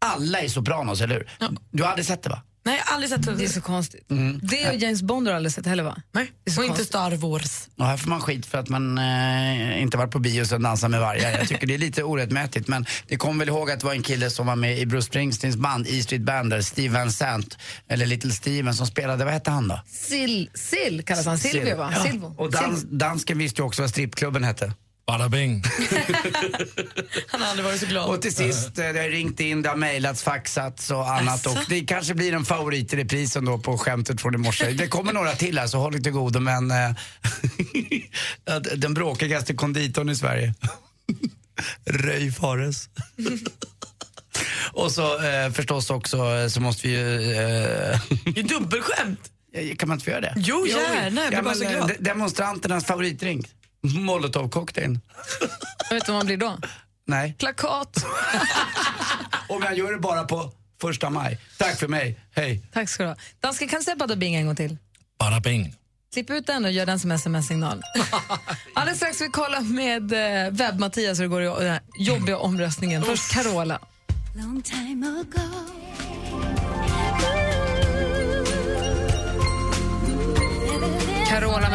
alla 0.06 0.42
i 0.42 0.50
Sopranos, 0.50 1.02
eller 1.02 1.16
hur? 1.16 1.30
Du 1.72 1.84
har 1.84 1.90
aldrig 1.90 2.06
sett 2.06 2.24
det 2.24 2.30
va? 2.30 2.42
Nej, 2.66 2.78
jag 2.78 2.86
har 2.86 2.94
aldrig 2.94 3.10
sett 3.10 3.26
det. 3.26 3.34
Det 3.36 3.44
är 3.44 3.48
så 3.48 3.62
konstigt. 3.62 4.12
Mm. 4.12 4.40
Det 4.44 4.70
och 4.70 4.76
James 4.76 5.02
Bond 5.02 5.28
har 5.28 5.34
du 5.34 5.36
aldrig 5.38 5.54
sett 5.54 5.66
heller 5.66 5.84
va? 5.84 6.02
Nej, 6.12 6.32
Det 6.44 6.52
är 6.52 6.54
så 6.54 6.62
och 6.62 6.66
inte 6.66 6.70
konstigt. 6.70 6.88
Star 6.88 7.12
Wars. 7.12 7.68
Och 7.78 7.86
här 7.86 7.98
får 7.98 8.10
man 8.10 8.22
skit 8.22 8.46
för 8.46 8.58
att 8.58 8.70
man 8.70 8.98
eh, 8.98 9.82
inte 9.82 9.98
varit 9.98 10.12
på 10.12 10.20
bio 10.20 10.54
och 10.54 10.62
dansar 10.62 10.90
med 10.90 11.00
vargar. 11.00 11.32
Jag 11.32 11.48
tycker 11.48 11.68
det 11.68 11.74
är 11.74 11.78
lite 11.78 12.04
orättmätigt 12.04 12.68
men 12.68 12.86
det 13.08 13.16
kom 13.18 13.40
väl 13.40 13.48
ihåg 13.48 13.72
att 13.72 13.80
det 13.80 13.86
var 13.86 13.94
en 13.94 14.04
kille 14.04 14.30
som 14.30 14.48
var 14.48 14.56
med 14.56 14.80
i 14.80 14.86
Bruce 14.86 15.06
Springsteens 15.08 15.56
band 15.56 15.88
E 15.88 16.04
Street 16.04 16.22
Band 16.22 16.50
där, 16.50 16.62
Steve 16.62 16.94
Van 17.00 17.12
Sant, 17.12 17.58
eller 17.88 18.06
Little 18.06 18.32
Steven 18.32 18.74
som 18.74 18.88
spelade, 18.88 19.26
vad 19.26 19.34
hette 19.34 19.52
han 19.52 19.68
då? 19.68 19.82
Sil, 20.08 20.36
Sil 20.70 20.96
kallas 21.06 21.26
han. 21.26 21.38
Silvio 21.38 21.78
va? 21.78 21.94
Ja. 21.96 22.04
Silvo. 22.04 22.36
Och 22.38 22.52
dans, 22.52 22.84
dansken 22.84 23.38
visste 23.38 23.62
ju 23.62 23.66
också 23.66 23.82
vad 23.82 23.90
strippklubben 23.90 24.44
hette. 24.44 24.74
Bada 25.10 25.30
bing. 25.30 25.64
Han 27.28 27.42
har 27.42 27.48
aldrig 27.48 27.66
varit 27.66 27.80
så 27.80 27.86
glad. 27.86 28.10
Och 28.10 28.22
till 28.22 28.36
sist, 28.36 28.78
eh, 28.80 28.90
det 28.94 29.00
har 29.00 29.10
ringt 29.10 29.40
in, 29.40 29.62
det 29.62 29.70
har 29.70 29.76
mejlats, 29.76 30.24
faxats 30.24 30.92
och 30.92 31.12
annat. 31.12 31.46
Och 31.46 31.58
det 31.70 31.82
kanske 31.86 32.14
blir 32.14 32.34
en 32.34 32.46
favorit 32.46 32.94
i 32.94 32.98
reprisen 32.98 33.46
då 33.46 33.58
på 33.60 33.78
skämtet 33.78 34.22
från 34.22 34.36
i 34.36 34.38
morse. 34.38 34.72
Det 34.72 34.88
kommer 34.88 35.14
några 35.14 35.32
till 35.36 35.60
här, 35.60 35.68
så 35.68 35.78
håll 35.78 36.04
till 36.04 36.12
godo. 36.12 36.40
Men 36.40 36.72
eh, 36.72 36.92
den 38.76 38.94
bråkigaste 38.94 39.54
konditorn 39.54 40.10
i 40.10 40.16
Sverige. 40.16 40.54
Röj 41.86 42.32
Fares. 42.32 42.90
och 44.74 44.92
så 44.92 45.24
eh, 45.26 45.52
förstås 45.52 45.90
också 45.90 46.18
eh, 46.18 46.48
så 46.48 46.62
måste 46.62 46.88
vi 46.88 46.94
ju... 46.94 47.32
Eh, 47.34 48.00
Det 48.26 48.40
är 48.40 48.44
dubbelskämt. 48.44 49.20
kan 49.78 49.88
man 49.90 49.96
inte 49.96 50.06
få 50.06 50.12
göra 50.12 50.22
det? 50.22 50.34
Jo, 50.38 50.68
gärna. 50.68 51.22
Jag 51.22 51.30
blir 51.30 51.42
bara 51.42 51.56
så 51.56 51.64
glad. 51.70 51.88
de- 51.88 52.04
Demonstranternas 52.04 52.86
favoritdrink. 52.86 53.48
Molotovcocktailn. 53.82 55.02
Vet 55.90 56.06
du 56.06 56.12
vad 56.12 56.20
man 56.20 56.26
blir 56.26 56.38
då? 56.38 56.58
Nej. 57.06 57.36
Plakat. 57.40 57.98
Om 59.50 59.62
jag 59.64 59.78
gör 59.78 59.92
det 59.92 60.00
bara 60.00 60.24
på 60.24 60.52
första 60.82 61.10
maj. 61.10 61.40
Tack 61.58 61.80
för 61.80 61.88
mig. 61.88 62.20
Hej. 62.36 62.64
Tack 62.74 62.90
ska 62.90 63.04
du 63.04 63.10
ha. 63.10 63.16
Danska, 63.40 63.68
kan 63.68 63.80
du 63.80 63.84
säga 63.84 63.96
bada 63.96 64.16
bing 64.16 64.36
en 64.36 64.46
gång 64.46 64.56
till? 64.56 64.78
Bada 65.20 65.40
bing. 65.40 65.76
Klipp 66.14 66.30
ut 66.30 66.48
den 66.48 66.66
och 66.66 66.72
gör 66.72 66.86
den 66.86 67.00
som 67.00 67.12
sms-signal. 67.12 67.82
Alldeles 68.76 68.98
strax 68.98 69.16
ska 69.16 69.26
vi 69.26 69.32
kolla 69.32 69.62
med 69.62 70.14
eh, 70.14 70.52
webb-Mattias 70.52 71.18
hur 71.20 71.24
det 71.24 71.28
går 71.28 71.42
i 71.42 71.46
den 71.46 71.72
här 71.72 71.82
jobbiga 72.00 72.38
omröstningen. 72.38 73.04
Först 73.04 73.32
Carola. 73.32 73.80
Long 74.36 74.62
time 74.62 75.08
ago. 75.08 75.79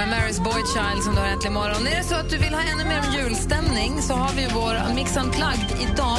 Med 0.06 0.18
Mary's 0.18 0.42
Boy 0.42 0.62
Child 0.74 1.02
som 1.04 1.14
du 1.14 1.20
har 1.20 1.28
äntligen 1.28 1.54
morgon. 1.54 1.86
Är 1.86 1.96
det 1.96 2.04
så 2.04 2.14
att 2.14 2.30
du 2.30 2.38
vill 2.38 2.54
ha 2.54 2.62
ännu 2.62 2.84
mer 2.84 2.98
om 2.98 3.14
julstämning 3.14 4.02
så 4.02 4.14
har 4.14 4.32
vi 4.34 4.46
vår 4.54 4.94
Mix 4.94 5.16
Unplugged 5.16 5.90
idag 5.92 6.18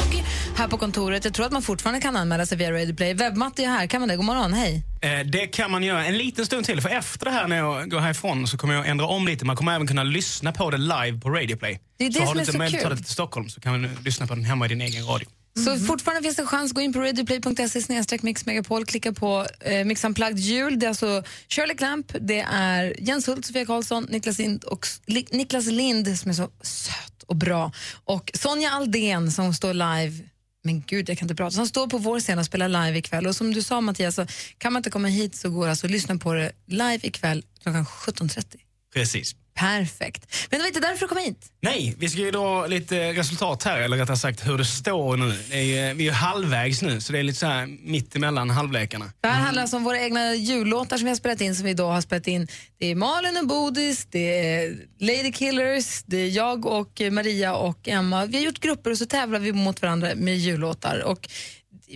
här 0.56 0.68
på 0.68 0.78
kontoret. 0.78 1.24
Jag 1.24 1.34
tror 1.34 1.46
att 1.46 1.52
man 1.52 1.62
fortfarande 1.62 2.00
kan 2.00 2.16
anmäla 2.16 2.46
sig 2.46 2.58
via 2.58 2.72
Radio 2.72 2.94
Play. 2.94 3.14
Webb-Matti 3.14 3.64
är 3.64 3.68
här. 3.68 3.86
Kan 3.86 4.00
man 4.00 4.08
det? 4.08 4.16
God 4.16 4.24
morgon, 4.24 4.52
hej. 4.52 4.82
Eh, 5.02 5.26
Det 5.26 5.46
kan 5.46 5.70
man 5.70 5.82
göra 5.82 6.04
en 6.06 6.18
liten 6.18 6.46
stund 6.46 6.64
till. 6.66 6.80
För 6.80 6.88
efter 6.88 7.24
det 7.24 7.30
här 7.30 7.48
när 7.48 7.56
jag 7.56 7.90
går 7.90 8.00
härifrån 8.00 8.46
så 8.46 8.58
kommer 8.58 8.74
jag 8.74 8.86
ändra 8.88 9.06
om 9.06 9.26
lite. 9.26 9.44
Man 9.44 9.56
kommer 9.56 9.74
även 9.74 9.86
kunna 9.86 10.02
lyssna 10.04 10.52
på 10.52 10.70
det 10.70 10.76
live 10.78 11.20
på 11.22 11.30
Radio 11.30 11.56
Play. 11.56 11.80
Det 11.98 12.04
är 12.06 12.08
det 12.10 12.14
så 12.14 12.20
har 12.20 12.26
som 12.26 12.34
du 12.34 12.40
är 12.40 12.46
inte 12.46 12.58
möjlighet 12.58 12.84
att 12.84 12.90
ta 12.90 12.96
det 12.96 13.02
till 13.02 13.12
Stockholm 13.12 13.48
så 13.48 13.60
kan 13.60 13.82
du 13.82 13.88
lyssna 14.04 14.26
på 14.26 14.34
den 14.34 14.44
hemma 14.44 14.64
i 14.64 14.68
din 14.68 14.80
egen 14.80 15.06
radio. 15.06 15.28
Så 15.64 15.78
fortfarande 15.78 16.22
finns 16.22 16.36
det 16.36 16.42
en 16.42 16.46
chans. 16.46 16.72
Gå 16.72 16.80
in 16.80 16.92
på 16.92 17.00
radioplay.se 17.00 17.82
snedstreck 17.82 18.22
Mix 18.22 18.46
Megapol. 18.46 18.84
Klicka 18.84 19.12
på 19.12 19.46
eh, 19.60 19.84
Mix 19.84 20.04
Unplugged 20.04 20.38
jul. 20.38 20.78
Det 20.78 20.86
är 20.86 20.88
alltså 20.88 21.22
Shirley 21.48 21.76
Clamp, 21.76 22.12
det 22.20 22.40
är 22.40 22.96
Jens 22.98 23.28
Hult, 23.28 23.46
Sofia 23.46 23.66
Karlsson, 23.66 24.06
Niklas 24.10 24.38
Lind, 24.38 24.64
och, 24.64 24.86
Li, 25.06 25.26
Niklas 25.30 25.66
Lind 25.66 26.18
som 26.18 26.30
är 26.30 26.34
så 26.34 26.50
söt 26.62 27.22
och 27.26 27.36
bra. 27.36 27.72
Och 28.04 28.30
Sonja 28.34 28.70
Aldén 28.70 29.32
som 29.32 29.54
står 29.54 29.74
live 29.74 30.24
men 30.66 30.82
gud, 30.86 31.08
jag 31.08 31.18
kan 31.18 31.26
inte 31.26 31.34
prata. 31.34 31.50
Som 31.50 31.66
står 31.66 31.86
på 31.86 31.98
vår 31.98 32.20
scen 32.20 32.38
och 32.38 32.44
spelar 32.44 32.68
live 32.68 32.98
ikväll. 32.98 33.26
Och 33.26 33.36
som 33.36 33.54
du 33.54 33.62
sa 33.62 33.80
Mattias, 33.80 34.14
så 34.14 34.26
kan 34.58 34.72
man 34.72 34.80
inte 34.80 34.90
komma 34.90 35.08
hit 35.08 35.34
så 35.34 35.50
går 35.50 35.68
alltså 35.68 35.86
att 35.86 35.90
lyssna 35.90 36.16
på 36.16 36.32
det 36.32 36.52
live 36.66 36.98
ikväll 37.02 37.44
klockan 37.62 37.84
17.30. 37.84 38.56
Precis. 38.94 39.34
Perfekt. 39.56 40.46
Men 40.50 40.58
det 40.58 40.62
var 40.62 40.68
inte 40.68 40.80
därför 40.80 41.00
du 41.00 41.08
kom 41.08 41.18
hit. 41.18 41.46
Nej, 41.62 41.94
vi 41.98 42.08
ska 42.08 42.20
ju 42.20 42.30
dra 42.30 42.66
lite 42.66 43.12
resultat 43.12 43.62
här, 43.62 43.80
eller 43.80 43.96
rättare 43.96 44.16
sagt 44.16 44.46
hur 44.46 44.58
det 44.58 44.64
står 44.64 45.16
nu. 45.16 45.38
Det 45.50 45.56
är, 45.56 45.88
ju- 45.88 45.94
vi 45.94 46.08
är 46.08 46.12
halvvägs 46.12 46.82
nu, 46.82 47.00
så 47.00 47.12
det 47.12 47.18
är 47.18 47.22
lite 47.22 47.38
så 47.38 47.46
här 47.46 47.66
mitt 47.66 48.16
emellan 48.16 48.50
halvlekarna. 48.50 49.12
Det 49.20 49.28
här 49.28 49.40
handlar 49.40 49.62
alltså 49.62 49.76
om 49.76 49.84
våra 49.84 50.00
egna 50.00 50.34
jullåtar 50.34 50.96
som 50.96 51.04
vi 51.04 51.10
har 51.10 51.16
spelat 51.16 51.40
in, 51.40 51.54
som 51.54 51.66
vi 51.66 51.74
då 51.74 51.86
har 51.86 52.00
spelat 52.00 52.26
in. 52.26 52.48
Det 52.78 52.86
är 52.86 52.94
Malin 52.94 53.36
och 53.36 53.46
Bodis, 53.46 54.06
det 54.10 54.38
är 54.54 54.76
Lady 54.98 55.32
Killers, 55.32 56.02
det 56.06 56.16
är 56.16 56.28
jag 56.28 56.66
och 56.66 57.00
Maria 57.10 57.54
och 57.54 57.88
Emma. 57.88 58.26
Vi 58.26 58.36
har 58.36 58.44
gjort 58.44 58.60
grupper 58.60 58.90
och 58.90 58.98
så 58.98 59.06
tävlar 59.06 59.38
vi 59.38 59.52
mot 59.52 59.82
varandra 59.82 60.08
med 60.16 60.36
jullåtar. 60.38 61.00
Och 61.04 61.28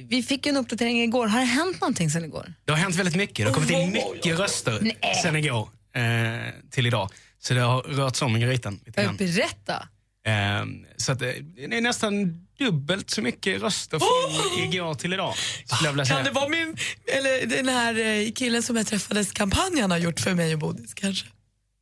vi 0.08 0.22
fick 0.22 0.46
en 0.46 0.56
uppdatering 0.56 1.02
igår. 1.02 1.26
Har 1.26 1.40
det 1.40 1.46
hänt 1.46 1.80
någonting 1.80 2.10
sen 2.10 2.24
igår? 2.24 2.52
Det 2.64 2.72
har 2.72 2.78
hänt 2.78 2.96
väldigt 2.96 3.16
mycket. 3.16 3.36
Det 3.36 3.44
har 3.44 3.54
kommit 3.54 3.70
in 3.70 3.90
mycket 3.92 4.38
röster 4.38 4.92
sen 5.22 5.36
igår 5.36 5.68
eh, 5.96 6.02
till 6.70 6.86
idag. 6.86 7.10
Så 7.42 7.54
det 7.54 7.60
har 7.60 7.82
rört 7.82 8.22
om 8.22 8.36
i 8.36 8.40
grytan 8.40 8.80
lite 8.86 9.02
grann. 9.02 9.16
Berätta! 9.16 9.88
Eh, 10.26 10.64
så 10.96 11.12
att, 11.12 11.22
eh, 11.22 11.28
det 11.68 11.76
är 11.76 11.80
nästan 11.80 12.46
dubbelt 12.58 13.10
så 13.10 13.22
mycket 13.22 13.62
röster 13.62 13.98
från 13.98 14.64
igår 14.64 14.94
till 14.94 15.12
idag. 15.12 15.34
Skulle 15.66 15.88
jag 15.88 15.92
vilja 15.92 16.04
säga. 16.04 16.16
Kan 16.16 16.24
det 16.24 16.30
vara 16.30 16.48
min, 16.48 16.76
eller 17.06 17.46
den 17.46 17.68
här 17.68 17.98
eh, 17.98 18.32
killen 18.32 18.62
som 18.62 18.76
jag 18.76 18.86
träffades 18.86 19.32
kampanjen 19.32 19.90
har 19.90 19.98
gjort 19.98 20.20
för 20.20 20.34
mig 20.34 20.52
och 20.52 20.58
Bodis 20.58 20.94
kanske? 20.94 21.26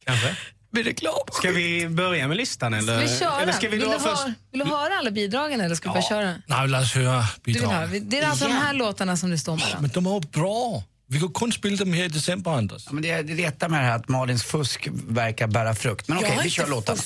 Kanske. 0.05 0.37
Blir 0.73 0.85
reklam. 0.85 1.13
Ska 1.33 1.51
vi 1.51 1.89
börja 1.89 2.29
med 2.29 2.37
listan 2.37 2.75
eller? 2.75 3.07
Ska 3.07 3.13
vi 3.15 3.19
köra? 3.19 3.41
Eller 3.43 3.53
ska 3.53 3.69
vi 3.69 3.77
vill, 3.77 3.87
du 3.89 3.93
först? 3.93 4.05
höra, 4.05 4.35
vill 4.51 4.59
du 4.61 4.65
höra 4.67 4.95
alla 4.99 5.11
bidragen 5.11 5.61
eller 5.61 5.75
ska 5.75 5.89
vi 5.89 5.95
bara 5.95 6.09
köra? 6.09 6.35
Nej, 6.47 6.69
låt 6.69 6.83
oss 6.83 6.95
höra 6.95 7.25
Du 7.45 7.53
vill 7.53 7.63
höra. 7.65 7.87
bidragen. 7.87 8.09
Det 8.09 8.19
är 8.19 8.27
alltså 8.29 8.45
de 8.45 8.55
här 8.55 8.75
låtarna 8.75 9.17
som 9.17 9.31
det 9.31 9.39
står 9.39 9.57
mellan. 9.57 9.83
Men 9.83 9.91
de 9.91 10.05
ju 10.05 10.21
bra. 10.21 10.83
Vi 11.11 11.19
kan 11.21 11.29
kun 11.33 11.53
spela 11.53 11.77
dem 11.77 11.93
här 11.93 12.05
i 12.05 12.09
december, 12.09 12.51
Anders. 12.51 12.83
Ja, 12.87 12.93
men 12.93 13.03
det, 13.03 13.23
det 13.23 13.35
retar 13.35 13.69
med 13.69 13.81
det 13.81 13.87
här 13.87 13.97
att 13.97 14.09
Malins 14.09 14.43
fusk 14.43 14.89
verkar 15.09 15.47
bära 15.47 15.75
frukt. 15.75 16.09
Men 16.09 16.17
Jag 16.17 16.25
okej, 16.25 16.37
har 16.37 16.43
vi 16.43 16.51
kör 16.51 16.67
låtarna. 16.67 17.01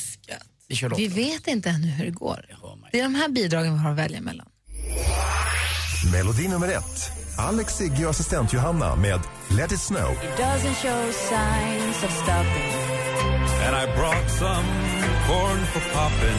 Vi 0.68 0.76
kör 0.76 0.88
Vi 0.96 1.08
låtarna. 1.08 1.22
vet 1.32 1.46
inte 1.46 1.70
ännu 1.70 1.86
hur 1.88 2.04
det 2.04 2.10
går. 2.10 2.44
Det 2.92 2.98
är 2.98 3.02
de 3.02 3.14
här 3.14 3.28
bidragen 3.28 3.72
vi 3.72 3.78
har 3.78 3.90
att 3.90 3.96
välja 3.96 4.20
mellan. 4.20 4.46
Melodi 6.12 6.48
nummer 6.48 6.68
ett. 6.68 7.12
Alex, 7.38 7.74
Sigge 7.76 8.04
och 8.04 8.10
assistent 8.10 8.52
Johanna 8.52 8.96
med 8.96 9.20
Let 9.50 9.72
it 9.72 9.80
snow. 9.80 10.10
Doesn't 10.38 10.74
show 10.82 11.12
signs 11.12 12.02
of 12.04 12.12
stopping. 12.22 12.72
And 13.66 13.76
I 13.76 13.96
brought 13.96 14.30
some 14.30 14.66
corn 15.28 15.60
for 15.66 15.80
popping. 15.94 16.38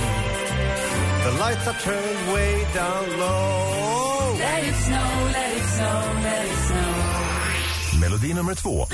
The 1.25 1.31
lights 1.31 1.67
are 1.67 1.79
turned 1.83 2.33
way 2.33 2.53
down 2.75 3.19
low. 3.19 4.33
It 4.33 4.39
let 4.39 4.63
it 4.63 4.75
snow, 4.85 5.29
let 5.33 5.57
it 5.57 5.65
snow. 5.75 6.22
Melodi 8.13 8.33
nummer 8.33 8.55
två. 8.55 8.85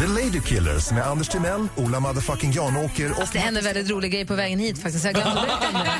The 0.00 0.06
Lady 0.06 0.40
Killers 0.46 0.90
med 0.90 1.06
Anders 1.06 1.28
Timell, 1.28 1.68
Ola 1.76 2.00
motherfucking 2.00 2.52
Janåker 2.52 3.10
och 3.10 3.16
Fast 3.16 3.32
det 3.32 3.38
hände 3.38 3.60
en 3.60 3.64
väldigt 3.64 3.90
rolig 3.90 4.12
grej 4.12 4.26
på 4.26 4.34
vägen 4.34 4.58
hit 4.58 4.82
faktiskt. 4.82 5.04
Jag 5.04 5.14
glömde 5.14 5.40
berätta 5.40 5.68
om 5.68 5.74
det. 5.74 5.90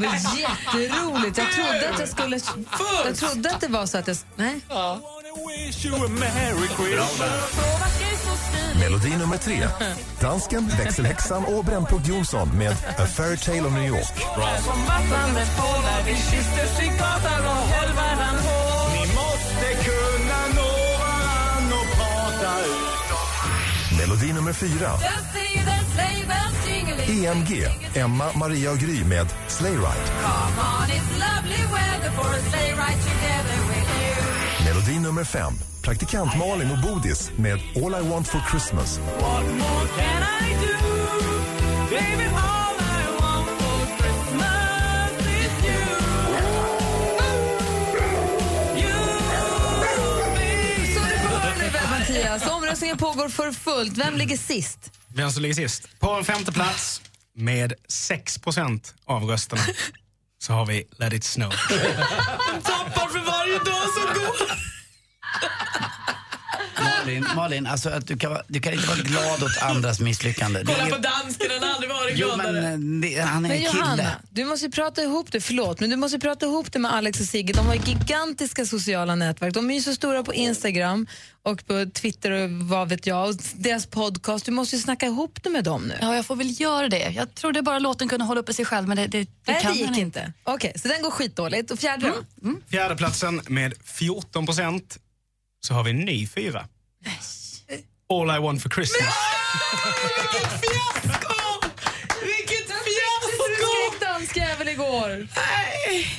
Det 0.00 0.06
var 0.06 0.14
jätteroligt. 0.38 1.38
Jag 1.38 1.52
trodde 1.52 1.90
att 1.92 2.00
jag 2.00 2.08
skulle... 2.08 2.40
Jag 3.04 3.16
trodde 3.16 3.50
att 3.50 3.60
det 3.60 3.68
var 3.68 3.86
så 3.86 3.98
att 3.98 4.08
jag... 4.08 4.16
Nej. 4.36 4.60
Melodi 8.80 9.16
nummer 9.16 9.36
tre. 9.36 9.68
Dansken, 10.20 10.70
växelhäxan 10.78 11.44
och 11.44 11.64
Brännpunkt 11.64 12.08
Jonsson 12.08 12.58
med 12.58 12.72
A 12.98 13.06
Fairy 13.16 13.36
Tale 13.36 13.62
of 13.62 13.72
New 13.72 13.86
York. 13.86 14.18
Som 14.64 14.86
nummer 24.42 24.52
fyra. 24.52 24.90
EMG, 27.08 27.66
Emma, 27.94 28.24
Maria 28.34 28.70
och 28.70 28.78
Gry 28.78 29.04
med 29.04 29.26
Sleigh 29.48 29.76
Ride. 29.76 30.12
Melodi 34.64 35.00
nummer 35.00 35.24
fem. 35.24 35.52
Praktikant 35.82 36.38
Malin 36.38 36.70
och 36.70 36.78
Bodis 36.78 37.30
med 37.36 37.60
All 37.76 38.04
I 38.04 38.08
Want 38.08 38.28
For 38.28 38.40
Christmas. 38.50 38.98
What 38.98 39.44
more 39.44 39.88
can 39.96 40.22
I 40.22 40.54
do? 40.54 40.72
Baby, 41.90 42.28
Omröstningen 52.72 52.96
pågår 52.96 53.28
för 53.28 53.52
fullt. 53.52 53.98
Vem 53.98 54.16
ligger 54.16 54.36
sist? 54.36 54.92
Vem 55.08 55.30
som 55.30 55.42
ligger 55.42 55.54
sist? 55.54 56.00
På 56.00 56.10
en 56.10 56.24
femte 56.24 56.52
plats 56.52 57.02
med 57.36 57.72
6 57.88 58.40
av 59.04 59.24
rösterna 59.24 59.62
så 60.38 60.52
har 60.52 60.66
vi 60.66 60.88
Let 60.98 61.12
it 61.12 61.24
snow. 61.24 61.50
Tappar 62.62 63.08
för 63.08 63.18
varje 63.18 63.58
dag 63.58 63.82
som 63.94 64.22
går. 64.22 64.52
Malin, 66.82 67.26
Malin 67.36 67.66
alltså 67.66 67.88
att 67.88 68.06
du, 68.06 68.18
kan, 68.18 68.38
du 68.48 68.60
kan 68.60 68.72
inte 68.72 68.86
vara 68.88 68.98
glad 68.98 69.42
åt 69.42 69.62
andras 69.62 70.00
misslyckande. 70.00 70.62
Kolla 70.66 70.86
på 70.96 71.02
dansken, 71.02 71.46
han 71.50 71.62
har 71.68 71.74
aldrig 71.74 71.90
varit 71.90 72.18
Jo, 72.18 72.26
gladare. 72.26 72.52
men 72.76 73.02
eh, 73.04 73.10
det, 73.10 73.20
han 73.20 73.44
är 73.44 73.48
Men 73.48 73.56
en 73.58 73.62
Johanna, 73.62 73.96
kille. 73.96 74.16
du 74.30 74.44
måste 74.44 74.66
ju 74.66 74.72
prata 74.72 75.02
ihop 75.02 75.32
det. 75.32 75.40
Förlåt, 75.40 75.80
men 75.80 75.90
du 75.90 75.96
måste 75.96 76.16
ju 76.16 76.20
prata 76.20 76.46
ihop 76.46 76.72
det 76.72 76.78
med 76.78 76.92
Alex 76.94 77.20
och 77.20 77.26
Sigge. 77.26 77.52
De 77.52 77.66
har 77.66 77.74
gigantiska 77.74 78.66
sociala 78.66 79.14
nätverk. 79.14 79.54
De 79.54 79.70
är 79.70 79.74
ju 79.74 79.80
så 79.82 79.94
stora 79.94 80.22
på 80.22 80.34
Instagram 80.34 81.06
och 81.44 81.66
på 81.66 81.86
Twitter 81.94 82.30
och 82.30 82.50
vad 82.50 82.88
vet 82.88 83.06
jag. 83.06 83.28
Och 83.28 83.34
deras 83.54 83.86
podcast. 83.86 84.44
Du 84.44 84.52
måste 84.52 84.76
ju 84.76 84.82
snacka 84.82 85.06
ihop 85.06 85.38
det 85.42 85.50
med 85.50 85.64
dem 85.64 85.82
nu. 85.82 85.94
Ja, 86.00 86.16
jag 86.16 86.26
får 86.26 86.36
väl 86.36 86.60
göra 86.60 86.88
det. 86.88 87.10
Jag 87.10 87.34
trodde 87.34 87.62
bara 87.62 87.78
låten 87.78 88.08
kunde 88.08 88.24
hålla 88.24 88.40
uppe 88.40 88.54
sig 88.54 88.64
själv, 88.64 88.88
men 88.88 88.96
det, 88.96 89.06
det, 89.06 89.18
det 89.18 89.28
Nej, 89.52 89.62
kan 89.62 89.72
det 89.72 89.78
gick 89.78 89.98
inte. 89.98 90.32
Okej, 90.44 90.72
så 90.76 90.88
den 90.88 91.02
går 91.02 91.10
skitdåligt. 91.10 91.70
Och 91.70 91.78
fjärde 91.78 92.06
då? 92.42 92.50
Fjärde 92.70 92.96
platsen 92.96 93.40
med 93.48 93.74
14 93.84 94.46
så 95.66 95.74
har 95.74 95.84
vi 95.84 95.90
en 95.90 95.98
ny 95.98 96.26
fyra. 96.26 96.66
All 98.08 98.36
I 98.36 98.38
Want 98.38 98.62
For 98.62 98.68
Christmas. 98.70 99.14
Vilket 102.22 102.68
Du 102.68 102.74
fiasko! 102.74 103.52
skrek 103.56 104.00
danskjävel 104.00 104.68
igår. 104.68 105.26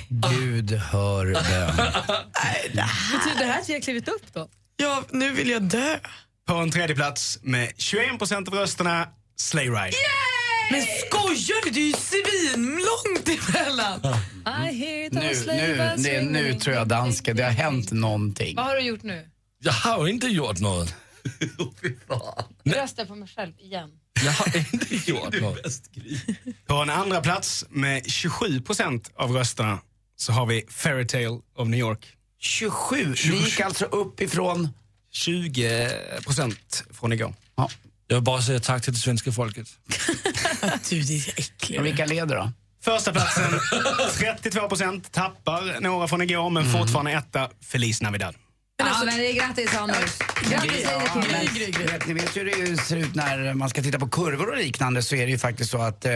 Gud 0.09 0.71
hör 0.71 1.25
bön. 1.25 1.75
Betyder 3.11 3.39
det 3.39 3.45
här 3.45 3.59
att 3.61 3.69
vi 3.69 3.73
har 3.73 3.81
klivit 3.81 4.07
upp 4.07 4.33
då? 4.33 4.49
Ja, 4.77 5.03
nu 5.11 5.31
vill 5.31 5.49
jag 5.49 5.61
dö. 5.63 5.97
På 6.47 6.53
en 6.53 6.71
tredje 6.71 6.95
plats 6.95 7.39
med 7.41 7.71
21 7.77 8.21
av 8.21 8.53
rösterna, 8.53 9.07
Sleigh 9.39 9.71
Ride. 9.71 9.97
Men 10.71 10.81
skojar 10.81 11.63
du? 11.63 11.69
Det 11.69 11.79
är 11.79 11.87
ju 11.87 11.93
svinlångt 11.93 13.49
emellan. 13.49 13.99
I 14.45 14.75
hear 14.75 15.05
it 15.05 15.13
Nu, 15.13 15.33
nu, 15.47 15.91
det, 15.97 16.21
nu 16.21 16.53
tror 16.59 16.75
jag 16.75 16.87
dansken, 16.87 17.37
det 17.37 17.43
har 17.43 17.51
hänt 17.51 17.91
någonting. 17.91 18.55
Vad 18.55 18.65
har 18.65 18.75
du 18.75 18.81
gjort 18.81 19.03
nu? 19.03 19.29
Jag 19.63 19.73
har 19.73 20.07
inte 20.07 20.27
gjort 20.27 20.59
något. 20.59 20.95
Rösta 22.63 23.05
på 23.05 23.15
mig 23.15 23.27
själv 23.27 23.53
igen. 23.59 23.89
Jag 24.25 24.31
har 24.31 24.57
inte 24.57 24.95
gjort 25.11 25.41
något. 25.41 25.81
På 26.67 26.73
en 26.73 26.89
andra 26.89 27.21
plats 27.21 27.65
med 27.69 28.03
27% 28.03 29.11
av 29.15 29.31
rösterna 29.31 29.79
så 30.15 30.31
har 30.31 30.45
vi 30.45 30.65
Fairy 30.69 31.07
Tale 31.07 31.39
of 31.55 31.67
New 31.67 31.79
York. 31.79 32.07
27? 32.39 33.13
Vi 33.13 33.37
gick 33.37 33.59
alltså 33.59 33.85
upp 33.85 34.21
ifrån... 34.21 34.69
20 35.11 35.89
från 36.91 37.13
igår. 37.13 37.33
Ja. 37.55 37.69
Jag 38.07 38.15
vill 38.15 38.23
bara 38.23 38.41
säga 38.41 38.59
tack 38.59 38.83
till 38.83 38.93
det 38.93 38.99
svenska 38.99 39.31
folket. 39.31 39.67
Du, 40.89 41.01
det 41.01 41.13
är 41.13 41.39
äckligt. 41.39 41.79
Och 41.79 41.85
vilka 41.85 42.05
leder 42.05 42.35
då? 42.35 42.51
Första 42.81 43.11
platsen 43.11 43.51
32% 43.51 45.03
tappar 45.11 45.79
några 45.79 46.07
från 46.07 46.21
igår 46.21 46.49
men 46.49 46.71
fortfarande 46.71 47.11
etta, 47.11 47.49
Feliz 47.61 48.01
Navidad. 48.01 48.35
Ja, 48.77 49.05
men 49.05 49.17
det 49.17 49.29
är 49.29 49.33
grattis 49.33 49.75
Anders. 49.75 50.17
Grattis 50.51 50.81
Ja, 50.83 51.01
men, 51.15 51.85
vet, 51.87 52.07
ni 52.07 52.13
vet 52.13 52.37
hur 52.37 52.45
det 52.45 52.77
ser 52.81 52.95
ut 52.97 53.15
när 53.15 53.53
man 53.53 53.69
ska 53.69 53.81
titta 53.81 53.99
på 53.99 54.07
kurvor 54.09 54.49
och 54.49 54.57
liknande 54.57 55.01
så 55.01 55.15
är 55.15 55.25
det 55.25 55.31
ju 55.31 55.37
faktiskt 55.37 55.71
så 55.71 55.77
att 55.81 56.05
eh, 56.05 56.11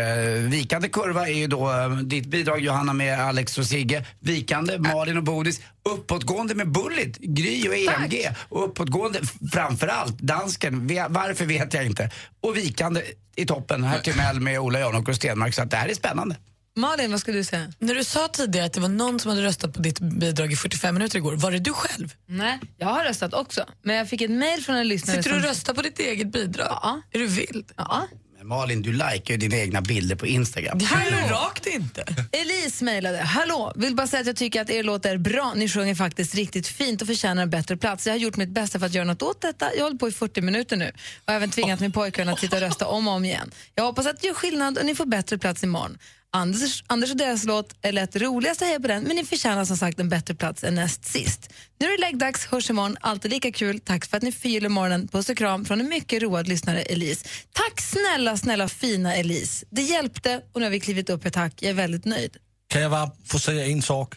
vikande 0.49 0.89
kurva 0.89 1.27
är 1.27 1.33
ju 1.33 1.47
då 1.47 1.71
eh, 1.71 1.89
ditt 1.89 2.25
bidrag 2.25 2.59
Johanna 2.59 2.93
med 2.93 3.19
Alex 3.19 3.57
och 3.57 3.65
Sigge, 3.65 4.05
vikande 4.19 4.77
Malin 4.77 5.17
och 5.17 5.23
Bodis, 5.23 5.61
uppåtgående 5.89 6.55
med 6.55 6.71
Bullit, 6.71 7.17
Gry 7.17 7.69
och 7.69 7.75
EMG 7.75 8.29
och 8.49 8.65
uppåtgående 8.65 9.19
f- 9.23 9.33
framförallt 9.53 10.19
dansken, 10.19 10.87
varför 11.09 11.45
vet 11.45 11.73
jag 11.73 11.85
inte, 11.85 12.11
och 12.41 12.57
vikande 12.57 13.01
i 13.35 13.45
toppen 13.45 13.83
här 13.83 13.99
Timell 13.99 14.39
med 14.39 14.59
Ola 14.59 14.79
Janok 14.79 15.09
och 15.09 15.15
Stenmark 15.15 15.53
så 15.53 15.61
att 15.61 15.71
det 15.71 15.77
här 15.77 15.89
är 15.89 15.93
spännande. 15.93 16.35
Malin, 16.78 17.11
vad 17.11 17.19
ska 17.19 17.32
du 17.32 17.43
säga? 17.43 17.73
När 17.80 17.95
du 17.95 18.03
sa 18.03 18.28
tidigare 18.28 18.65
att 18.65 18.73
det 18.73 18.80
var 18.80 18.89
någon 18.89 19.19
som 19.19 19.30
hade 19.30 19.43
röstat 19.43 19.73
på 19.73 19.82
ditt 19.82 19.99
bidrag 19.99 20.51
i 20.51 20.55
45 20.55 20.95
minuter 20.95 21.17
igår, 21.17 21.36
var 21.36 21.51
det 21.51 21.59
du 21.59 21.73
själv? 21.73 22.13
Nej, 22.25 22.59
jag 22.78 22.88
har 22.88 23.03
röstat 23.03 23.34
också. 23.34 23.65
Men 23.84 23.95
jag 23.95 24.09
fick 24.09 24.21
ett 24.21 24.32
mejl 24.32 24.63
från 24.63 24.75
en 24.75 24.88
lyssnare 24.88 25.23
Sitter 25.23 25.30
du 25.30 25.36
och 25.36 25.41
som... 25.41 25.49
röstar 25.49 25.73
på 25.73 25.82
ditt 25.82 25.99
eget 25.99 26.32
bidrag? 26.32 26.67
Ja. 26.82 27.01
Är 27.11 27.19
du 27.19 27.28
vild? 27.28 27.71
Ja. 27.78 28.07
Men 28.38 28.47
Malin, 28.47 28.82
du 28.82 28.93
likar 28.93 29.32
ju 29.32 29.38
dina 29.38 29.57
egna 29.57 29.82
bilder 29.82 30.15
på 30.15 30.28
Instagram. 30.28 30.78
Det 30.78 30.86
är 30.86 31.21
ju 31.21 31.28
rakt 31.28 31.67
inte. 31.67 32.05
Elise 32.32 32.84
mejlade. 32.84 33.17
Hallå, 33.17 33.73
vill 33.75 33.95
bara 33.95 34.07
säga 34.07 34.21
att 34.21 34.28
jag 34.28 34.36
tycker 34.36 34.61
att 34.61 34.69
er 34.69 34.84
låt 34.84 35.05
är 35.05 35.17
bra. 35.17 35.53
Ni 35.55 35.69
sjunger 35.69 35.95
faktiskt 35.95 36.36
riktigt 36.36 36.67
fint 36.67 37.01
och 37.01 37.07
förtjänar 37.07 37.43
en 37.43 37.49
bättre 37.49 37.78
plats. 37.78 38.07
Jag 38.07 38.13
har 38.13 38.19
gjort 38.19 38.38
mitt 38.38 38.49
bästa 38.49 38.80
för 38.80 38.86
att 38.86 38.93
göra 38.93 39.05
något 39.05 39.21
åt 39.21 39.41
detta. 39.41 39.65
Jag 39.73 39.80
har 39.80 39.84
hållit 39.84 39.99
på 39.99 40.07
i 40.07 40.11
40 40.11 40.41
minuter 40.41 40.78
nu 40.78 40.91
och 41.25 41.34
även 41.34 41.49
tvingat 41.49 41.80
min 41.80 41.91
pojkvän 41.91 42.30
att 42.30 42.39
sitta 42.39 42.55
och 42.55 42.61
rösta 42.61 42.88
om 42.88 43.07
och 43.07 43.13
om 43.13 43.25
igen. 43.25 43.51
Jag 43.75 43.84
hoppas 43.84 44.07
att 44.07 44.21
det 44.21 44.28
gör 44.28 44.34
skillnad 44.34 44.78
och 44.78 44.86
ni 44.86 44.95
får 44.95 45.05
bättre 45.05 45.38
plats 45.38 45.63
imorgon. 45.63 45.97
Anders, 46.32 46.84
Anders 46.88 47.11
och 47.11 47.17
deras 47.17 47.43
låt 47.43 47.75
är 47.82 47.91
lätt 47.91 48.15
roligast 48.15 48.61
att 48.61 48.67
heja 48.67 48.80
på 48.80 48.88
den 48.88 49.03
men 49.03 49.15
ni 49.15 49.25
förtjänar 49.25 49.65
som 49.65 49.78
sagt 49.78 49.99
en 49.99 50.09
bättre 50.09 50.36
plats 50.36 50.63
än 50.63 50.75
näst 50.75 51.05
sist. 51.05 51.49
Nu 51.80 51.86
är 51.86 51.91
det 51.91 52.01
läggdags, 52.01 52.45
hörs 52.45 52.69
imorgon. 52.69 52.97
Alltid 53.01 53.32
lika 53.32 53.51
kul. 53.51 53.80
Tack 53.80 54.05
för 54.05 54.17
att 54.17 54.23
ni 54.23 54.32
förgyller 54.32 54.69
morgonen. 54.69 55.07
Puss 55.07 55.30
och 55.30 55.38
kram 55.38 55.65
från 55.65 55.80
en 55.80 55.89
mycket 55.89 56.21
road 56.21 56.47
lyssnare, 56.47 56.82
Elise. 56.82 57.25
Tack 57.53 57.82
snälla, 57.82 58.38
snälla 58.38 58.67
fina 58.69 59.15
Elise. 59.15 59.65
Det 59.69 59.82
hjälpte 59.82 60.41
och 60.53 60.59
nu 60.59 60.65
har 60.65 60.71
vi 60.71 60.80
klivit 60.80 61.09
upp 61.09 61.25
ett 61.25 61.34
tack. 61.34 61.53
Jag 61.61 61.69
är 61.69 61.73
väldigt 61.73 62.05
nöjd. 62.05 62.38
Kan 62.67 62.82
jag 62.82 62.91
bara 62.91 63.11
få 63.25 63.39
säga 63.39 63.65
en 63.65 63.82
sak? 63.82 64.15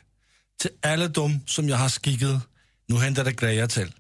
Till 0.63 0.71
alla 0.91 1.09
de 1.09 1.41
som 1.47 1.69
jag 1.69 1.77
har 1.77 1.89
skickat, 1.89 2.43
nu 2.89 2.97
händer 2.99 3.25
det 3.25 3.33
grejer 3.33 3.67
till. 3.67 3.93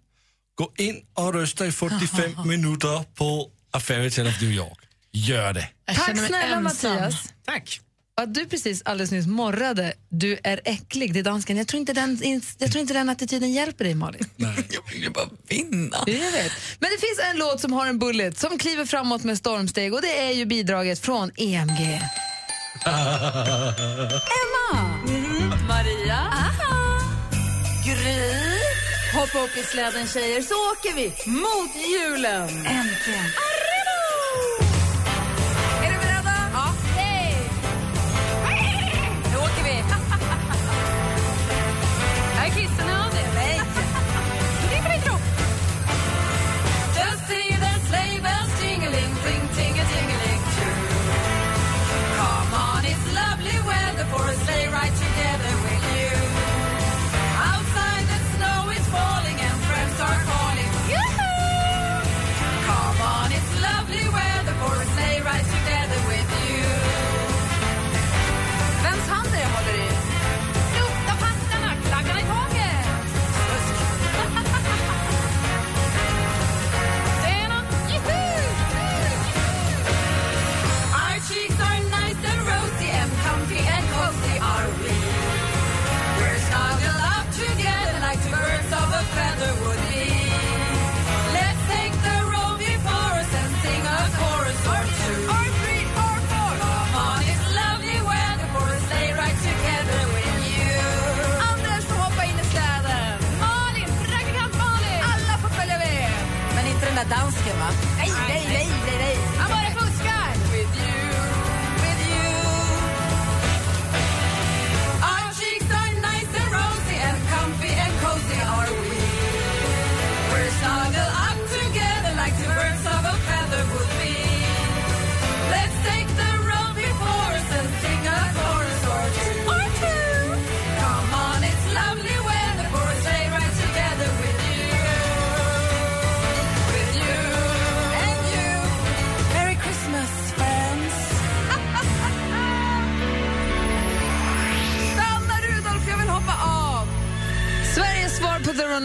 Gå 0.55 0.73
in 0.79 1.03
och 1.15 1.35
rösta 1.35 1.67
i 1.67 1.73
45 1.73 2.33
minuter 2.49 3.05
på 3.15 3.51
A 3.73 3.81
Fairy 3.81 4.11
Tale 4.11 4.29
of 4.29 4.41
New 4.41 4.51
York. 4.51 4.79
Gör 5.13 5.53
det. 5.53 5.69
Tack 5.87 6.19
snälla 6.27 6.61
Mattias. 6.61 7.33
Tack. 7.45 7.81
Att 8.21 8.35
du 8.35 8.47
precis 8.47 8.83
alldeles 8.85 9.11
nyss 9.11 9.27
morrade, 9.27 9.93
du 10.09 10.39
är 10.45 10.61
äcklig, 10.65 11.13
det 11.15 11.19
är 11.19 11.25
dansken. 11.25 11.57
Jag 11.57 11.69
tror 11.69 11.81
inte 11.81 11.93
den, 11.93 12.43
jag 12.59 12.73
tror 12.73 12.81
inte 12.81 12.95
den 12.95 13.09
attityden 13.09 13.53
hjälper 13.53 13.85
dig 13.85 13.95
Malin. 13.95 14.25
Jag 14.71 14.93
vill 14.93 15.03
ju 15.03 15.11
bara 15.11 15.29
vinna. 15.49 15.97
Jag 16.07 16.33
vet. 16.33 16.53
Men 16.79 16.91
det 16.91 16.99
finns 17.01 17.21
en 17.31 17.37
låt 17.39 17.61
som 17.61 17.73
har 17.73 17.87
en 17.87 17.99
bullet 17.99 18.39
som 18.39 18.59
kliver 18.59 18.85
framåt 18.85 19.25
med 19.25 19.39
stormsteg 19.39 19.95
och 19.95 20.03
det 20.03 20.21
är 20.21 20.33
ju 20.33 20.45
bidraget 20.47 20.99
från 20.99 21.31
EMG. 21.37 21.81
Emma! 24.41 24.91
Maria! 25.69 26.33
Gry! 27.87 28.21
Hoppa 29.15 29.39
upp 29.45 29.57
i 29.57 29.63
släden 29.63 30.07
tjejer 30.07 30.43
så 30.43 30.55
åker 30.55 30.95
vi 30.97 31.31
mot 31.31 31.71
julen! 31.93 32.49
Äntligen! 32.49 33.31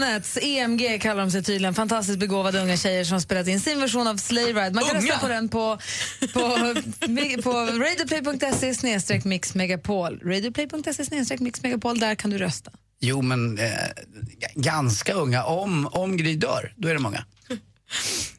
Ronettes, 0.00 0.38
EMG 0.42 0.98
kallar 1.02 1.20
de 1.20 1.30
sig 1.30 1.42
tydligen. 1.42 1.74
Fantastiskt 1.74 2.18
begåvade 2.18 2.60
unga 2.60 2.76
tjejer 2.76 3.04
som 3.04 3.20
spelat 3.20 3.48
in 3.48 3.60
sin 3.60 3.80
version 3.80 4.06
av 4.06 4.16
Sleigh 4.16 4.46
Ride. 4.54 4.70
Man 4.70 4.84
kan 4.84 4.96
Unga? 4.96 5.00
rösta 5.06 5.18
på 5.18 5.28
den 5.28 5.48
på, 5.48 5.78
på, 6.32 6.40
på 7.42 7.50
radioplay.se 7.52 8.74
snedstreck 8.74 9.24
mixmegapol. 9.24 10.20
Radioplay.se 10.24 11.04
snedstreck 11.04 11.40
mixmegapol, 11.40 11.98
där 11.98 12.14
kan 12.14 12.30
du 12.30 12.38
rösta. 12.38 12.70
Jo, 13.00 13.22
men 13.22 13.58
eh, 13.58 13.70
ganska 14.54 15.12
unga. 15.14 15.44
Om, 15.44 15.86
om 15.86 16.16
Gry 16.16 16.36
dör, 16.36 16.72
då 16.76 16.88
är 16.88 16.94
det 16.94 17.00
många. 17.00 17.24
Jag 17.48 17.58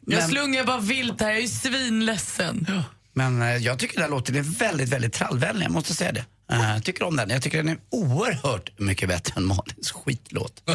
Men- 0.00 0.28
slungar 0.28 0.64
bara 0.64 0.80
vilt 0.80 1.20
här, 1.20 1.30
jag 1.30 1.42
är 1.42 1.46
svinledsen. 1.48 2.66
Men 3.12 3.42
eh, 3.42 3.56
jag 3.56 3.78
tycker 3.78 3.94
den 3.94 4.02
här 4.02 4.10
låten 4.10 4.36
är 4.36 4.42
väldigt, 4.42 4.88
väldigt 4.88 5.12
trallvänlig, 5.12 5.64
jag 5.64 5.72
måste 5.72 5.94
säga 5.94 6.12
det. 6.12 6.24
Jag 6.48 6.84
tycker 6.84 7.04
om 7.04 7.16
den. 7.16 7.30
Jag 7.30 7.42
tycker 7.42 7.58
den 7.58 7.68
är 7.68 7.78
oerhört 7.90 8.78
mycket 8.78 9.08
bättre 9.08 9.34
än 9.36 9.44
Malins 9.44 9.92
skitlåt. 9.92 10.62
Det 10.66 10.74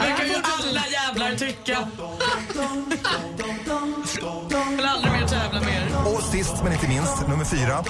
verkar 0.00 0.24
ju 0.24 0.34
alla 0.42 0.86
jävlar 0.86 1.34
tycka. 1.36 1.88
Vill 4.76 4.86
aldrig 4.86 5.12
mer 5.12 5.26
tävla 5.26 5.60
med 5.60 5.74
er. 5.74 5.88
Och 6.14 6.22
sist 6.22 6.54
men 6.64 6.72
inte 6.72 6.88
minst, 6.88 7.28
nummer 7.28 7.44
fyra. 7.44 7.84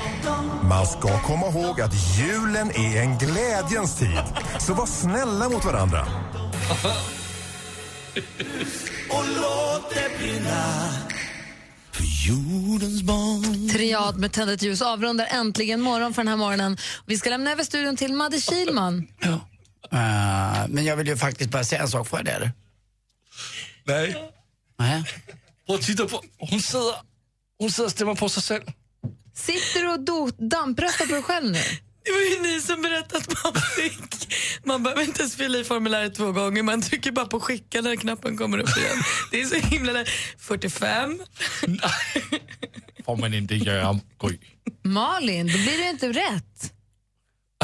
Man 0.63 0.87
ska 0.87 1.21
komma 1.23 1.47
ihåg 1.47 1.81
att 1.81 1.93
julen 2.19 2.71
är 2.71 3.03
en 3.03 3.19
glädjens 3.19 3.97
tid. 3.99 4.23
Så 4.59 4.75
var 4.75 4.87
snälla 4.87 5.49
mot 5.49 5.65
varandra. 5.65 6.07
Och 9.11 9.25
låt 9.37 9.95
det 9.95 10.11
brinna 10.19 10.65
jordens 12.27 13.03
barn 13.03 13.69
Triad 13.69 14.17
med 14.19 14.33
tändet 14.33 14.63
ljus 14.63 14.83
avrundar 14.83 15.27
äntligen 15.31 15.81
morgon 15.81 16.15
för 16.15 16.23
den 16.23 16.29
här 16.29 16.37
morgonen. 16.37 16.77
Vi 17.07 17.19
ska 17.19 17.31
lämna 17.31 17.51
över 17.53 17.65
studion 17.65 17.97
till 17.97 18.13
Madde 18.15 18.41
Kilman. 18.41 19.09
Eh, 19.93 20.69
men 20.69 20.85
jag 20.85 20.97
vill 20.97 21.07
ju 21.07 21.17
faktiskt 21.17 21.51
bara 21.51 21.65
säga 21.65 21.83
en 21.83 21.89
sak, 21.89 22.09
får 22.09 22.19
jag 22.19 22.27
det 22.27 22.33
eller? 22.33 22.53
Nej. 23.85 24.33
Nej. 24.79 25.05
Prøv 25.67 25.79
at 25.79 25.83
titta 25.83 26.07
på. 26.07 26.23
Hon 26.39 26.61
sidder, 26.61 26.95
hon 27.59 27.71
og 27.85 27.91
stemmer 27.91 28.15
på 28.15 28.29
sig 28.29 28.43
selv. 28.43 28.63
Sitter 29.35 29.81
du 29.83 29.89
och 29.89 30.01
do- 30.01 30.49
dampröstar 30.49 31.07
på 31.07 31.13
dig 31.13 31.23
själv 31.23 31.51
nu? 31.53 31.63
Det 32.05 32.11
var 32.11 32.21
ju 32.21 32.53
ni 32.53 32.61
som 32.61 32.83
berättade 32.83 33.19
att 33.19 33.45
man 33.45 33.63
fick. 33.77 34.35
Man 34.65 34.83
behöver 34.83 35.03
inte 35.03 35.21
ens 35.21 35.37
fylla 35.37 35.59
i 35.59 35.65
formuläret 35.65 36.15
två 36.15 36.33
gånger. 36.33 36.63
Man 36.63 36.83
trycker 36.83 37.13
bara 37.13 37.27
på 37.27 37.41
skicka 37.41 37.81
när 37.81 37.97
knappen 37.97 38.37
kommer 38.37 38.59
upp 38.59 38.77
igen. 38.77 39.03
Det 39.31 39.41
är 39.41 39.45
så 39.47 39.55
himla 39.55 39.93
lätt. 39.93 40.09
45. 40.39 41.21
Får 43.05 43.17
man 43.21 43.35
inte 43.35 43.55
göra, 43.55 44.01
Gry. 44.23 44.39
Malin, 44.85 45.47
då 45.47 45.53
blir 45.53 45.79
det 45.79 45.91
inte 45.91 46.09
rätt. 46.09 46.73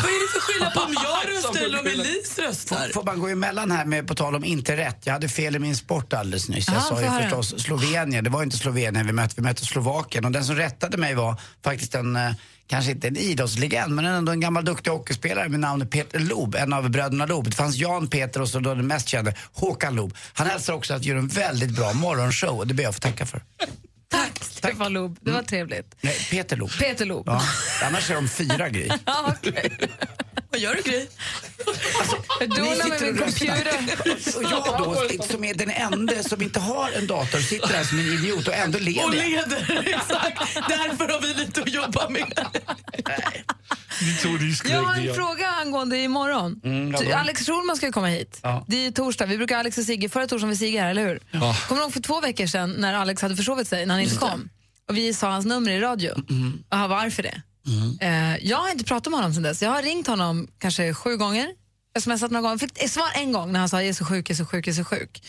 Vad 0.03 0.05
är 0.05 0.27
det 0.27 0.33
för 0.33 0.41
skillnad 0.41 0.75
på 0.75 0.81
om 0.81 0.95
jag 1.05 1.37
röstar 1.37 1.65
eller 1.65 1.81
om 1.81 1.87
Elise 1.87 2.43
röstar? 2.43 2.77
Får, 2.87 2.93
får 2.93 3.03
man 3.05 3.21
gå 3.21 3.29
emellan 3.29 3.71
här 3.71 3.85
med 3.85 4.07
på 4.09 4.15
tal 4.15 4.35
om 4.35 4.45
inte 4.45 4.77
rätt? 4.77 4.99
Jag 5.05 5.13
hade 5.13 5.29
fel 5.29 5.57
i 5.57 5.59
min 5.59 5.77
sport 5.77 6.13
alldeles 6.13 6.49
nyss. 6.49 6.69
Jag 6.69 6.77
Ja, 6.77 6.81
sa 6.81 7.01
ju 7.01 7.07
höra. 7.07 7.23
förstås 7.23 7.63
Slovenien. 7.63 8.25
Det 8.25 8.31
var 8.31 8.43
inte 8.43 8.57
Slovenien 8.57 9.07
vi 9.07 9.13
mötte, 9.13 9.35
vi 9.37 9.43
mötte 9.43 9.65
Slovakien. 9.65 10.25
Och 10.25 10.31
den 10.33 10.45
som 10.45 10.57
rättade 10.57 10.97
mig 10.97 11.15
var 11.15 11.41
faktiskt 11.65 11.95
en, 11.95 12.17
eh, 12.17 12.33
kanske 12.67 12.91
inte 12.91 13.09
en 13.09 13.17
idrottslegend, 13.17 13.95
men 13.95 14.05
ändå 14.05 14.33
en 14.33 14.41
gammal 14.41 14.65
duktig 14.65 14.91
hockeyspelare 14.91 15.49
med 15.49 15.61
namnet 15.61 15.91
Peter 15.91 16.19
Loob, 16.19 16.55
en 16.55 16.73
av 16.73 16.91
bröderna 16.91 17.27
Loob. 17.27 17.45
Det 17.45 17.57
fanns 17.57 17.77
Jan 17.77 18.09
Peter 18.09 18.41
och 18.43 18.49
så 18.49 18.61
då 18.61 18.75
den 18.75 18.87
mest 18.87 19.09
kände, 19.09 19.35
Håkan 19.53 19.95
Loob. 19.95 20.15
Han 20.33 20.47
hälsar 20.47 20.73
också 20.75 20.95
att 20.95 21.05
göra 21.05 21.19
en 21.19 21.29
väldigt 21.29 21.71
bra 21.71 21.93
morgonshow 21.93 22.59
och 22.59 22.67
det 22.67 22.75
ber 22.75 22.83
jag 22.83 22.91
att 22.91 22.95
få 22.97 23.01
tacka 23.01 23.27
för. 23.27 23.43
Tack, 24.09 24.45
Stefan 24.45 24.93
Loob. 24.93 25.19
Det 25.21 25.31
var 25.31 25.43
trevligt. 25.43 25.95
Nej, 26.01 26.17
Peter 26.31 26.57
Loob. 26.57 26.71
Peter 26.79 27.05
Loob. 27.07 27.27
Ja, 27.29 27.43
annars 27.85 28.11
är 28.11 28.15
de 28.15 28.29
fyra 28.29 28.69
Gry. 28.69 28.89
Ja, 29.07 29.35
okej. 29.39 29.79
Vad 30.51 30.61
gör 30.61 30.75
du 30.75 30.83
Gry? 30.83 31.07
Jag 32.41 32.49
Ni 32.49 32.57
donar 32.57 32.69
med 32.69 32.77
sitter 32.77 33.13
min 33.13 33.23
och 33.23 33.27
röstar. 33.27 33.47
computer. 33.47 34.37
Och 34.37 34.43
jag 34.43 34.79
då, 35.19 35.23
som 35.25 35.45
är 35.45 35.55
den 35.55 35.71
enda 35.71 36.23
som 36.23 36.43
inte 36.43 36.61
har 36.61 36.91
en 36.91 37.07
dator, 37.07 37.39
sitter 37.39 37.69
här 37.69 37.85
som 37.85 37.99
en 37.99 38.05
idiot 38.07 38.49
och 38.49 38.55
ändå 38.55 38.79
leder 38.79 39.05
Och 39.05 39.15
leder, 39.15 39.83
exakt. 39.87 40.55
Därför 40.55 41.09
har 41.09 41.21
vi 41.21 41.35
lite 41.35 41.61
att 41.63 41.73
jobba 41.73 42.09
med. 42.09 42.33
Jag 44.69 44.83
har 44.83 44.95
en 45.09 45.15
fråga 45.15 45.47
angående 45.49 45.99
imorgon. 45.99 46.61
Mm, 46.65 46.93
ja, 46.93 46.99
Du, 47.01 47.07
då. 47.07 47.15
Alex 47.17 47.47
Schulman 47.47 47.77
ska 47.77 47.87
ju 47.87 47.93
komma 47.93 48.07
hit. 48.07 48.41
Ja. 48.43 48.65
Det 48.69 48.87
är 48.87 48.91
torsdag. 48.91 49.27
Vi 49.27 49.37
brukar 49.37 49.59
Alex 49.59 49.79
och 49.79 49.85
Sigge, 49.85 50.09
förra 50.09 50.27
torsdagen 50.27 50.49
var 50.49 50.57
Sigge 50.57 50.81
här, 50.81 50.91
eller 50.91 51.07
hur? 51.09 51.21
Ja. 51.31 51.57
Kommer 51.69 51.81
du 51.81 51.85
ihåg 51.85 51.93
för 51.93 52.01
två 52.01 52.21
veckor 52.21 52.47
sedan 52.47 52.71
när 52.79 52.95
Alex 52.95 53.23
hade 53.23 53.37
försovit 53.37 53.69
sig, 53.69 53.87
när 53.87 53.95
han 53.95 54.03
inte 54.03 54.17
kom? 54.17 54.49
Och 54.89 54.97
vi 54.97 55.15
sa 55.15 55.31
hans 55.31 55.47
nummer 55.47 55.71
i 55.71 55.81
radio. 55.81 56.13
Mm. 56.31 56.63
Och 56.71 56.77
han 56.77 56.91
var 56.91 56.97
arg 56.97 57.11
för 57.11 57.23
det. 57.23 57.43
Mm. 57.67 57.99
Eh, 58.01 58.47
jag 58.47 58.57
har 58.57 58.71
inte 58.71 58.85
pratat 58.85 59.11
med 59.11 59.19
honom 59.19 59.35
sedan 59.35 59.43
dess. 59.43 59.63
Jag 59.63 59.71
har 59.71 59.83
ringt 59.83 60.07
honom 60.07 60.49
kanske 60.59 60.95
sju 60.95 61.17
gånger, 61.17 61.49
smsat 61.99 62.31
några 62.31 62.43
gånger. 62.43 62.59
Fick 62.59 62.91
svar 62.91 63.09
en 63.15 63.33
gång 63.33 63.53
när 63.53 63.61
han 63.61 63.69
sa 63.69 63.77
jag 63.83 63.89
är 63.89 63.93
så 63.93 64.05
sjuk, 64.05 64.31
jag 64.31 64.35
är 64.35 64.39
så 64.39 64.47
sjuk, 64.47 64.67
jag 64.67 64.73
är 64.73 64.77
så 64.77 64.85
sjuk. 64.85 65.23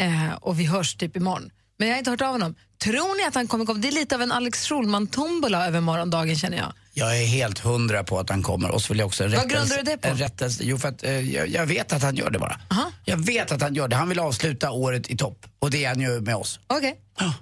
Eh, 0.00 0.32
och 0.40 0.60
vi 0.60 0.64
hörs 0.64 0.94
typ 0.94 1.16
imorgon. 1.16 1.50
Men 1.78 1.88
jag 1.88 1.94
har 1.94 1.98
inte 1.98 2.10
hört 2.10 2.20
av 2.20 2.32
honom. 2.32 2.54
Tror 2.84 3.16
ni 3.16 3.24
att 3.24 3.34
han 3.34 3.46
kommer 3.46 3.66
komma? 3.66 3.78
Det 3.78 3.88
är 3.88 3.92
lite 3.92 4.14
av 4.14 4.22
en 4.22 4.32
Alex 4.32 4.68
Schulman-tombola 4.68 5.66
över 5.66 5.80
morgondagen 5.80 6.36
känner 6.36 6.56
jag. 6.56 6.72
Jag 6.94 7.18
är 7.22 7.26
helt 7.26 7.58
hundra 7.58 8.04
på 8.04 8.18
att 8.18 8.30
han 8.30 8.42
kommer 8.42 8.70
och 8.70 8.82
så 8.82 8.92
vill 8.92 8.98
jag 8.98 9.06
också 9.06 9.24
en 9.24 9.30
Vad 9.30 9.38
rättelse. 9.42 9.56
grundar 9.74 9.76
du 9.76 9.82
det 10.02 10.08
på? 10.08 10.14
Rättelse. 10.14 10.64
Jo, 10.64 10.78
för 10.78 10.88
att 10.88 11.02
eh, 11.04 11.20
jag, 11.34 11.48
jag 11.48 11.66
vet 11.66 11.92
att 11.92 12.02
han 12.02 12.16
gör 12.16 12.30
det 12.30 12.38
bara. 12.38 12.60
Jag 13.04 13.16
vet 13.16 13.52
att 13.52 13.62
han 13.62 13.74
gör 13.74 13.88
det. 13.88 13.96
Han 13.96 14.08
vill 14.08 14.18
avsluta 14.18 14.70
året 14.70 15.10
i 15.10 15.16
topp. 15.16 15.46
Och 15.58 15.70
det 15.70 15.84
är 15.84 15.88
han 15.88 16.00
ju 16.00 16.20
med 16.20 16.36
oss. 16.36 16.60
Okej. 16.66 16.94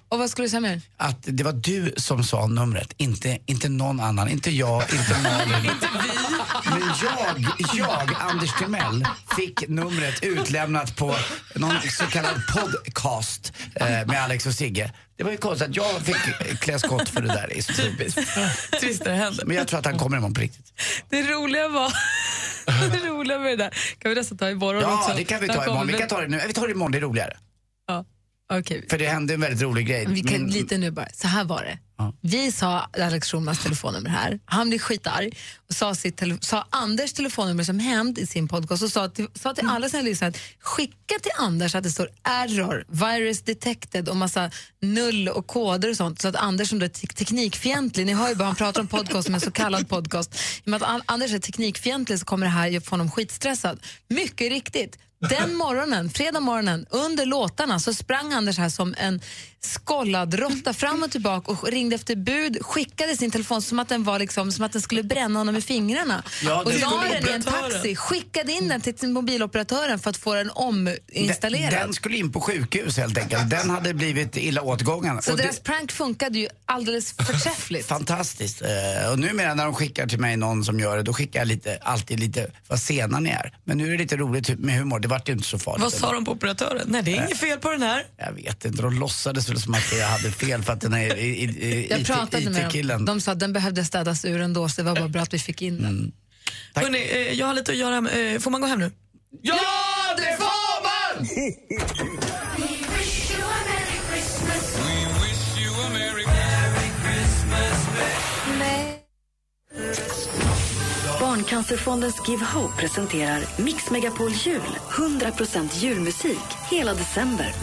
Och 0.08 0.18
vad 0.18 0.30
skulle 0.30 0.46
du 0.46 0.50
säga 0.50 0.60
mer? 0.60 0.80
Att 0.96 1.16
det 1.22 1.44
var 1.44 1.52
du 1.52 1.94
som 1.96 2.24
sa 2.24 2.46
numret, 2.46 2.92
inte, 2.96 3.38
inte 3.46 3.68
någon 3.68 4.00
annan. 4.00 4.28
Inte 4.28 4.50
jag, 4.50 4.82
inte 4.82 5.16
Malin. 5.22 5.70
Men 6.64 6.82
jag, 7.02 7.46
jag, 7.74 8.16
Anders 8.20 8.50
Timell, 8.58 9.04
fick 9.36 9.68
numret 9.68 10.22
utlämnat 10.22 10.96
på 10.96 11.14
någon 11.54 11.74
så 11.98 12.04
kallad 12.04 12.42
podcast 12.54 13.52
eh, 13.74 13.86
med 13.88 14.22
Alex 14.24 14.46
och 14.46 14.54
Sigge. 14.54 14.92
Det 15.20 15.24
var 15.24 15.30
ju 15.30 15.36
konstigt 15.38 15.68
att 15.68 15.76
jag 15.76 16.02
fick 16.02 16.60
klä 16.60 16.78
skott 16.78 17.08
för 17.08 17.22
det 17.22 17.28
där. 17.28 17.46
Det 17.48 17.58
är 17.58 17.62
så 17.62 17.72
typiskt. 17.72 18.20
Twister 18.80 19.14
händer. 19.14 19.44
Men 19.44 19.56
jag 19.56 19.68
tror 19.68 19.78
att 19.78 19.84
han 19.86 19.98
kommer 19.98 20.16
imorgon 20.16 20.34
på 20.34 20.40
riktigt. 20.40 20.72
Det 21.08 21.22
roliga 21.22 21.68
var... 21.68 21.92
det 22.92 23.08
roliga 23.08 23.38
med 23.38 23.52
det 23.52 23.56
där 23.56 23.70
kan 23.98 24.08
vi 24.08 24.14
nästan 24.14 24.38
ta 24.38 24.50
imorgon 24.50 24.82
Ja, 24.82 24.98
också. 24.98 25.16
det 25.16 25.24
kan 25.24 25.40
vi 25.40 25.46
ta 25.48 25.64
imorgon. 25.64 25.86
Vi 25.86 25.92
kan 25.92 26.08
ta 26.08 26.20
det 26.20 26.28
nu. 26.28 26.40
Vi 26.46 26.52
tar 26.52 26.66
det 26.66 26.72
imorgon, 26.72 26.92
det 26.92 26.98
är 26.98 27.02
roligare. 27.02 27.36
Ja, 27.86 28.04
okej. 28.52 28.86
För 28.90 28.98
det 28.98 29.06
hände 29.06 29.34
en 29.34 29.40
väldigt 29.40 29.62
rolig 29.62 29.86
grej. 29.86 30.06
Vi 30.08 30.20
kan, 30.20 30.42
Min- 30.42 30.50
lite 30.50 30.78
nu 30.78 30.90
bara. 30.90 31.08
Så 31.12 31.28
här 31.28 31.44
var 31.44 31.62
det. 31.62 31.78
Vi 32.20 32.52
sa 32.52 32.88
Alex 32.98 33.28
Schulmans 33.30 33.62
telefonnummer 33.62 34.10
här. 34.10 34.40
Han 34.44 34.68
blev 34.68 34.78
skitarg 34.78 35.30
och 35.68 35.74
sa, 35.74 35.94
sitt 35.94 36.22
sa 36.40 36.66
Anders 36.70 37.12
telefonnummer 37.12 37.64
som 37.64 37.78
hämnd 37.78 38.18
i 38.18 38.26
sin 38.26 38.48
podcast 38.48 38.82
och 38.82 38.90
sa 38.92 39.08
till, 39.08 39.26
sa 39.34 39.54
till 39.54 39.68
alla 39.68 39.88
sina 39.88 40.02
lyssnare 40.02 40.28
att 40.28 40.38
skicka 40.60 41.14
till 41.22 41.32
Anders 41.38 41.74
att 41.74 41.82
det 41.84 41.90
står 41.90 42.08
error, 42.22 42.84
virus 42.88 43.42
detected 43.42 44.08
och 44.08 44.16
massa 44.16 44.50
null 44.80 45.28
och 45.28 45.46
koder 45.46 45.90
och 45.90 45.96
sånt 45.96 46.20
så 46.20 46.28
att 46.28 46.36
Anders 46.36 46.68
som 46.68 46.78
då 46.78 46.84
är 46.84 46.88
te- 46.88 47.06
teknikfientlig, 47.06 48.06
ni 48.06 48.14
hör 48.14 48.28
ju 48.28 48.34
bara 48.34 48.44
han 48.44 48.56
pratar 48.56 48.80
om 48.80 48.86
podcast 48.86 49.24
som 49.26 49.34
en 49.34 49.40
så 49.40 49.50
kallad 49.50 49.88
podcast. 49.88 50.34
I 50.34 50.38
och 50.64 50.68
med 50.68 50.82
att 50.82 50.88
An- 50.88 51.02
Anders 51.06 51.32
är 51.32 51.38
teknikfientlig 51.38 52.18
så 52.18 52.24
kommer 52.24 52.46
det 52.46 52.50
här 52.52 52.80
få 52.80 52.90
honom 52.90 53.10
skitstressad. 53.10 53.80
Mycket 54.08 54.50
riktigt. 54.52 54.98
Den 55.28 55.54
morgonen, 55.54 56.10
fredag 56.10 56.40
morgonen, 56.40 56.86
under 56.90 57.26
låtarna 57.26 57.78
så 57.78 57.94
sprang 57.94 58.32
Anders 58.32 58.58
här 58.58 58.68
som 58.68 58.94
en 58.98 59.20
skollad 59.62 60.34
råtta 60.34 60.72
fram 60.72 61.02
och 61.02 61.10
tillbaka 61.10 61.52
och 61.52 61.68
ringde 61.68 61.94
efter 61.96 62.16
bud, 62.16 62.58
skickade 62.60 63.16
sin 63.16 63.30
telefon 63.30 63.62
som 63.62 63.78
att 63.78 63.88
den, 63.88 64.04
var 64.04 64.18
liksom, 64.18 64.52
som 64.52 64.64
att 64.64 64.72
den 64.72 64.82
skulle 64.82 65.02
bränna 65.02 65.38
honom 65.40 65.56
i 65.56 65.60
fingrarna. 65.60 66.22
Ja, 66.42 66.62
och 66.64 66.70
det 66.72 66.78
la 66.78 67.02
den 67.12 67.28
i 67.28 67.32
en 67.32 67.42
taxi, 67.42 67.96
skickade 67.96 68.52
in 68.52 68.68
den 68.68 68.80
till 68.80 68.98
sin 68.98 69.12
mobiloperatören 69.12 69.98
för 69.98 70.10
att 70.10 70.16
få 70.16 70.34
den 70.34 70.50
ominstallerad. 70.50 71.72
Den, 71.72 71.80
den 71.80 71.92
skulle 71.94 72.16
in 72.16 72.32
på 72.32 72.40
sjukhus 72.40 72.96
helt 72.96 73.18
enkelt. 73.18 73.50
Den 73.50 73.70
hade 73.70 73.94
blivit 73.94 74.36
illa 74.36 74.62
åtgången. 74.62 75.22
så 75.22 75.30
Och 75.30 75.36
det- 75.36 75.42
deras 75.42 75.60
prank 75.60 75.92
funkade 75.92 76.38
ju 76.38 76.48
alldeles 76.66 77.12
förträffligt. 77.12 77.86
Fantastiskt. 77.86 78.62
Eh, 78.62 79.12
och 79.12 79.18
numera 79.18 79.54
när 79.54 79.64
de 79.64 79.74
skickar 79.74 80.06
till 80.06 80.20
mig 80.20 80.36
någon 80.36 80.64
som 80.64 80.80
gör 80.80 80.96
det, 80.96 81.02
då 81.02 81.12
skickar 81.12 81.40
jag 81.40 81.48
lite, 81.48 81.78
alltid 81.82 82.20
lite 82.20 82.50
vad 82.68 82.78
sena 82.80 83.20
ni 83.20 83.30
är. 83.30 83.54
Men 83.64 83.78
nu 83.78 83.86
är 83.86 83.90
det 83.92 83.98
lite 83.98 84.16
roligt 84.16 84.58
med 84.58 84.78
humor, 84.78 84.98
det 84.98 85.08
vart 85.10 85.28
inte 85.28 85.44
så 85.48 85.58
farligt. 85.58 85.82
Vad 85.82 85.92
sa 85.92 86.12
de 86.12 86.24
på 86.24 86.32
operatören? 86.32 86.82
Nej, 86.88 87.02
det 87.02 87.10
är 87.16 87.24
inget 87.26 87.38
fel 87.38 87.58
på 87.58 87.70
den 87.70 87.82
här. 87.82 88.06
Jag 88.16 88.32
vet 88.32 88.64
inte, 88.64 88.82
de 88.82 88.94
låtsades 88.94 89.48
väl 89.48 89.60
som 89.60 89.74
att 89.74 89.92
jag 89.92 90.06
hade 90.08 90.32
fel 90.32 90.62
för 90.62 90.72
att 90.72 90.80
den 90.80 90.92
är 90.94 91.16
i- 91.16 91.22
i- 91.22 91.44
i- 91.44 91.86
Jag 91.90 92.00
IT 92.00 92.06
pratade 92.06 92.44
med 92.50 92.52
dem. 92.62 92.68
IT-killen. 92.70 93.04
De 93.04 93.20
sa 93.20 93.32
att 93.32 93.40
den 93.40 93.52
behövde 93.52 93.84
städas 93.84 94.24
ur 94.24 94.40
ändå 94.40 94.68
så 94.68 94.82
det 94.82 94.88
var 94.88 94.94
bara 95.00 95.08
bra 95.08 95.22
att 95.22 95.34
vi 95.34 95.38
fick 95.38 95.62
in 95.62 95.82
den. 95.82 96.12
Hörrni, 96.74 96.98
eh, 97.12 97.32
jag 97.32 97.46
har 97.46 97.54
lite 97.54 97.72
att 97.72 97.78
göra. 97.78 97.96
Eh, 98.10 98.38
får 98.40 98.50
man 98.50 98.60
gå 98.60 98.66
hem 98.66 98.78
nu? 98.78 98.90
Ja, 99.42 99.54
det 100.16 100.36
får 100.36 100.82
man! 100.82 101.28
Barncancerfondens 111.40 112.28
Give 112.28 112.44
Hope 112.44 112.76
presenterar 112.76 113.40
Mix 113.56 113.90
Megapol 113.90 114.30
Jul. 114.30 114.60
100% 114.90 115.68
julmusik 115.74 116.38
hela 116.70 116.94
december. 116.94 117.54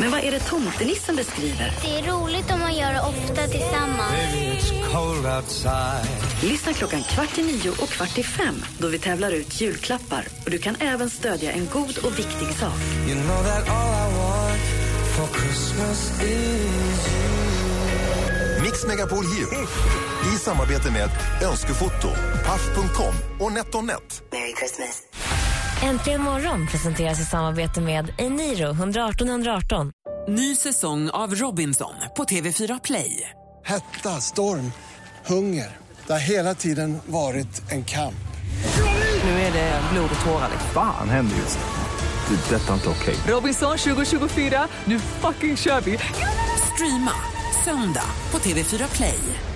Men 0.00 0.10
vad 0.10 0.20
är 0.20 0.30
det 0.30 0.40
tomtenissen 0.40 1.16
beskriver? 1.16 1.72
Det 1.82 1.98
är 1.98 2.02
roligt 2.12 2.50
om 2.50 2.60
man 2.60 2.76
gör 2.76 2.92
det 2.92 3.00
ofta 3.00 3.46
tillsammans. 3.46 4.14
Lyssna 6.42 6.72
klockan 6.72 7.02
kvart 7.02 7.38
i 7.38 7.42
nio 7.42 7.70
och 7.70 7.88
kvart 7.88 8.18
i 8.18 8.22
fem 8.22 8.64
då 8.78 8.88
vi 8.88 8.98
tävlar 8.98 9.30
ut 9.30 9.60
julklappar. 9.60 10.24
Och 10.44 10.50
du 10.50 10.58
kan 10.58 10.76
även 10.80 11.10
stödja 11.10 11.52
en 11.52 11.68
god 11.72 11.98
och 11.98 12.18
viktig 12.18 12.48
sak. 12.48 12.78
You 13.08 13.14
know 13.14 13.44
Mix 18.64 18.86
Megapol 18.86 19.24
Jul 19.24 19.48
i 20.34 20.38
samarbete 20.38 20.90
med 20.90 21.10
Önskefoto, 21.42 22.08
Paff.com 22.46 23.14
och 23.40 23.52
NetOnNet. 23.52 24.22
Merry 24.32 24.52
Christmas. 24.58 25.02
Äntligen 25.82 26.22
morgon 26.22 26.66
presenteras 26.66 27.20
i 27.20 27.24
samarbete 27.24 27.80
med 27.80 28.12
Eniro 28.18 28.70
118 28.70 29.28
118. 29.28 29.92
Ny 30.28 30.56
säsong 30.56 31.10
av 31.10 31.34
Robinson 31.34 31.94
på 32.16 32.24
TV4 32.24 32.80
Play. 32.84 33.30
Hetta, 33.64 34.20
storm, 34.20 34.72
hunger. 35.26 35.76
Det 36.06 36.12
har 36.12 36.20
hela 36.20 36.54
tiden 36.54 36.98
varit 37.06 37.70
en 37.70 37.84
kamp. 37.84 38.24
Nu 39.24 39.30
är 39.30 39.52
det 39.52 39.80
blod 39.92 40.10
och 40.14 40.24
tårar. 40.24 40.50
Fan 40.74 41.08
händer 41.08 41.36
just. 41.36 41.58
Det. 42.28 42.54
är 42.54 42.58
Detta 42.58 42.70
är 42.70 42.74
inte 42.74 42.88
okej. 42.88 43.16
Robinson 43.26 43.78
2024, 43.78 44.68
nu 44.84 44.98
fucking 44.98 45.56
kör 45.56 45.80
vi! 45.80 45.98
Streama 46.74 47.12
söndag 47.64 48.10
på 48.30 48.38
TV4 48.38 48.96
Play. 48.96 49.53